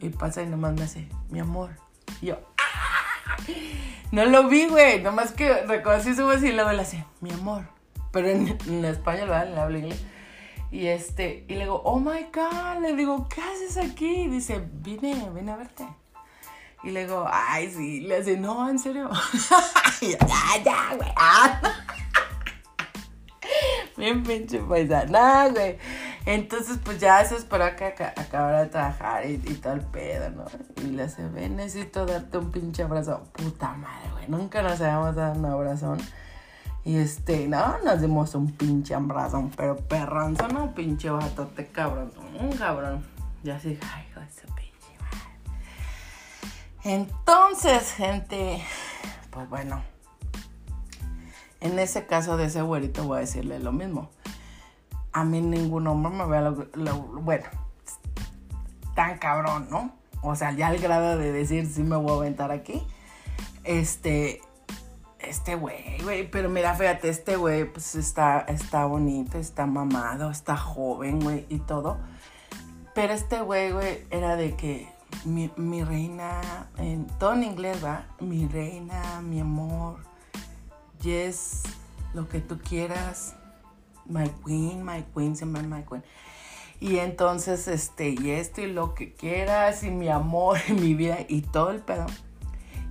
Y 0.00 0.08
pasa 0.10 0.42
y 0.42 0.46
nomás 0.46 0.74
me 0.74 0.82
hace, 0.82 1.08
mi 1.30 1.40
amor. 1.40 1.70
Y 2.20 2.26
yo, 2.26 2.38
¡ah! 2.58 3.36
No 4.10 4.24
lo 4.24 4.48
vi, 4.48 4.66
güey. 4.66 5.02
Nomás 5.02 5.32
que 5.32 5.62
reconocí 5.62 6.14
su 6.14 6.24
voz 6.24 6.42
y 6.42 6.52
luego 6.52 6.72
le 6.72 6.82
hace, 6.82 7.04
mi 7.20 7.32
amor. 7.32 7.64
Pero 8.12 8.28
en, 8.28 8.84
español, 8.84 9.28
¿verdad? 9.28 9.48
Le 9.48 9.60
hablo 9.60 9.78
inglés. 9.78 10.04
Y 10.70 10.86
este, 10.86 11.44
y 11.48 11.54
le 11.54 11.60
digo, 11.60 11.80
oh 11.84 12.00
my 12.00 12.26
god. 12.32 12.80
Le 12.80 12.94
digo, 12.94 13.28
¿qué 13.28 13.40
haces 13.40 13.76
aquí? 13.76 14.22
Y 14.22 14.28
dice, 14.28 14.66
vine, 14.72 15.30
vine 15.34 15.52
a 15.52 15.56
verte. 15.56 15.86
Y 16.82 16.90
le 16.90 17.06
digo, 17.06 17.26
ay, 17.30 17.70
sí. 17.70 18.00
Le 18.00 18.16
hace, 18.16 18.36
no, 18.36 18.68
en 18.68 18.78
serio. 18.78 19.08
ya, 20.00 20.62
ya, 20.64 20.96
güey. 20.96 21.12
Bien 23.96 24.22
pinche 24.22 24.58
paisana, 24.58 25.48
güey. 25.48 25.78
Entonces, 26.26 26.78
pues 26.82 26.98
ya 26.98 27.24
se 27.24 27.36
esperó 27.36 27.64
que 27.76 27.84
acabara 27.84 28.64
de 28.64 28.70
trabajar 28.70 29.26
y, 29.26 29.34
y, 29.34 29.54
todo 29.54 29.74
el 29.74 29.82
pedo, 29.82 30.30
¿no? 30.30 30.44
Y 30.82 30.88
le 30.92 31.04
hace, 31.04 31.26
ven, 31.28 31.56
necesito 31.56 32.06
darte 32.06 32.38
un 32.38 32.50
pinche 32.50 32.82
abrazo. 32.82 33.24
Puta 33.32 33.72
madre, 33.74 34.10
güey. 34.12 34.28
Nunca 34.28 34.62
nos 34.62 34.80
habíamos 34.80 35.14
dado 35.14 35.38
un 35.38 35.44
abrazón. 35.44 35.98
Y 36.84 36.96
este, 36.96 37.48
no, 37.48 37.78
nos 37.82 38.00
dimos 38.00 38.34
un 38.34 38.52
pinche 38.52 38.94
abrazo, 38.94 39.50
pero 39.56 39.76
perrón, 39.76 40.36
no, 40.52 40.74
pinche 40.74 41.08
batote, 41.10 41.66
cabrón. 41.68 42.12
Un 42.38 42.52
cabrón. 42.52 43.04
Y 43.42 43.50
así, 43.50 43.78
ay, 43.94 44.06
güey, 44.14 44.24
entonces, 46.84 47.94
gente, 47.94 48.62
pues 49.30 49.48
bueno, 49.48 49.82
en 51.62 51.78
ese 51.78 52.04
caso 52.06 52.36
de 52.36 52.44
ese 52.44 52.60
güerito 52.60 53.04
voy 53.04 53.16
a 53.16 53.20
decirle 53.20 53.58
lo 53.58 53.72
mismo. 53.72 54.10
A 55.14 55.24
mí 55.24 55.40
ningún 55.40 55.86
hombre 55.86 56.12
me 56.12 56.26
vea 56.26 56.42
lo, 56.42 56.94
bueno, 57.22 57.46
tan 58.94 59.16
cabrón, 59.16 59.68
¿no? 59.70 59.94
O 60.20 60.36
sea, 60.36 60.52
ya 60.52 60.68
al 60.68 60.78
grado 60.78 61.16
de 61.16 61.32
decir 61.32 61.66
sí 61.66 61.82
me 61.82 61.96
voy 61.96 62.10
a 62.10 62.14
aventar 62.16 62.50
aquí. 62.50 62.86
Este, 63.62 64.42
este 65.24 65.56
güey, 65.56 66.00
güey, 66.02 66.30
pero 66.30 66.48
mira, 66.48 66.74
fíjate, 66.74 67.08
este 67.08 67.36
güey, 67.36 67.70
pues 67.70 67.94
está, 67.94 68.40
está 68.40 68.84
bonito, 68.84 69.38
está 69.38 69.66
mamado, 69.66 70.30
está 70.30 70.56
joven, 70.56 71.20
güey, 71.20 71.46
y 71.48 71.58
todo. 71.58 71.98
Pero 72.94 73.12
este 73.12 73.40
güey, 73.40 73.72
güey, 73.72 74.06
era 74.10 74.36
de 74.36 74.54
que 74.54 74.88
mi, 75.24 75.50
reina, 75.84 76.68
en, 76.76 77.06
todo 77.18 77.34
en 77.34 77.44
inglés, 77.44 77.84
va, 77.84 78.06
mi 78.20 78.46
reina, 78.46 79.20
mi 79.20 79.40
amor, 79.40 79.98
yes, 81.00 81.62
lo 82.12 82.28
que 82.28 82.40
tú 82.40 82.58
quieras, 82.58 83.34
my 84.06 84.28
queen, 84.44 84.84
my 84.84 85.04
queen, 85.14 85.36
siempre 85.36 85.62
my 85.62 85.82
queen. 85.82 86.04
Y 86.80 86.98
entonces, 86.98 87.68
este, 87.68 88.10
y 88.10 88.30
esto 88.30 88.60
y 88.60 88.72
lo 88.72 88.94
que 88.94 89.14
quieras, 89.14 89.82
y 89.84 89.90
mi 89.90 90.08
amor, 90.08 90.58
y 90.68 90.72
mi 90.72 90.94
vida, 90.94 91.18
y 91.28 91.42
todo 91.42 91.70
el 91.70 91.80
pedo. 91.80 92.06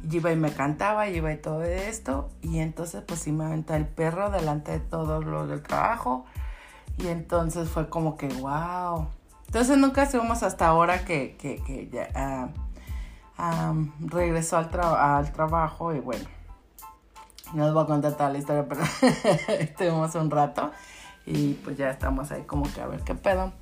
Y 0.09 0.17
iba 0.17 0.31
y 0.31 0.35
me 0.35 0.51
cantaba, 0.51 1.07
y 1.07 1.17
iba 1.17 1.31
y 1.31 1.37
todo 1.37 1.63
esto. 1.63 2.29
Y 2.41 2.59
entonces, 2.59 3.03
pues 3.07 3.21
sí 3.21 3.31
me 3.31 3.45
aventaba 3.45 3.77
el 3.77 3.87
perro 3.87 4.29
delante 4.29 4.71
de 4.71 4.79
todos 4.79 5.23
los 5.23 5.47
del 5.47 5.61
trabajo. 5.61 6.25
Y 6.97 7.07
entonces 7.07 7.69
fue 7.69 7.89
como 7.89 8.17
que, 8.17 8.27
wow. 8.27 9.07
Entonces 9.47 9.77
nunca 9.77 10.03
estuvimos 10.03 10.43
hasta 10.43 10.67
ahora 10.67 11.05
que, 11.05 11.37
que, 11.37 11.89
ya 11.91 12.09
ah, 12.15 12.49
ah, 13.37 13.73
regresó 13.99 14.57
al, 14.57 14.69
al 14.79 15.31
trabajo. 15.31 15.93
Y 15.93 15.99
bueno, 15.99 16.25
no 17.53 17.65
les 17.65 17.73
voy 17.73 17.83
a 17.83 17.87
contar 17.87 18.13
toda 18.13 18.29
la 18.29 18.39
historia, 18.39 18.67
pero 18.67 18.81
estuvimos 19.59 20.15
un 20.15 20.29
rato. 20.31 20.71
Y 21.25 21.53
pues 21.53 21.77
ya 21.77 21.89
estamos 21.89 22.31
ahí 22.31 22.43
como 22.43 22.71
que 22.73 22.81
a 22.81 22.87
ver 22.87 23.01
qué 23.01 23.15
pedo. 23.15 23.53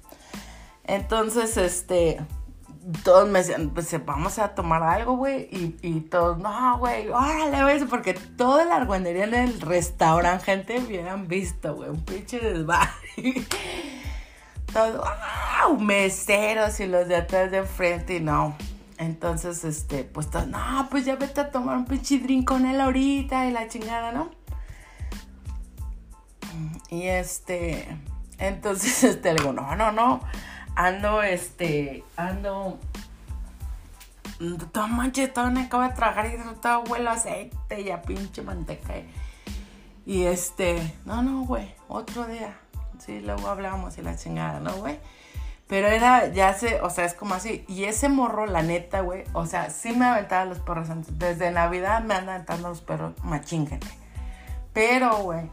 Entonces, 0.84 1.58
este, 1.58 2.20
todos 3.04 3.30
me 3.30 3.40
decían, 3.40 3.70
pues 3.70 3.94
vamos 4.06 4.40
a 4.40 4.56
tomar 4.56 4.82
algo, 4.84 5.16
güey. 5.16 5.48
Y, 5.52 5.78
y 5.82 6.02
todos, 6.02 6.38
no, 6.40 6.78
güey, 6.80 7.08
órale, 7.10 7.62
güey. 7.64 7.86
Porque 7.86 8.14
toda 8.14 8.66
la 8.66 8.78
argüendería 8.78 9.26
en 9.26 9.34
el 9.34 9.62
restaurante, 9.62 10.46
gente, 10.46 10.80
hubieran 10.80 11.28
visto, 11.28 11.76
güey, 11.76 11.90
un 11.90 12.04
pinche 12.04 12.40
desbarre. 12.40 12.92
Todos, 14.74 15.02
wow, 15.68 15.78
meseros 15.78 16.80
y 16.80 16.88
los 16.88 17.06
de 17.10 17.18
atrás 17.18 17.52
de 17.52 17.58
enfrente, 17.58 18.16
y 18.16 18.20
no. 18.22 18.56
Entonces, 18.98 19.66
este, 19.66 20.06
pues 20.06 20.30
todos, 20.30 20.48
no, 20.48 20.88
pues 20.90 21.04
ya 21.04 21.18
vete 21.18 21.42
a 21.42 21.52
tomar 21.52 21.76
un 21.76 21.84
pinche 21.84 22.20
drink 22.20 22.48
con 22.48 22.66
él 22.66 22.80
ahorita 22.80 23.48
y 23.48 23.52
la 23.52 23.68
chingada, 23.68 24.14
¿no? 24.14 24.32
Y 26.90 27.08
este, 27.08 27.86
entonces, 28.38 29.04
este, 29.16 29.34
le 29.34 29.44
no, 29.52 29.76
no, 29.76 29.92
no 29.92 30.22
ando, 30.76 31.22
este, 31.24 32.04
ando, 32.16 32.80
todo 34.72 34.88
manches, 34.88 35.34
todo 35.34 35.52
me 35.52 35.64
acabo 35.64 35.84
de 35.84 35.90
tragar 35.90 36.28
y 36.28 36.62
todo 36.62 36.84
huele 36.90 37.10
aceite 37.10 37.82
y 37.82 37.92
a 37.92 38.02
pinche 38.02 38.42
manteca. 38.42 38.94
Y 40.06 40.24
este, 40.24 40.96
no, 41.06 41.22
no, 41.22 41.46
güey, 41.46 41.74
otro 41.88 42.26
día. 42.26 42.58
Sí, 43.00 43.20
luego 43.20 43.48
hablamos 43.48 43.98
y 43.98 44.02
la 44.02 44.16
chingada, 44.16 44.60
¿no, 44.60 44.74
güey? 44.76 45.00
Pero 45.68 45.88
era, 45.88 46.28
ya 46.28 46.54
sé, 46.54 46.82
o 46.82 46.90
sea, 46.90 47.06
es 47.06 47.14
como 47.14 47.34
así. 47.34 47.64
Y 47.68 47.86
ese 47.86 48.10
morro, 48.10 48.46
la 48.46 48.62
neta, 48.62 49.00
güey, 49.02 49.24
o 49.34 49.46
sea, 49.46 49.70
sí 49.70 49.94
me 49.94 50.06
aventaba 50.06 50.46
los 50.46 50.60
perros 50.60 50.90
antes. 50.90 51.18
Desde 51.18 51.50
Navidad 51.50 52.04
me 52.04 52.16
andan 52.16 52.36
aventando 52.36 52.70
los 52.70 52.82
perros 52.82 53.14
machín, 53.24 53.70
Pero, 54.74 55.16
güey, 55.20 55.50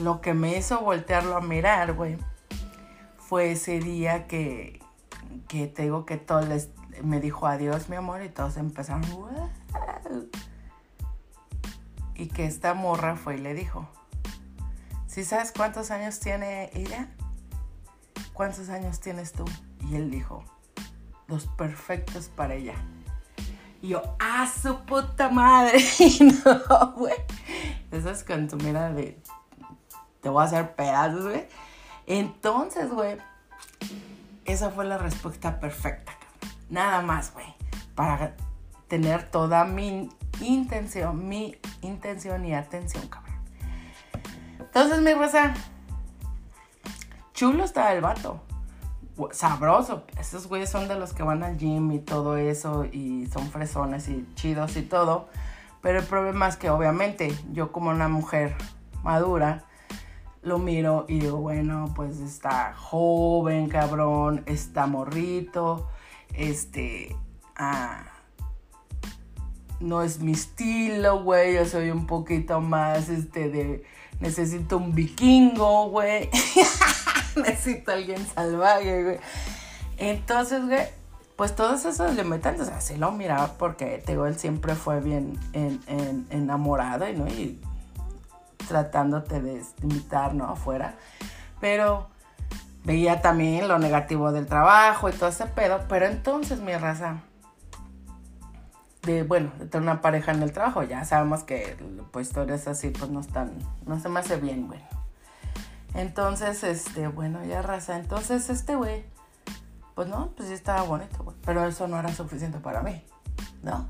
lo 0.00 0.20
que 0.20 0.34
me 0.34 0.56
hizo 0.56 0.80
voltearlo 0.80 1.36
a 1.36 1.40
mirar, 1.40 1.94
güey, 1.94 2.18
fue 3.28 3.52
ese 3.52 3.78
día 3.78 4.26
que, 4.26 4.80
que 5.48 5.66
te 5.66 5.82
digo 5.82 6.06
que 6.06 6.16
todo 6.16 6.40
les, 6.40 6.70
me 7.02 7.20
dijo 7.20 7.46
adiós, 7.46 7.90
mi 7.90 7.96
amor, 7.96 8.22
y 8.22 8.30
todos 8.30 8.56
empezaron. 8.56 9.04
Y 12.14 12.28
que 12.28 12.46
esta 12.46 12.72
morra 12.72 13.16
fue 13.16 13.36
y 13.36 13.40
le 13.40 13.52
dijo: 13.52 13.86
¿Sí 15.06 15.24
sabes 15.24 15.52
cuántos 15.52 15.90
años 15.90 16.20
tiene 16.20 16.70
ella? 16.72 17.08
¿Cuántos 18.32 18.70
años 18.70 18.98
tienes 18.98 19.32
tú? 19.32 19.44
Y 19.90 19.96
él 19.96 20.10
dijo: 20.10 20.42
Los 21.26 21.46
perfectos 21.48 22.30
para 22.30 22.54
ella. 22.54 22.76
Y 23.82 23.88
yo, 23.88 24.02
¡ah, 24.18 24.50
su 24.50 24.86
puta 24.86 25.28
madre! 25.28 25.78
no, 26.44 26.92
güey. 26.92 27.14
Eso 27.92 28.10
es 28.10 28.24
con 28.24 28.48
tu 28.48 28.56
mirada 28.56 28.90
de. 28.90 29.20
Te 30.22 30.30
voy 30.30 30.42
a 30.42 30.46
hacer 30.46 30.74
pedazos, 30.74 31.24
güey. 31.24 31.46
Entonces, 32.08 32.90
güey, 32.90 33.18
esa 34.46 34.70
fue 34.70 34.86
la 34.86 34.96
respuesta 34.96 35.60
perfecta, 35.60 36.12
Nada 36.70 37.02
más, 37.02 37.34
güey. 37.34 37.54
Para 37.94 38.34
tener 38.88 39.30
toda 39.30 39.64
mi 39.64 40.08
intención, 40.40 41.28
mi 41.28 41.58
intención 41.82 42.46
y 42.46 42.54
atención, 42.54 43.06
cabrón. 43.08 43.36
Entonces, 44.58 45.02
mi 45.02 45.12
raza, 45.12 45.52
chulo 47.34 47.64
está 47.64 47.92
el 47.92 48.00
vato. 48.00 48.40
Sabroso. 49.32 50.04
Esos 50.18 50.46
güeyes 50.46 50.70
son 50.70 50.88
de 50.88 50.94
los 50.94 51.12
que 51.12 51.22
van 51.22 51.42
al 51.42 51.58
gym 51.58 51.92
y 51.92 51.98
todo 51.98 52.38
eso 52.38 52.86
y 52.86 53.26
son 53.26 53.50
fresones 53.50 54.08
y 54.08 54.26
chidos 54.34 54.78
y 54.78 54.82
todo. 54.82 55.28
Pero 55.82 55.98
el 55.98 56.06
problema 56.06 56.48
es 56.48 56.56
que 56.56 56.70
obviamente 56.70 57.36
yo 57.52 57.70
como 57.70 57.90
una 57.90 58.08
mujer 58.08 58.56
madura, 59.02 59.67
lo 60.42 60.58
miro 60.58 61.04
y 61.08 61.20
digo, 61.20 61.38
bueno, 61.38 61.92
pues 61.94 62.18
está 62.20 62.74
joven, 62.74 63.68
cabrón, 63.68 64.42
está 64.46 64.86
morrito, 64.86 65.88
este, 66.34 67.14
ah, 67.56 68.04
no 69.80 70.02
es 70.02 70.20
mi 70.20 70.32
estilo, 70.32 71.22
güey, 71.22 71.54
yo 71.54 71.64
soy 71.64 71.90
un 71.90 72.06
poquito 72.06 72.60
más, 72.60 73.08
este, 73.08 73.48
de, 73.48 73.84
necesito 74.20 74.76
un 74.76 74.94
vikingo, 74.94 75.90
güey, 75.90 76.28
necesito 77.36 77.92
alguien 77.92 78.24
salvaje, 78.26 79.02
güey. 79.02 79.18
Entonces, 79.96 80.64
güey, 80.66 80.86
pues 81.36 81.54
todos 81.54 81.84
esos 81.84 82.12
meten, 82.24 82.60
o 82.60 82.64
sea, 82.64 82.80
sí 82.80 82.96
lo 82.96 83.12
miraba 83.12 83.54
porque, 83.58 84.02
te 84.04 84.12
digo, 84.12 84.26
él 84.26 84.36
siempre 84.36 84.74
fue 84.74 85.00
bien 85.00 85.38
enamorado, 86.30 87.06
¿no? 87.12 87.28
Y 87.28 87.60
tratándote 88.66 89.40
de 89.40 89.62
invitar, 89.82 90.34
¿no? 90.34 90.48
Afuera. 90.48 90.96
Pero 91.60 92.08
veía 92.84 93.20
también 93.20 93.68
lo 93.68 93.78
negativo 93.78 94.32
del 94.32 94.46
trabajo 94.46 95.08
y 95.08 95.12
todo 95.12 95.28
ese 95.28 95.46
pedo. 95.46 95.80
Pero 95.88 96.06
entonces, 96.06 96.60
mi 96.60 96.74
raza, 96.74 97.22
de, 99.02 99.22
bueno, 99.22 99.52
de 99.58 99.66
tener 99.66 99.82
una 99.82 100.00
pareja 100.00 100.32
en 100.32 100.42
el 100.42 100.52
trabajo, 100.52 100.82
ya 100.82 101.04
sabemos 101.04 101.44
que 101.44 101.76
pues 102.10 102.28
historias 102.28 102.66
así 102.68 102.90
pues 102.90 103.10
no 103.10 103.20
están, 103.20 103.52
no 103.86 103.98
se 104.00 104.08
me 104.08 104.20
hace 104.20 104.36
bien, 104.36 104.66
güey. 104.66 104.80
Entonces, 105.94 106.62
este, 106.64 107.08
bueno, 107.08 107.44
ya 107.44 107.62
raza. 107.62 107.98
Entonces, 107.98 108.50
este 108.50 108.76
güey, 108.76 109.04
pues 109.94 110.08
no, 110.08 110.30
pues 110.36 110.48
sí 110.48 110.54
estaba 110.54 110.82
bonito, 110.82 111.24
güey. 111.24 111.36
Pero 111.44 111.66
eso 111.66 111.88
no 111.88 111.98
era 111.98 112.12
suficiente 112.12 112.58
para 112.58 112.82
mí, 112.82 113.02
¿no? 113.62 113.86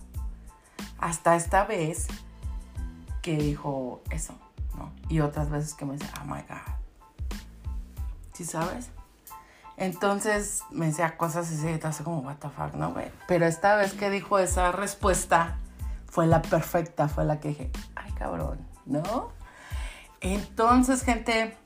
Hasta 0.99 1.37
esta 1.37 1.65
vez 1.65 2.09
que 3.23 3.37
dijo 3.37 4.03
eso. 4.11 4.35
Y 5.09 5.21
otras 5.21 5.51
veces 5.51 5.75
que 5.75 5.85
me 5.85 5.95
dice, 5.95 6.07
oh 6.21 6.25
my 6.25 6.43
God. 6.43 7.39
¿Sí 8.33 8.45
sabes? 8.45 8.91
Entonces 9.77 10.63
me 10.71 10.87
decía 10.87 11.17
cosas 11.17 11.51
así, 11.51 11.79
así 11.83 12.03
como, 12.03 12.21
what 12.21 12.37
the 12.37 12.49
fuck, 12.49 12.75
¿no, 12.75 12.93
güey? 12.93 13.11
Pero 13.29 13.47
esta 13.47 13.77
vez 13.77 13.95
que 13.95 14.11
dijo 14.11 14.39
esa 14.39 14.73
respuesta, 14.73 15.59
fue 16.07 16.27
la 16.27 16.43
perfecta, 16.43 17.09
fue 17.09 17.25
la 17.25 17.39
que 17.39 17.49
dije, 17.49 17.71
ay, 17.95 18.11
cabrón, 18.13 18.67
¿no? 18.87 19.31
Entonces, 20.21 21.03
gente, 21.03 21.57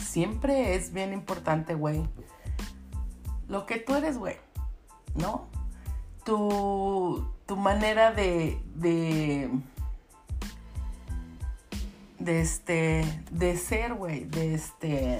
siempre 0.00 0.74
es 0.74 0.92
bien 0.92 1.12
importante, 1.12 1.74
güey, 1.74 2.02
lo 3.46 3.66
que 3.66 3.78
tú 3.78 3.94
eres, 3.94 4.16
güey, 4.16 4.36
¿no? 5.14 5.48
Tu, 6.24 7.30
tu 7.46 7.56
manera 7.56 8.12
de, 8.12 8.62
de 8.74 9.50
de 12.20 12.40
este, 12.40 13.22
de 13.30 13.56
ser, 13.56 13.94
güey, 13.94 14.24
de 14.24 14.54
este, 14.54 15.18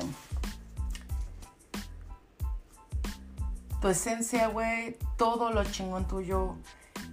tu 3.80 3.88
esencia, 3.88 4.48
güey, 4.48 4.96
todo 5.16 5.50
lo 5.50 5.64
chingón 5.64 6.06
tuyo, 6.06 6.56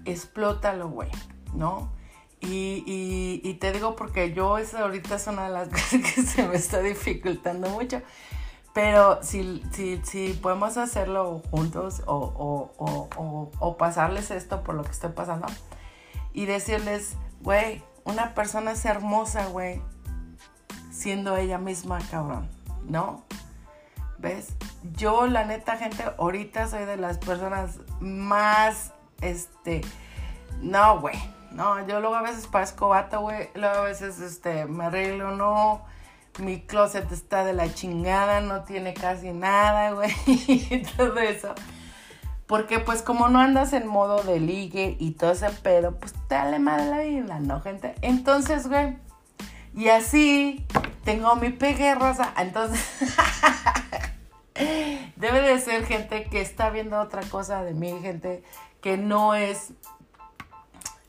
explótalo, 0.06 0.90
güey, 0.90 1.10
¿no? 1.54 1.92
Y, 2.40 3.42
y, 3.44 3.54
te 3.56 3.72
digo 3.72 3.96
porque 3.96 4.32
yo 4.32 4.60
esa 4.60 4.82
ahorita 4.82 5.16
es 5.16 5.26
una 5.26 5.46
de 5.46 5.54
las 5.54 5.70
cosas 5.70 6.02
que 6.02 6.22
se 6.22 6.48
me 6.48 6.56
está 6.56 6.82
dificultando 6.82 7.70
mucho. 7.70 8.02
Pero 8.74 9.24
si, 9.24 9.64
si, 9.72 10.00
si 10.04 10.34
podemos 10.34 10.78
hacerlo 10.78 11.42
juntos 11.50 12.04
o, 12.06 12.16
o, 12.16 12.72
o, 12.78 13.52
o 13.60 13.78
pasarles 13.78 14.30
esto 14.30 14.64
por 14.64 14.76
lo 14.76 14.84
que 14.84 14.92
estoy 14.92 15.12
pasando 15.14 15.48
y 16.32 16.46
decirles, 16.46 17.16
güey, 17.42 17.82
una 18.08 18.34
persona 18.34 18.72
es 18.72 18.86
hermosa, 18.86 19.48
güey, 19.48 19.82
siendo 20.92 21.36
ella 21.36 21.58
misma, 21.58 22.00
cabrón, 22.10 22.50
¿no? 22.86 23.26
¿Ves? 24.18 24.48
Yo, 24.94 25.28
la 25.28 25.44
neta, 25.44 25.78
gente, 25.78 26.04
ahorita 26.18 26.68
soy 26.68 26.86
de 26.86 26.98
las 26.98 27.18
personas 27.18 27.80
más, 28.00 28.94
este, 29.22 29.82
no, 30.62 31.02
güey, 31.02 31.18
No, 31.52 31.86
yo 31.88 32.00
luego 32.00 32.16
a 32.16 32.22
veces 32.22 32.48
parezco 32.48 32.90
vato, 32.90 33.22
güey. 33.22 33.50
Luego 33.56 33.78
a 33.78 33.82
veces, 33.82 34.20
este, 34.20 34.66
me 34.66 34.86
arreglo, 34.86 35.32
no. 35.32 35.86
Mi 36.40 36.62
closet 36.62 37.12
está 37.12 37.44
de 37.44 37.54
la 37.54 37.74
chingada, 37.74 38.42
no 38.42 38.64
tiene 38.64 38.94
casi 38.94 39.32
nada, 39.32 39.92
güey. 39.92 40.12
y 40.28 40.84
todo 40.96 41.18
eso. 41.20 41.56
Porque 42.48 42.80
pues 42.80 43.02
como 43.02 43.28
no 43.28 43.40
andas 43.40 43.74
en 43.74 43.88
modo 43.88 44.24
de 44.24 44.40
ligue 44.40 44.96
y 45.00 45.12
todo 45.12 45.32
ese 45.32 45.50
pedo, 45.50 45.96
pues 46.00 46.14
te 46.28 46.36
vale 46.36 46.60
madre 46.60 46.86
la 46.86 47.00
vida, 47.00 47.40
¿no, 47.40 47.62
gente? 47.62 47.94
Entonces, 48.02 48.68
güey, 48.68 48.98
y 49.76 49.90
así 49.90 50.66
tengo 51.04 51.36
mi 51.36 51.50
pegue 51.50 51.94
rosa. 51.94 52.34
Entonces, 52.38 52.84
debe 55.16 55.42
de 55.42 55.60
ser 55.60 55.86
gente 55.86 56.24
que 56.24 56.42
está 56.42 56.70
viendo 56.70 57.00
otra 57.00 57.22
cosa 57.24 57.64
de 57.64 57.74
mí, 57.74 58.00
gente 58.02 58.44
que 58.82 58.98
no 58.98 59.36
es... 59.36 59.74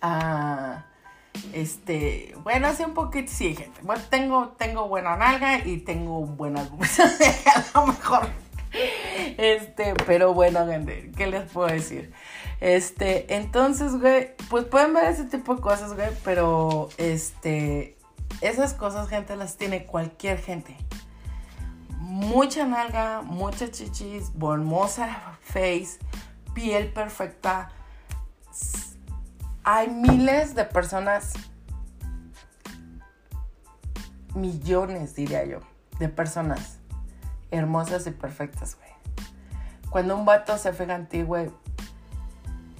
ah, 0.02 0.84
este, 1.52 2.34
bueno, 2.42 2.66
así 2.66 2.82
un 2.84 2.94
poquito, 2.94 3.30
sí, 3.32 3.54
gente. 3.54 3.80
Bueno, 3.82 4.02
tengo, 4.10 4.48
tengo 4.58 4.88
buena 4.88 5.16
nalga 5.16 5.64
y 5.64 5.78
tengo 5.78 6.26
buenas 6.26 6.68
a 7.74 7.80
lo 7.80 7.86
mejor. 7.86 8.28
Este, 8.72 9.94
pero 10.06 10.34
bueno, 10.34 10.66
gente, 10.66 11.10
¿qué 11.16 11.26
les 11.26 11.50
puedo 11.50 11.68
decir? 11.68 12.12
Este, 12.60 13.36
entonces, 13.36 13.98
güey, 14.00 14.34
pues 14.50 14.64
pueden 14.64 14.94
ver 14.94 15.04
ese 15.04 15.24
tipo 15.24 15.54
de 15.54 15.60
cosas, 15.60 15.94
güey, 15.94 16.08
pero 16.24 16.88
este, 16.98 17.96
esas 18.40 18.74
cosas, 18.74 19.08
gente, 19.08 19.36
las 19.36 19.56
tiene 19.56 19.86
cualquier 19.86 20.38
gente. 20.38 20.76
Mucha 21.98 22.66
nalga, 22.66 23.22
mucha 23.22 23.70
chichis, 23.70 24.32
hermosa 24.34 25.38
face, 25.40 25.98
piel 26.54 26.92
perfecta. 26.92 27.70
Hay 29.62 29.88
miles 29.88 30.54
de 30.54 30.64
personas, 30.64 31.34
millones, 34.34 35.14
diría 35.14 35.44
yo, 35.44 35.60
de 35.98 36.08
personas 36.08 36.77
hermosas 37.50 38.06
y 38.06 38.10
perfectas, 38.10 38.76
güey. 38.76 38.90
Cuando 39.90 40.16
un 40.16 40.24
vato 40.24 40.58
se 40.58 40.72
fija 40.72 40.94
en 40.94 41.06
ti, 41.06 41.22
güey, 41.22 41.50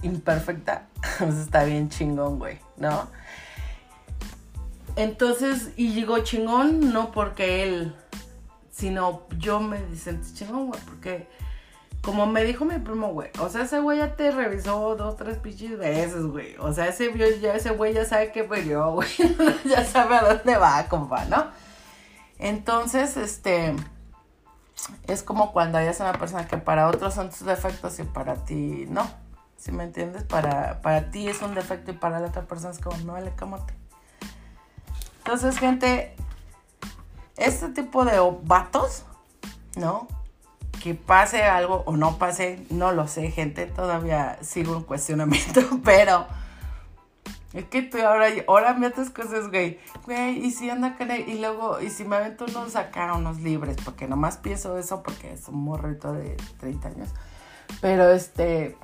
imperfecta, 0.03 0.87
pues 1.19 1.35
está 1.35 1.63
bien 1.63 1.89
chingón, 1.89 2.39
güey, 2.39 2.59
¿no? 2.77 3.07
Entonces, 4.95 5.71
y 5.77 5.93
digo 5.93 6.19
chingón 6.19 6.91
no 6.91 7.11
porque 7.11 7.63
él, 7.63 7.95
sino 8.71 9.23
yo 9.37 9.59
me 9.59 9.95
sentí 9.95 10.33
chingón, 10.33 10.67
güey, 10.67 10.81
porque 10.85 11.27
como 12.01 12.25
me 12.25 12.43
dijo 12.43 12.63
mi 12.63 12.77
primo, 12.79 13.09
güey, 13.09 13.29
o 13.39 13.49
sea, 13.49 13.63
ese 13.63 13.79
güey 13.79 13.97
ya 13.97 14.15
te 14.15 14.31
revisó 14.31 14.95
dos, 14.95 15.17
tres 15.17 15.37
pinches 15.37 15.77
veces, 15.77 16.23
güey. 16.25 16.55
O 16.59 16.71
sea, 16.71 16.87
ese, 16.87 17.11
ya, 17.39 17.55
ese 17.55 17.71
güey 17.71 17.93
ya 17.93 18.05
sabe 18.05 18.31
qué 18.31 18.47
yo, 18.65 18.93
güey. 18.93 19.09
ya 19.65 19.83
sabe 19.83 20.15
a 20.15 20.33
dónde 20.33 20.57
va, 20.57 20.85
compa, 20.87 21.25
¿no? 21.25 21.47
Entonces, 22.37 23.17
este 23.17 23.75
es 25.07 25.23
como 25.23 25.51
cuando 25.51 25.77
hayas 25.77 25.99
una 25.99 26.13
persona 26.13 26.47
que 26.47 26.57
para 26.57 26.87
otros 26.87 27.13
son 27.13 27.29
tus 27.29 27.45
defectos 27.45 27.99
y 27.99 28.03
para 28.03 28.35
ti 28.45 28.85
no. 28.89 29.09
¿Sí 29.57 29.71
me 29.71 29.83
entiendes? 29.83 30.23
Para, 30.23 30.81
para 30.81 31.11
ti 31.11 31.27
es 31.27 31.41
un 31.41 31.53
defecto 31.53 31.91
y 31.91 31.93
para 31.93 32.19
la 32.19 32.27
otra 32.27 32.43
persona 32.43 32.71
es 32.71 32.79
como, 32.79 32.97
no 32.99 33.13
vale 33.13 33.33
camote. 33.35 33.73
Entonces, 35.19 35.59
gente, 35.59 36.15
este 37.35 37.69
tipo 37.69 38.05
de 38.05 38.19
vatos, 38.43 39.03
¿no? 39.75 40.07
Que 40.81 40.95
pase 40.95 41.43
algo 41.43 41.83
o 41.85 41.97
no 41.97 42.17
pase, 42.17 42.65
no 42.69 42.93
lo 42.93 43.07
sé, 43.07 43.31
gente. 43.31 43.65
Todavía 43.65 44.39
sigo 44.41 44.75
en 44.75 44.83
cuestionamiento, 44.83 45.61
pero 45.83 46.25
es 47.53 47.65
que 47.65 47.81
tú 47.81 47.97
ahora, 47.97 48.27
ahora 48.47 48.75
metes 48.75 49.09
cosas, 49.09 49.49
güey. 49.49 49.79
Güey, 50.05 50.45
y 50.45 50.51
si 50.51 50.69
anda 50.69 50.95
con 50.95 51.09
él, 51.09 51.27
y 51.27 51.39
luego, 51.39 51.81
y 51.81 51.89
si 51.89 52.05
me 52.05 52.17
avento 52.17 52.45
unos 52.45 52.75
acá, 52.75 53.15
unos 53.15 53.41
libres, 53.41 53.77
porque 53.83 54.07
nomás 54.07 54.37
pienso 54.37 54.77
eso 54.77 55.01
porque 55.01 55.33
es 55.33 55.47
un 55.47 55.63
morrito 55.63 56.13
de 56.13 56.37
30 56.59 56.89
años. 56.89 57.09
Pero 57.81 58.11
este, 58.11 58.77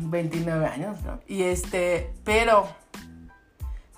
29 0.00 0.66
años, 0.66 1.02
¿no? 1.02 1.20
Y 1.26 1.42
este, 1.42 2.14
pero, 2.24 2.66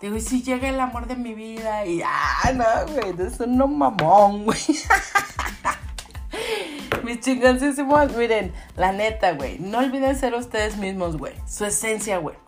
digo, 0.01 0.17
y 0.17 0.21
si 0.21 0.43
llega 0.43 0.69
el 0.69 0.81
amor 0.81 1.07
de 1.07 1.15
mi 1.15 1.35
vida, 1.35 1.87
y 1.87 2.03
ah, 2.05 2.51
no, 2.55 2.65
güey, 2.93 3.15
es 3.25 3.39
un 3.39 3.79
mamón, 3.79 4.47
güey. 4.47 4.59
Mis 7.05 7.21
chingoncísimos, 7.21 8.17
miren, 8.17 8.53
la 8.77 8.91
neta, 8.91 9.35
güey, 9.35 9.61
no 9.61 9.79
olviden 9.79 10.17
ser 10.17 10.35
ustedes 10.35 10.77
mismos, 10.77 11.19
güey. 11.19 11.35
Su 11.47 11.67
esencia, 11.67 12.19
güey 12.19 12.44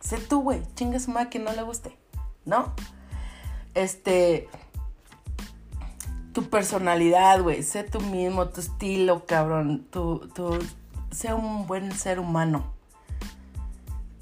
Sé 0.00 0.16
tú, 0.18 0.42
güey. 0.42 0.62
Chinga 0.74 0.98
su 0.98 1.10
madre 1.10 1.28
que 1.28 1.38
no 1.38 1.52
le 1.52 1.62
guste. 1.62 1.96
¿No? 2.44 2.72
Este. 3.74 4.48
Tu 6.32 6.48
personalidad, 6.48 7.42
güey. 7.42 7.62
Sé 7.62 7.84
tú 7.84 8.00
mismo, 8.00 8.48
tu 8.48 8.60
estilo, 8.60 9.26
cabrón. 9.26 9.86
Tu, 9.90 10.28
sé 11.10 11.34
un 11.34 11.66
buen 11.66 11.92
ser 11.92 12.18
humano. 12.18 12.64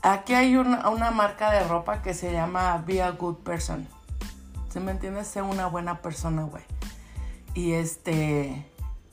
Aquí 0.02 0.34
hay 0.34 0.56
una, 0.56 0.88
una 0.88 1.10
marca 1.10 1.50
de 1.52 1.66
ropa 1.66 2.02
que 2.02 2.14
se 2.14 2.32
llama 2.32 2.82
Be 2.86 3.02
a 3.02 3.10
Good 3.10 3.36
Person. 3.38 3.86
¿Sí 4.70 4.80
me 4.80 4.92
entiendes? 4.92 5.28
Sé 5.28 5.42
una 5.42 5.66
buena 5.66 6.02
persona, 6.02 6.42
güey. 6.42 6.64
Y 7.54 7.72
este. 7.72 8.66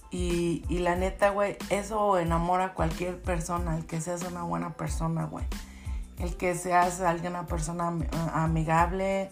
Y, 0.10 0.64
y 0.70 0.80
la 0.80 0.96
neta, 0.96 1.32
güey, 1.32 1.58
eso 1.70 2.18
enamora 2.18 2.66
a 2.66 2.74
cualquier 2.74 3.22
persona, 3.22 3.76
el 3.76 3.86
que 3.86 4.00
seas 4.00 4.24
una 4.24 4.44
buena 4.44 4.74
persona, 4.76 5.26
güey 5.26 5.46
el 6.20 6.36
que 6.38 6.56
seas 6.56 7.02
alguien, 7.02 7.34
una 7.34 7.46
persona 7.46 7.94
amigable, 8.34 9.32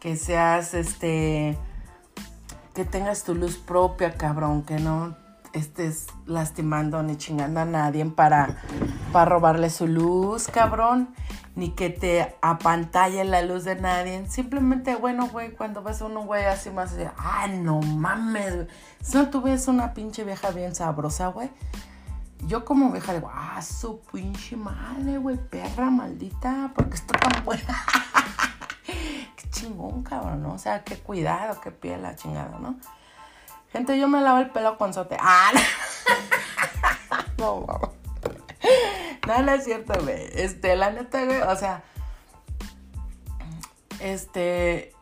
que 0.00 0.16
seas 0.16 0.74
este, 0.74 1.58
que 2.74 2.84
tengas 2.84 3.24
tu 3.24 3.34
luz 3.34 3.56
propia, 3.56 4.14
cabrón, 4.14 4.62
que 4.62 4.78
no 4.78 5.16
estés 5.52 6.06
lastimando 6.26 7.02
ni 7.02 7.16
chingando 7.16 7.60
a 7.60 7.64
nadie 7.64 8.04
para, 8.06 8.62
para 9.12 9.24
robarle 9.24 9.70
su 9.70 9.86
luz, 9.86 10.48
cabrón, 10.48 11.14
ni 11.56 11.70
que 11.70 11.90
te 11.90 12.36
apantalle 12.40 13.24
la 13.24 13.42
luz 13.42 13.64
de 13.64 13.76
nadie. 13.76 14.26
Simplemente, 14.28 14.94
bueno, 14.94 15.28
güey, 15.28 15.52
cuando 15.52 15.82
ves 15.82 16.02
a 16.02 16.06
un 16.06 16.26
güey 16.26 16.44
así 16.44 16.70
más, 16.70 16.94
ah, 17.16 17.48
no 17.48 17.80
mames, 17.80 18.68
Si 19.02 19.16
no 19.16 19.28
tú 19.30 19.42
ves 19.42 19.66
una 19.68 19.94
pinche 19.94 20.24
vieja 20.24 20.50
bien 20.50 20.74
sabrosa, 20.74 21.28
güey, 21.28 21.50
yo 22.46 22.64
como 22.64 22.90
vieja 22.90 23.14
digo, 23.14 23.30
ah, 23.32 23.60
su 23.62 24.00
pinche 24.00 24.56
madre, 24.56 25.18
güey, 25.18 25.36
perra 25.36 25.90
maldita, 25.90 26.72
porque 26.74 26.94
está 26.94 27.18
tan 27.18 27.44
buena. 27.44 27.84
qué 28.86 29.50
chingón, 29.50 30.02
cabrón, 30.02 30.42
¿no? 30.42 30.54
O 30.54 30.58
sea, 30.58 30.84
qué 30.84 30.96
cuidado, 30.96 31.60
qué 31.60 31.70
piel 31.70 32.02
la 32.02 32.16
chingada, 32.16 32.58
¿no? 32.58 32.76
Gente, 33.72 33.98
yo 33.98 34.08
me 34.08 34.20
lavo 34.20 34.38
el 34.38 34.50
pelo 34.50 34.78
con 34.78 34.94
sote. 34.94 35.16
Ah, 35.20 35.52
no, 37.38 37.66
no, 37.66 37.80
no, 39.26 39.42
no 39.42 39.52
es 39.52 39.64
cierto, 39.64 39.92
güey. 40.02 40.28
Este, 40.34 40.74
la 40.76 40.90
neta, 40.90 41.24
güey, 41.24 41.40
o 41.42 41.56
sea, 41.56 41.82
este, 44.00 44.94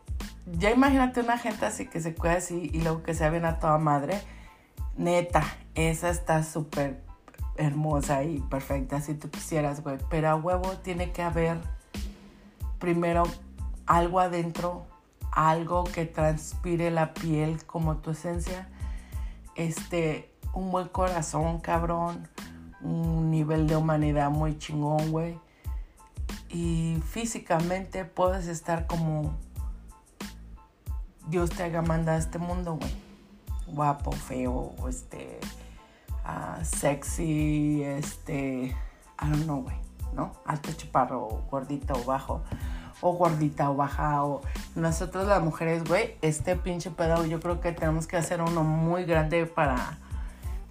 ya 0.45 0.71
imagínate 0.71 1.21
una 1.21 1.37
gente 1.37 1.65
así 1.65 1.87
que 1.87 2.01
se 2.01 2.13
cuida 2.13 2.33
así 2.33 2.69
y 2.73 2.81
luego 2.81 3.03
que 3.03 3.13
se 3.13 3.29
bien 3.29 3.45
a 3.45 3.59
toda 3.59 3.77
madre. 3.77 4.21
Neta, 4.95 5.43
esa 5.75 6.09
está 6.09 6.43
súper 6.43 7.06
hermosa 7.57 8.23
y 8.23 8.39
perfecta 8.39 9.01
si 9.01 9.13
tú 9.13 9.29
quisieras, 9.29 9.83
güey. 9.83 9.97
Pero 10.09 10.29
a 10.29 10.35
huevo 10.35 10.77
tiene 10.77 11.11
que 11.11 11.21
haber 11.21 11.57
primero 12.79 13.23
algo 13.85 14.19
adentro, 14.19 14.85
algo 15.31 15.83
que 15.83 16.05
transpire 16.05 16.91
la 16.91 17.13
piel 17.13 17.65
como 17.65 17.97
tu 17.97 18.11
esencia. 18.11 18.69
Este, 19.55 20.31
un 20.53 20.71
buen 20.71 20.87
corazón, 20.87 21.59
cabrón. 21.59 22.27
Un 22.81 23.31
nivel 23.31 23.67
de 23.67 23.75
humanidad 23.75 24.29
muy 24.29 24.57
chingón, 24.57 25.11
güey. 25.11 25.39
Y 26.49 27.01
físicamente 27.09 28.05
puedes 28.05 28.47
estar 28.47 28.87
como 28.87 29.35
Dios 31.27 31.49
te 31.49 31.63
haya 31.63 31.81
mandado 31.81 32.17
a 32.17 32.19
este 32.19 32.37
mundo, 32.37 32.75
güey. 32.75 33.07
Guapo, 33.67 34.11
feo, 34.11 34.73
este 34.87 35.39
sexy, 36.63 37.83
este, 37.83 38.75
I 39.21 39.29
don't 39.29 39.43
know, 39.43 39.63
güey, 39.63 39.75
¿no? 40.13 40.33
Alto, 40.45 40.71
chaparro, 40.73 41.43
gordito 41.49 41.93
o 41.93 42.03
bajo, 42.03 42.41
o 43.01 43.13
gordita 43.13 43.69
o 43.69 43.75
baja, 43.75 44.23
o 44.23 44.41
nosotros 44.75 45.27
las 45.27 45.41
mujeres, 45.41 45.83
güey, 45.83 46.15
este 46.21 46.55
pinche 46.55 46.91
pedo, 46.91 47.25
yo 47.25 47.39
creo 47.39 47.61
que 47.61 47.71
tenemos 47.71 48.07
que 48.07 48.17
hacer 48.17 48.41
uno 48.41 48.63
muy 48.63 49.05
grande 49.05 49.45
para, 49.45 49.97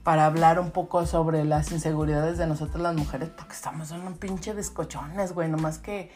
para 0.02 0.26
hablar 0.26 0.58
un 0.58 0.70
poco 0.70 1.06
sobre 1.06 1.44
las 1.44 1.72
inseguridades 1.72 2.38
de 2.38 2.46
nosotros 2.46 2.82
las 2.82 2.94
mujeres, 2.94 3.30
porque 3.30 3.54
estamos 3.54 3.90
en 3.90 4.02
un 4.02 4.14
pinche 4.14 4.54
descochones, 4.54 5.32
güey, 5.32 5.48
nomás 5.48 5.78
que 5.78 6.10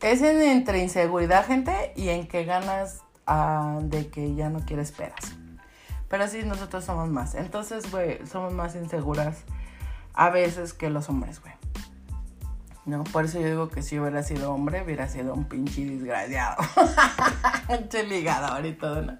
es 0.00 0.22
entre 0.22 0.82
inseguridad, 0.82 1.46
gente, 1.46 1.92
y 1.96 2.08
en 2.08 2.26
que 2.28 2.44
ganas 2.44 3.02
ah, 3.26 3.78
de 3.82 4.08
que 4.08 4.34
ya 4.34 4.48
no 4.48 4.60
quieres 4.60 4.92
peras. 4.92 5.37
Pero 6.08 6.26
sí, 6.28 6.42
nosotros 6.44 6.84
somos 6.84 7.08
más. 7.08 7.34
Entonces, 7.34 7.90
güey, 7.90 8.26
somos 8.26 8.52
más 8.52 8.74
inseguras 8.74 9.44
a 10.14 10.30
veces 10.30 10.72
que 10.72 10.90
los 10.90 11.08
hombres, 11.08 11.40
güey. 11.40 11.54
No, 12.86 13.04
por 13.04 13.26
eso 13.26 13.38
yo 13.38 13.46
digo 13.46 13.68
que 13.68 13.82
si 13.82 13.98
hubiera 13.98 14.22
sido 14.22 14.52
hombre, 14.52 14.82
hubiera 14.82 15.08
sido 15.08 15.34
un 15.34 15.44
pinche 15.44 15.84
desgraciado. 15.84 16.56
un 17.68 18.08
ligador 18.08 18.64
y 18.64 18.72
todo, 18.72 19.02
¿no? 19.02 19.18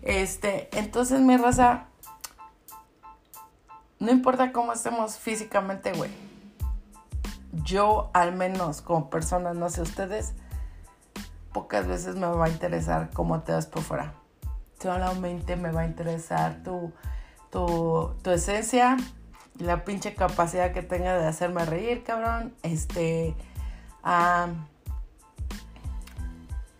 Este, 0.00 0.70
entonces 0.72 1.20
mi 1.20 1.36
raza, 1.36 1.86
no 3.98 4.10
importa 4.10 4.52
cómo 4.52 4.72
estemos 4.72 5.16
físicamente, 5.16 5.92
güey. 5.92 6.10
Yo, 7.52 8.10
al 8.14 8.34
menos 8.34 8.80
como 8.80 9.10
persona, 9.10 9.52
no 9.52 9.68
sé 9.68 9.82
ustedes, 9.82 10.32
pocas 11.52 11.86
veces 11.86 12.16
me 12.16 12.26
va 12.26 12.46
a 12.46 12.48
interesar 12.48 13.10
cómo 13.12 13.42
te 13.42 13.52
das 13.52 13.66
por 13.66 13.82
fuera. 13.82 14.14
Solamente 14.82 15.54
me 15.54 15.70
va 15.70 15.82
a 15.82 15.86
interesar 15.86 16.64
tu, 16.64 16.92
tu, 17.50 18.16
tu 18.20 18.30
esencia, 18.30 18.96
la 19.58 19.84
pinche 19.84 20.14
capacidad 20.14 20.72
que 20.72 20.82
tenga 20.82 21.16
de 21.16 21.24
hacerme 21.24 21.64
reír, 21.64 22.02
cabrón. 22.02 22.52
Este. 22.64 23.36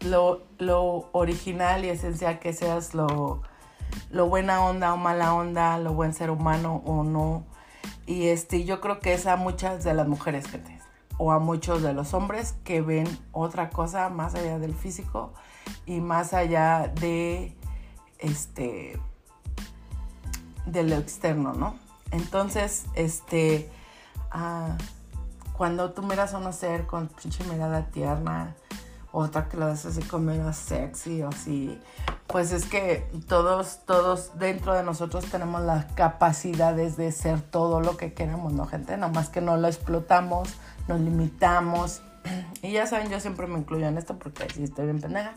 lo, 0.01 0.43
lo, 0.59 1.11
original 1.13 1.85
y 1.85 1.91
esencial 1.91 2.41
que 2.41 2.53
seas, 2.53 2.93
lo, 2.93 3.43
lo 4.11 4.27
buena 4.27 4.65
onda 4.65 4.95
o 4.95 4.97
mala 4.97 5.33
onda, 5.33 5.79
lo 5.79 5.93
buen 5.93 6.13
ser 6.13 6.31
humano 6.31 6.83
o 6.85 7.05
no. 7.05 7.45
Y 8.07 8.29
este, 8.29 8.65
yo 8.65 8.81
creo 8.81 8.99
que 8.99 9.13
es 9.13 9.29
a 9.29 9.37
muchas 9.37 9.85
de 9.85 9.95
las 9.95 10.09
mujeres, 10.09 10.49
gente, 10.49 10.81
o 11.19 11.31
a 11.31 11.39
muchos 11.39 11.83
de 11.83 11.93
los 11.93 12.15
hombres 12.15 12.57
que 12.65 12.81
ven 12.81 13.07
otra 13.31 13.71
cosa 13.71 14.09
más 14.09 14.35
allá 14.35 14.59
del 14.59 14.75
físico 14.75 15.33
y 15.87 16.01
más 16.01 16.35
allá 16.35 16.91
de 17.01 17.57
este 18.23 18.99
de 20.66 20.83
lo 20.85 20.97
externo, 20.97 21.55
¿no? 21.55 21.77
Entonces, 22.11 22.87
este, 22.95 23.70
ah, 24.31 24.77
cuando 25.57 25.93
tú 25.93 26.03
miras 26.03 26.35
a 26.35 26.39
un 26.39 26.53
ser 26.53 26.87
con 26.87 27.09
pinche 27.09 27.45
mirada 27.45 27.87
tierna, 27.87 28.55
otra 29.12 29.49
que 29.49 29.59
lo 29.59 29.66
ves 29.66 29.85
así 29.85 30.03
con 30.03 30.25
medio 30.25 30.53
sexy 30.53 31.23
o 31.23 31.29
así, 31.29 31.79
pues 32.27 32.53
es 32.53 32.64
que 32.64 33.07
todos, 33.29 33.81
todos 33.85 34.39
dentro 34.39 34.73
de 34.73 34.83
nosotros 34.83 35.27
tenemos 35.27 35.61
las 35.62 35.85
capacidades 35.93 36.97
de 36.97 37.12
ser 37.12 37.41
todo 37.43 37.81
lo 37.81 37.97
que 37.99 38.14
queremos, 38.14 38.53
¿no, 38.55 38.66
gente? 38.66 38.97
Nada 38.97 39.12
más 39.12 39.29
que 39.29 39.43
no 39.43 39.57
lo 39.59 39.68
explotamos, 39.68 40.49
nos 40.89 41.01
limitamos. 41.01 42.03
Y 42.62 42.70
ya 42.70 42.87
saben, 42.87 43.11
yo 43.11 43.18
siempre 43.18 43.49
me 43.49 43.59
incluyo 43.59 43.89
en 43.89 43.99
esto 43.99 44.16
porque 44.16 44.47
sí 44.55 44.62
estoy 44.62 44.85
bien 44.85 45.01
pendeja. 45.01 45.35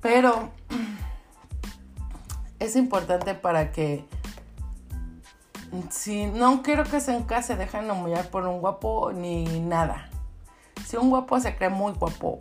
Pero 0.00 0.50
es 2.58 2.76
importante 2.76 3.34
para 3.34 3.72
que 3.72 4.04
si 5.90 6.26
no 6.26 6.62
quiero 6.62 6.84
que 6.84 7.00
se 7.00 7.14
encase, 7.14 7.56
dejen 7.56 7.90
humillar 7.90 8.30
por 8.30 8.46
un 8.46 8.60
guapo 8.60 9.12
ni 9.12 9.44
nada. 9.60 10.08
Si 10.86 10.96
un 10.96 11.10
guapo 11.10 11.38
se 11.40 11.54
cree 11.54 11.68
muy 11.68 11.92
guapo, 11.92 12.38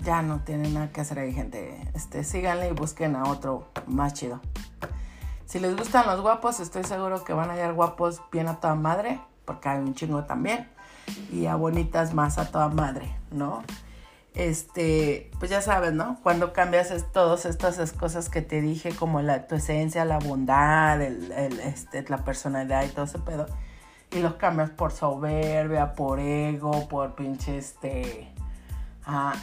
ya 0.00 0.22
no 0.22 0.40
tiene 0.40 0.68
nada 0.70 0.90
que 0.90 1.00
hacer 1.00 1.18
ahí, 1.18 1.32
gente. 1.32 1.88
Este, 1.94 2.24
síganle 2.24 2.68
y 2.68 2.72
busquen 2.72 3.16
a 3.16 3.24
otro 3.30 3.68
más 3.86 4.14
chido. 4.14 4.40
Si 5.46 5.60
les 5.60 5.76
gustan 5.76 6.06
los 6.06 6.20
guapos, 6.20 6.60
estoy 6.60 6.84
seguro 6.84 7.22
que 7.24 7.32
van 7.32 7.50
a 7.50 7.52
hallar 7.52 7.74
guapos 7.74 8.20
bien 8.32 8.48
a 8.48 8.60
toda 8.60 8.74
madre, 8.74 9.20
porque 9.44 9.68
hay 9.68 9.78
un 9.78 9.94
chingo 9.94 10.24
también. 10.24 10.68
Y 11.32 11.46
a 11.46 11.54
bonitas 11.54 12.12
más 12.12 12.38
a 12.38 12.50
toda 12.50 12.68
madre, 12.68 13.14
¿no? 13.30 13.62
Este, 14.34 15.30
pues 15.38 15.50
ya 15.50 15.62
sabes, 15.62 15.92
¿no? 15.92 16.18
Cuando 16.22 16.52
cambias 16.52 16.92
todas 17.12 17.46
estas 17.46 17.92
cosas 17.92 18.28
que 18.28 18.42
te 18.42 18.60
dije, 18.60 18.94
como 18.94 19.22
la, 19.22 19.46
tu 19.46 19.54
esencia, 19.54 20.04
la 20.04 20.18
bondad, 20.18 21.00
el, 21.00 21.32
este, 21.60 22.04
la 22.08 22.24
personalidad 22.24 22.84
y 22.84 22.88
todo 22.88 23.04
ese 23.04 23.20
pedo, 23.20 23.46
y 24.10 24.18
los 24.18 24.34
cambias 24.34 24.70
por 24.70 24.92
soberbia, 24.92 25.94
por 25.94 26.18
ego, 26.18 26.88
por 26.88 27.14
pinche, 27.14 27.58
este, 27.58 28.32
ah, 29.06 29.34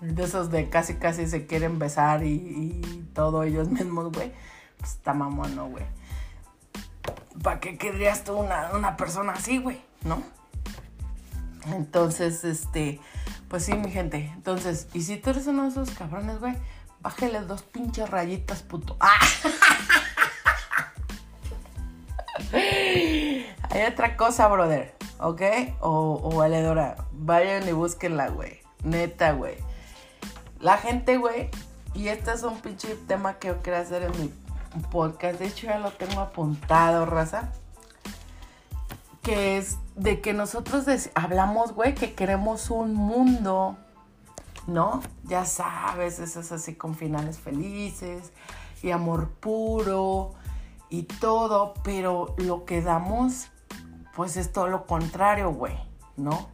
de 0.00 0.24
esos 0.24 0.50
de 0.50 0.68
casi 0.68 0.94
casi 0.94 1.26
se 1.26 1.46
quieren 1.46 1.78
besar 1.78 2.24
y, 2.24 2.32
y 2.32 3.08
todo 3.14 3.44
ellos 3.44 3.68
mismos, 3.68 4.10
güey, 4.10 4.32
pues 4.78 4.92
está 4.92 5.12
mamón, 5.12 5.54
¿no, 5.54 5.68
güey? 5.68 5.84
¿Para 7.42 7.60
qué 7.60 7.76
querrías 7.76 8.24
tú 8.24 8.34
una, 8.34 8.70
una 8.74 8.96
persona 8.96 9.32
así, 9.32 9.58
güey? 9.58 9.80
¿No? 10.04 10.22
Entonces, 11.66 12.44
este, 12.44 13.00
pues 13.52 13.66
sí, 13.66 13.74
mi 13.74 13.90
gente. 13.90 14.32
Entonces, 14.34 14.88
y 14.94 15.02
si 15.02 15.18
tú 15.18 15.28
eres 15.28 15.46
uno 15.46 15.64
de 15.64 15.68
esos 15.68 15.90
cabrones, 15.90 16.40
güey, 16.40 16.54
bájale 17.00 17.38
dos 17.42 17.62
pinches 17.62 18.08
rayitas, 18.08 18.62
puto. 18.62 18.96
¡Ah! 18.98 19.18
Hay 23.70 23.82
otra 23.82 24.16
cosa, 24.16 24.48
brother, 24.48 24.96
¿ok? 25.18 25.42
O, 25.80 26.18
o 26.24 26.34
valedora. 26.34 26.96
Vayan 27.12 27.68
y 27.68 27.72
búsquenla, 27.72 28.30
güey. 28.30 28.62
Neta, 28.84 29.32
güey. 29.32 29.58
La 30.58 30.78
gente, 30.78 31.18
güey, 31.18 31.50
y 31.92 32.08
este 32.08 32.32
es 32.32 32.44
un 32.44 32.58
pinche 32.58 32.94
tema 33.06 33.34
que 33.34 33.48
yo 33.48 33.60
quiero 33.60 33.80
hacer 33.80 34.04
en 34.04 34.18
mi 34.18 34.32
podcast. 34.90 35.38
De 35.38 35.48
hecho, 35.48 35.66
ya 35.66 35.78
lo 35.78 35.90
tengo 35.90 36.22
apuntado, 36.22 37.04
raza 37.04 37.52
que 39.22 39.56
es 39.56 39.76
de 39.96 40.20
que 40.20 40.32
nosotros 40.32 40.86
hablamos, 41.14 41.72
güey, 41.72 41.94
que 41.94 42.14
queremos 42.14 42.70
un 42.70 42.94
mundo, 42.94 43.76
¿no? 44.66 45.02
Ya 45.24 45.44
sabes, 45.44 46.18
eso 46.18 46.40
es 46.40 46.52
así 46.52 46.74
con 46.74 46.94
finales 46.94 47.38
felices 47.38 48.32
y 48.82 48.90
amor 48.90 49.30
puro 49.30 50.34
y 50.88 51.04
todo, 51.04 51.74
pero 51.82 52.34
lo 52.38 52.64
que 52.64 52.82
damos, 52.82 53.48
pues 54.14 54.36
es 54.36 54.52
todo 54.52 54.66
lo 54.66 54.86
contrario, 54.86 55.50
güey, 55.50 55.78
¿no? 56.16 56.50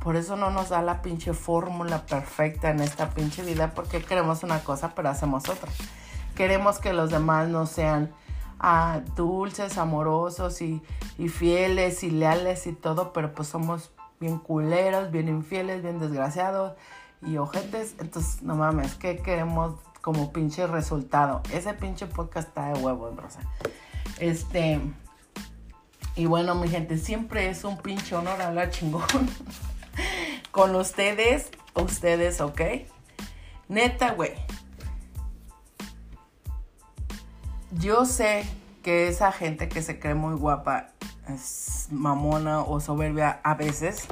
Por 0.00 0.16
eso 0.16 0.36
no 0.36 0.50
nos 0.50 0.68
da 0.68 0.80
la 0.82 1.02
pinche 1.02 1.34
fórmula 1.34 2.06
perfecta 2.06 2.70
en 2.70 2.80
esta 2.80 3.10
pinche 3.10 3.42
vida, 3.42 3.72
porque 3.74 4.02
queremos 4.02 4.42
una 4.42 4.60
cosa, 4.60 4.94
pero 4.94 5.08
hacemos 5.08 5.48
otra. 5.48 5.70
Queremos 6.36 6.78
que 6.78 6.92
los 6.92 7.10
demás 7.10 7.48
no 7.48 7.66
sean 7.66 8.12
a 8.58 9.00
dulces, 9.16 9.78
amorosos 9.78 10.60
y, 10.62 10.82
fieles 11.28 12.02
y 12.04 12.10
leales 12.10 12.66
y 12.66 12.72
todo, 12.72 13.12
pero 13.12 13.32
pues 13.32 13.48
somos 13.48 13.90
bien 14.20 14.38
culeros, 14.38 15.10
bien 15.10 15.28
infieles, 15.28 15.82
bien 15.82 15.98
desgraciados 15.98 16.74
y 17.22 17.36
ojetes. 17.38 17.94
Entonces, 17.98 18.42
no 18.42 18.54
mames, 18.54 18.94
¿qué 18.94 19.18
queremos 19.18 19.74
como 20.00 20.32
pinche 20.32 20.66
resultado? 20.66 21.42
Ese 21.52 21.74
pinche 21.74 22.06
podcast 22.06 22.48
está 22.48 22.72
de 22.72 22.80
huevo, 22.80 23.10
Rosa. 23.16 23.40
Este. 24.18 24.80
Y 26.14 26.26
bueno, 26.26 26.56
mi 26.56 26.68
gente, 26.68 26.98
siempre 26.98 27.48
es 27.48 27.62
un 27.62 27.78
pinche 27.78 28.16
honor 28.16 28.42
hablar 28.42 28.70
chingón 28.70 29.04
con 30.50 30.74
ustedes, 30.74 31.50
ustedes, 31.74 32.40
¿ok? 32.40 32.60
Neta, 33.68 34.12
güey. 34.14 34.32
Yo 37.78 38.04
sé 38.04 38.44
que 38.82 39.08
esa 39.08 39.32
gente 39.32 39.68
que 39.68 39.82
se 39.82 39.98
cree 39.98 40.14
muy 40.14 40.34
guapa 40.34 40.88
es 41.28 41.88
mamona 41.90 42.60
o 42.60 42.80
soberbia 42.80 43.40
a 43.44 43.54
veces, 43.54 44.06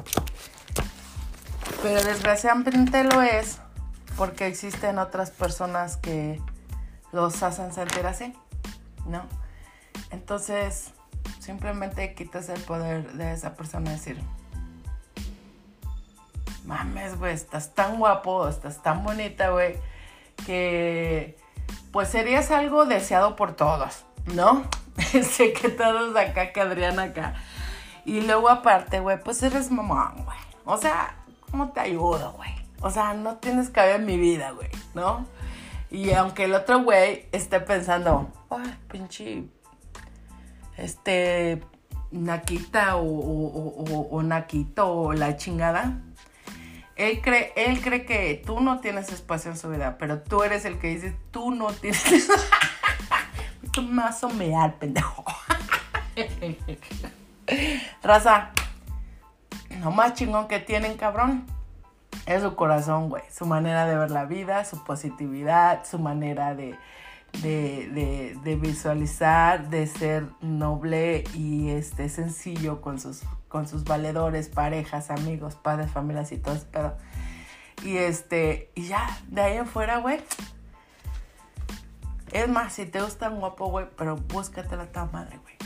pero 1.81 2.03
desgraciadamente 2.03 3.03
lo 3.03 3.21
es 3.21 3.59
porque 4.15 4.47
existen 4.47 4.97
otras 4.97 5.31
personas 5.31 5.97
que 5.97 6.41
los 7.11 7.43
hacen 7.43 7.73
sentir 7.73 8.05
así, 8.05 8.33
¿no? 9.05 9.23
Entonces, 10.11 10.91
simplemente 11.39 12.13
quitas 12.13 12.49
el 12.49 12.61
poder 12.61 13.13
de 13.13 13.33
esa 13.33 13.55
persona 13.55 13.91
y 13.91 13.93
decir, 13.93 14.21
mames, 16.65 17.17
güey, 17.17 17.33
estás 17.33 17.73
tan 17.73 17.99
guapo, 17.99 18.47
estás 18.47 18.81
tan 18.81 19.03
bonita, 19.03 19.49
güey, 19.49 19.75
que 20.45 21.37
pues 21.91 22.09
serías 22.09 22.51
algo 22.51 22.85
deseado 22.85 23.35
por 23.35 23.55
todos, 23.55 24.05
¿no? 24.33 24.63
sé 25.23 25.53
que 25.53 25.69
todos 25.69 26.15
acá, 26.15 26.51
que 26.51 26.61
Adrián 26.61 26.99
acá. 26.99 27.35
Y 28.05 28.21
luego 28.21 28.49
aparte, 28.49 28.99
güey, 28.99 29.21
pues 29.21 29.41
eres 29.43 29.71
mamón, 29.71 30.23
güey. 30.25 30.37
O 30.65 30.77
sea, 30.77 31.15
¿cómo 31.51 31.69
te 31.71 31.79
ayudo, 31.79 32.33
güey? 32.33 32.51
O 32.81 32.89
sea, 32.89 33.13
no 33.13 33.37
tienes 33.37 33.69
cabida 33.69 33.95
en 33.95 34.05
mi 34.05 34.17
vida, 34.17 34.51
güey, 34.51 34.69
¿no? 34.93 35.25
Y 35.89 36.11
aunque 36.13 36.45
el 36.45 36.53
otro 36.53 36.83
güey 36.83 37.27
esté 37.31 37.59
pensando, 37.59 38.29
ay, 38.49 38.77
pinche, 38.89 39.45
este, 40.77 41.63
naquita 42.11 42.97
o, 42.97 43.05
o, 43.05 44.07
o 44.11 44.23
naquito 44.23 44.91
o 44.91 45.13
la 45.13 45.37
chingada, 45.37 46.01
él 46.97 47.21
cree, 47.21 47.53
él 47.55 47.79
cree 47.81 48.05
que 48.05 48.41
tú 48.45 48.59
no 48.59 48.79
tienes 48.79 49.11
espacio 49.11 49.51
en 49.51 49.57
su 49.57 49.69
vida, 49.69 49.97
pero 49.97 50.21
tú 50.21 50.43
eres 50.43 50.65
el 50.65 50.79
que 50.79 50.87
dice, 50.87 51.15
tú 51.31 51.51
no 51.51 51.67
tienes... 51.67 52.27
tú 53.71 53.81
me 53.83 54.03
vas 54.03 54.17
a 54.17 54.29
somear, 54.29 54.75
pendejo. 54.75 55.23
Raza, 58.03 58.51
lo 59.81 59.91
más 59.91 60.15
chingón 60.15 60.47
que 60.47 60.59
tienen, 60.59 60.97
cabrón, 60.97 61.45
es 62.25 62.41
su 62.41 62.55
corazón, 62.55 63.09
güey. 63.09 63.23
Su 63.31 63.45
manera 63.45 63.85
de 63.85 63.95
ver 63.95 64.11
la 64.11 64.25
vida, 64.25 64.65
su 64.65 64.83
positividad, 64.83 65.85
su 65.85 65.99
manera 65.99 66.55
de, 66.55 66.75
de, 67.41 68.35
de, 68.43 68.55
visualizar, 68.55 69.69
de 69.69 69.87
ser 69.87 70.27
noble 70.41 71.23
y 71.33 71.69
este 71.69 72.09
sencillo 72.09 72.81
con 72.81 72.99
sus, 72.99 73.21
con 73.47 73.67
sus 73.67 73.83
valedores, 73.83 74.49
parejas, 74.49 75.11
amigos, 75.11 75.55
padres, 75.55 75.91
familias 75.91 76.31
y 76.31 76.37
todo 76.37 76.55
eso, 76.55 76.67
pero 76.71 76.95
y 77.83 77.97
este, 77.97 78.71
y 78.75 78.87
ya, 78.87 79.19
de 79.27 79.41
ahí 79.41 79.57
en 79.57 79.67
fuera, 79.67 79.99
güey. 79.99 80.19
Es 82.31 82.49
más, 82.49 82.73
si 82.73 82.85
te 82.85 83.01
gusta 83.01 83.29
un 83.29 83.39
guapo, 83.39 83.67
güey, 83.69 83.85
pero 83.95 84.15
búscate 84.17 84.75
la 84.75 84.91
ta 84.91 85.05
madre, 85.05 85.37
güey. 85.37 85.57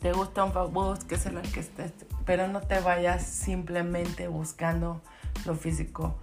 Te 0.00 0.12
gusta 0.12 0.44
un 0.44 0.72
búsqueselo 0.72 1.40
el 1.40 1.50
que 1.50 1.60
estés, 1.60 1.92
pero 2.26 2.46
no 2.46 2.60
te 2.60 2.78
vayas 2.80 3.24
simplemente 3.24 4.28
buscando 4.28 5.00
lo 5.46 5.54
físico, 5.54 6.14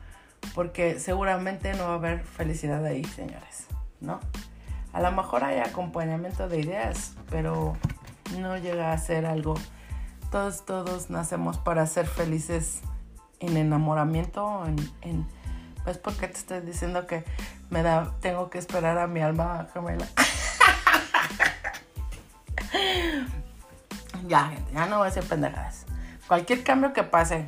porque 0.54 1.00
seguramente 1.00 1.74
no 1.74 1.86
va 1.86 1.94
a 1.94 1.96
haber 1.96 2.24
felicidad 2.24 2.86
ahí, 2.86 3.04
señores, 3.04 3.66
¿no? 4.02 4.20
A 4.94 5.02
lo 5.02 5.12
mejor 5.12 5.44
hay 5.44 5.60
acompañamiento 5.60 6.48
de 6.48 6.60
ideas, 6.60 7.16
pero 7.30 7.76
no 8.40 8.58
llega 8.58 8.94
a 8.94 8.98
ser 8.98 9.26
algo. 9.26 9.56
Todos, 10.32 10.66
todos 10.66 11.10
nacemos 11.10 11.58
para 11.58 11.86
ser 11.86 12.08
felices 12.08 12.82
en 13.40 13.58
enamoramiento, 13.58 14.66
en, 14.66 14.78
en 15.02 15.28
pues 15.84 15.98
porque 15.98 16.28
te 16.28 16.38
estoy 16.38 16.62
diciendo 16.62 17.08
que 17.08 17.24
me 17.70 17.82
da, 17.82 18.14
tengo 18.20 18.50
que 18.50 18.58
esperar 18.58 18.98
a 18.98 19.08
mi 19.08 19.22
alma 19.22 19.68
gemela. 19.74 20.06
ya, 24.28 24.50
gente, 24.50 24.74
ya 24.74 24.86
no 24.88 24.98
voy 24.98 25.08
a 25.08 25.12
decir 25.12 25.24
pendejadas. 25.30 25.86
Cualquier 26.28 26.64
cambio 26.64 26.92
que 26.92 27.04
pase 27.04 27.48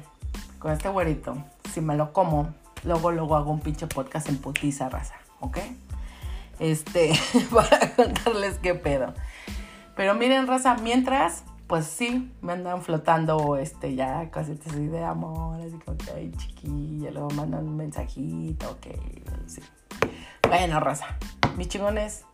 con 0.57 0.71
este 0.71 0.87
güerito, 0.87 1.35
si 1.73 1.81
me 1.81 1.97
lo 1.97 2.13
como, 2.13 2.53
luego 2.83 3.11
luego 3.11 3.35
hago 3.35 3.51
un 3.51 3.59
pinche 3.59 3.87
podcast 3.87 4.29
en 4.29 4.37
putiza 4.37 4.87
raza, 4.87 5.15
¿ok? 5.41 5.57
Este, 6.59 7.13
para 7.51 7.95
contarles 7.95 8.59
qué 8.59 8.75
pedo. 8.75 9.13
Pero 9.95 10.13
miren, 10.15 10.47
raza, 10.47 10.75
mientras 10.75 11.43
pues 11.69 11.85
sí, 11.85 12.33
me 12.41 12.53
andan 12.53 12.81
flotando 12.81 13.55
este, 13.55 13.93
ya 13.93 14.31
cositas 14.31 14.73
así 14.73 14.87
de 14.87 15.03
amor, 15.03 15.61
así 15.61 15.77
como 15.85 15.97
que, 15.99 16.09
ay, 16.09 16.31
chiquilla, 16.35 17.11
luego 17.11 17.29
mandan 17.29 17.67
un 17.67 17.77
mensajito, 17.77 18.71
ok, 18.71 18.87
sí. 19.45 19.61
Bueno, 20.47 20.79
raza, 20.79 21.05
mis 21.57 21.67
chingones, 21.67 22.25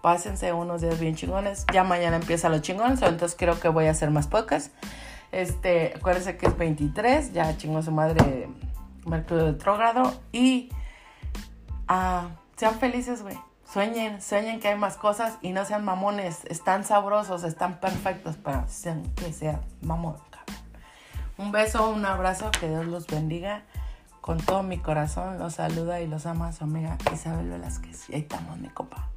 pásense 0.00 0.52
unos 0.52 0.80
días 0.80 1.00
bien 1.00 1.16
chingones. 1.16 1.66
Ya 1.72 1.82
mañana 1.82 2.16
empieza 2.16 2.48
los 2.48 2.62
chingones, 2.62 3.02
entonces 3.02 3.36
creo 3.36 3.58
que 3.58 3.68
voy 3.68 3.86
a 3.86 3.90
hacer 3.90 4.10
más 4.10 4.28
podcasts. 4.28 4.70
Este, 5.32 5.94
acuérdense 5.96 6.36
que 6.36 6.46
es 6.46 6.56
23, 6.56 7.32
ya 7.32 7.56
chingó 7.56 7.82
su 7.82 7.90
madre 7.90 8.48
Mercurio 9.06 9.46
retrógrado. 9.46 10.14
Y 10.30 10.70
ah, 11.88 12.28
sean 12.56 12.78
felices, 12.78 13.22
güey. 13.22 13.36
Sueñen, 13.70 14.22
sueñen 14.22 14.60
que 14.60 14.68
hay 14.68 14.78
más 14.78 14.96
cosas 14.96 15.36
y 15.42 15.52
no 15.52 15.64
sean 15.66 15.84
mamones. 15.84 16.44
Están 16.46 16.84
sabrosos, 16.84 17.44
están 17.44 17.80
perfectos 17.80 18.36
para 18.36 18.64
que 19.16 19.32
sean 19.32 19.60
mamón, 19.82 20.16
Un 21.36 21.52
beso, 21.52 21.90
un 21.90 22.06
abrazo, 22.06 22.50
que 22.50 22.66
Dios 22.68 22.86
los 22.86 23.06
bendiga. 23.06 23.64
Con 24.22 24.38
todo 24.38 24.62
mi 24.62 24.78
corazón 24.78 25.38
los 25.38 25.54
saluda 25.54 26.00
y 26.00 26.06
los 26.06 26.24
ama 26.24 26.52
su 26.52 26.64
amiga 26.64 26.96
Isabel 27.12 27.50
Velázquez. 27.50 28.08
Y 28.08 28.14
ahí 28.14 28.20
estamos, 28.22 28.56
mi 28.56 28.68
copa. 28.68 29.10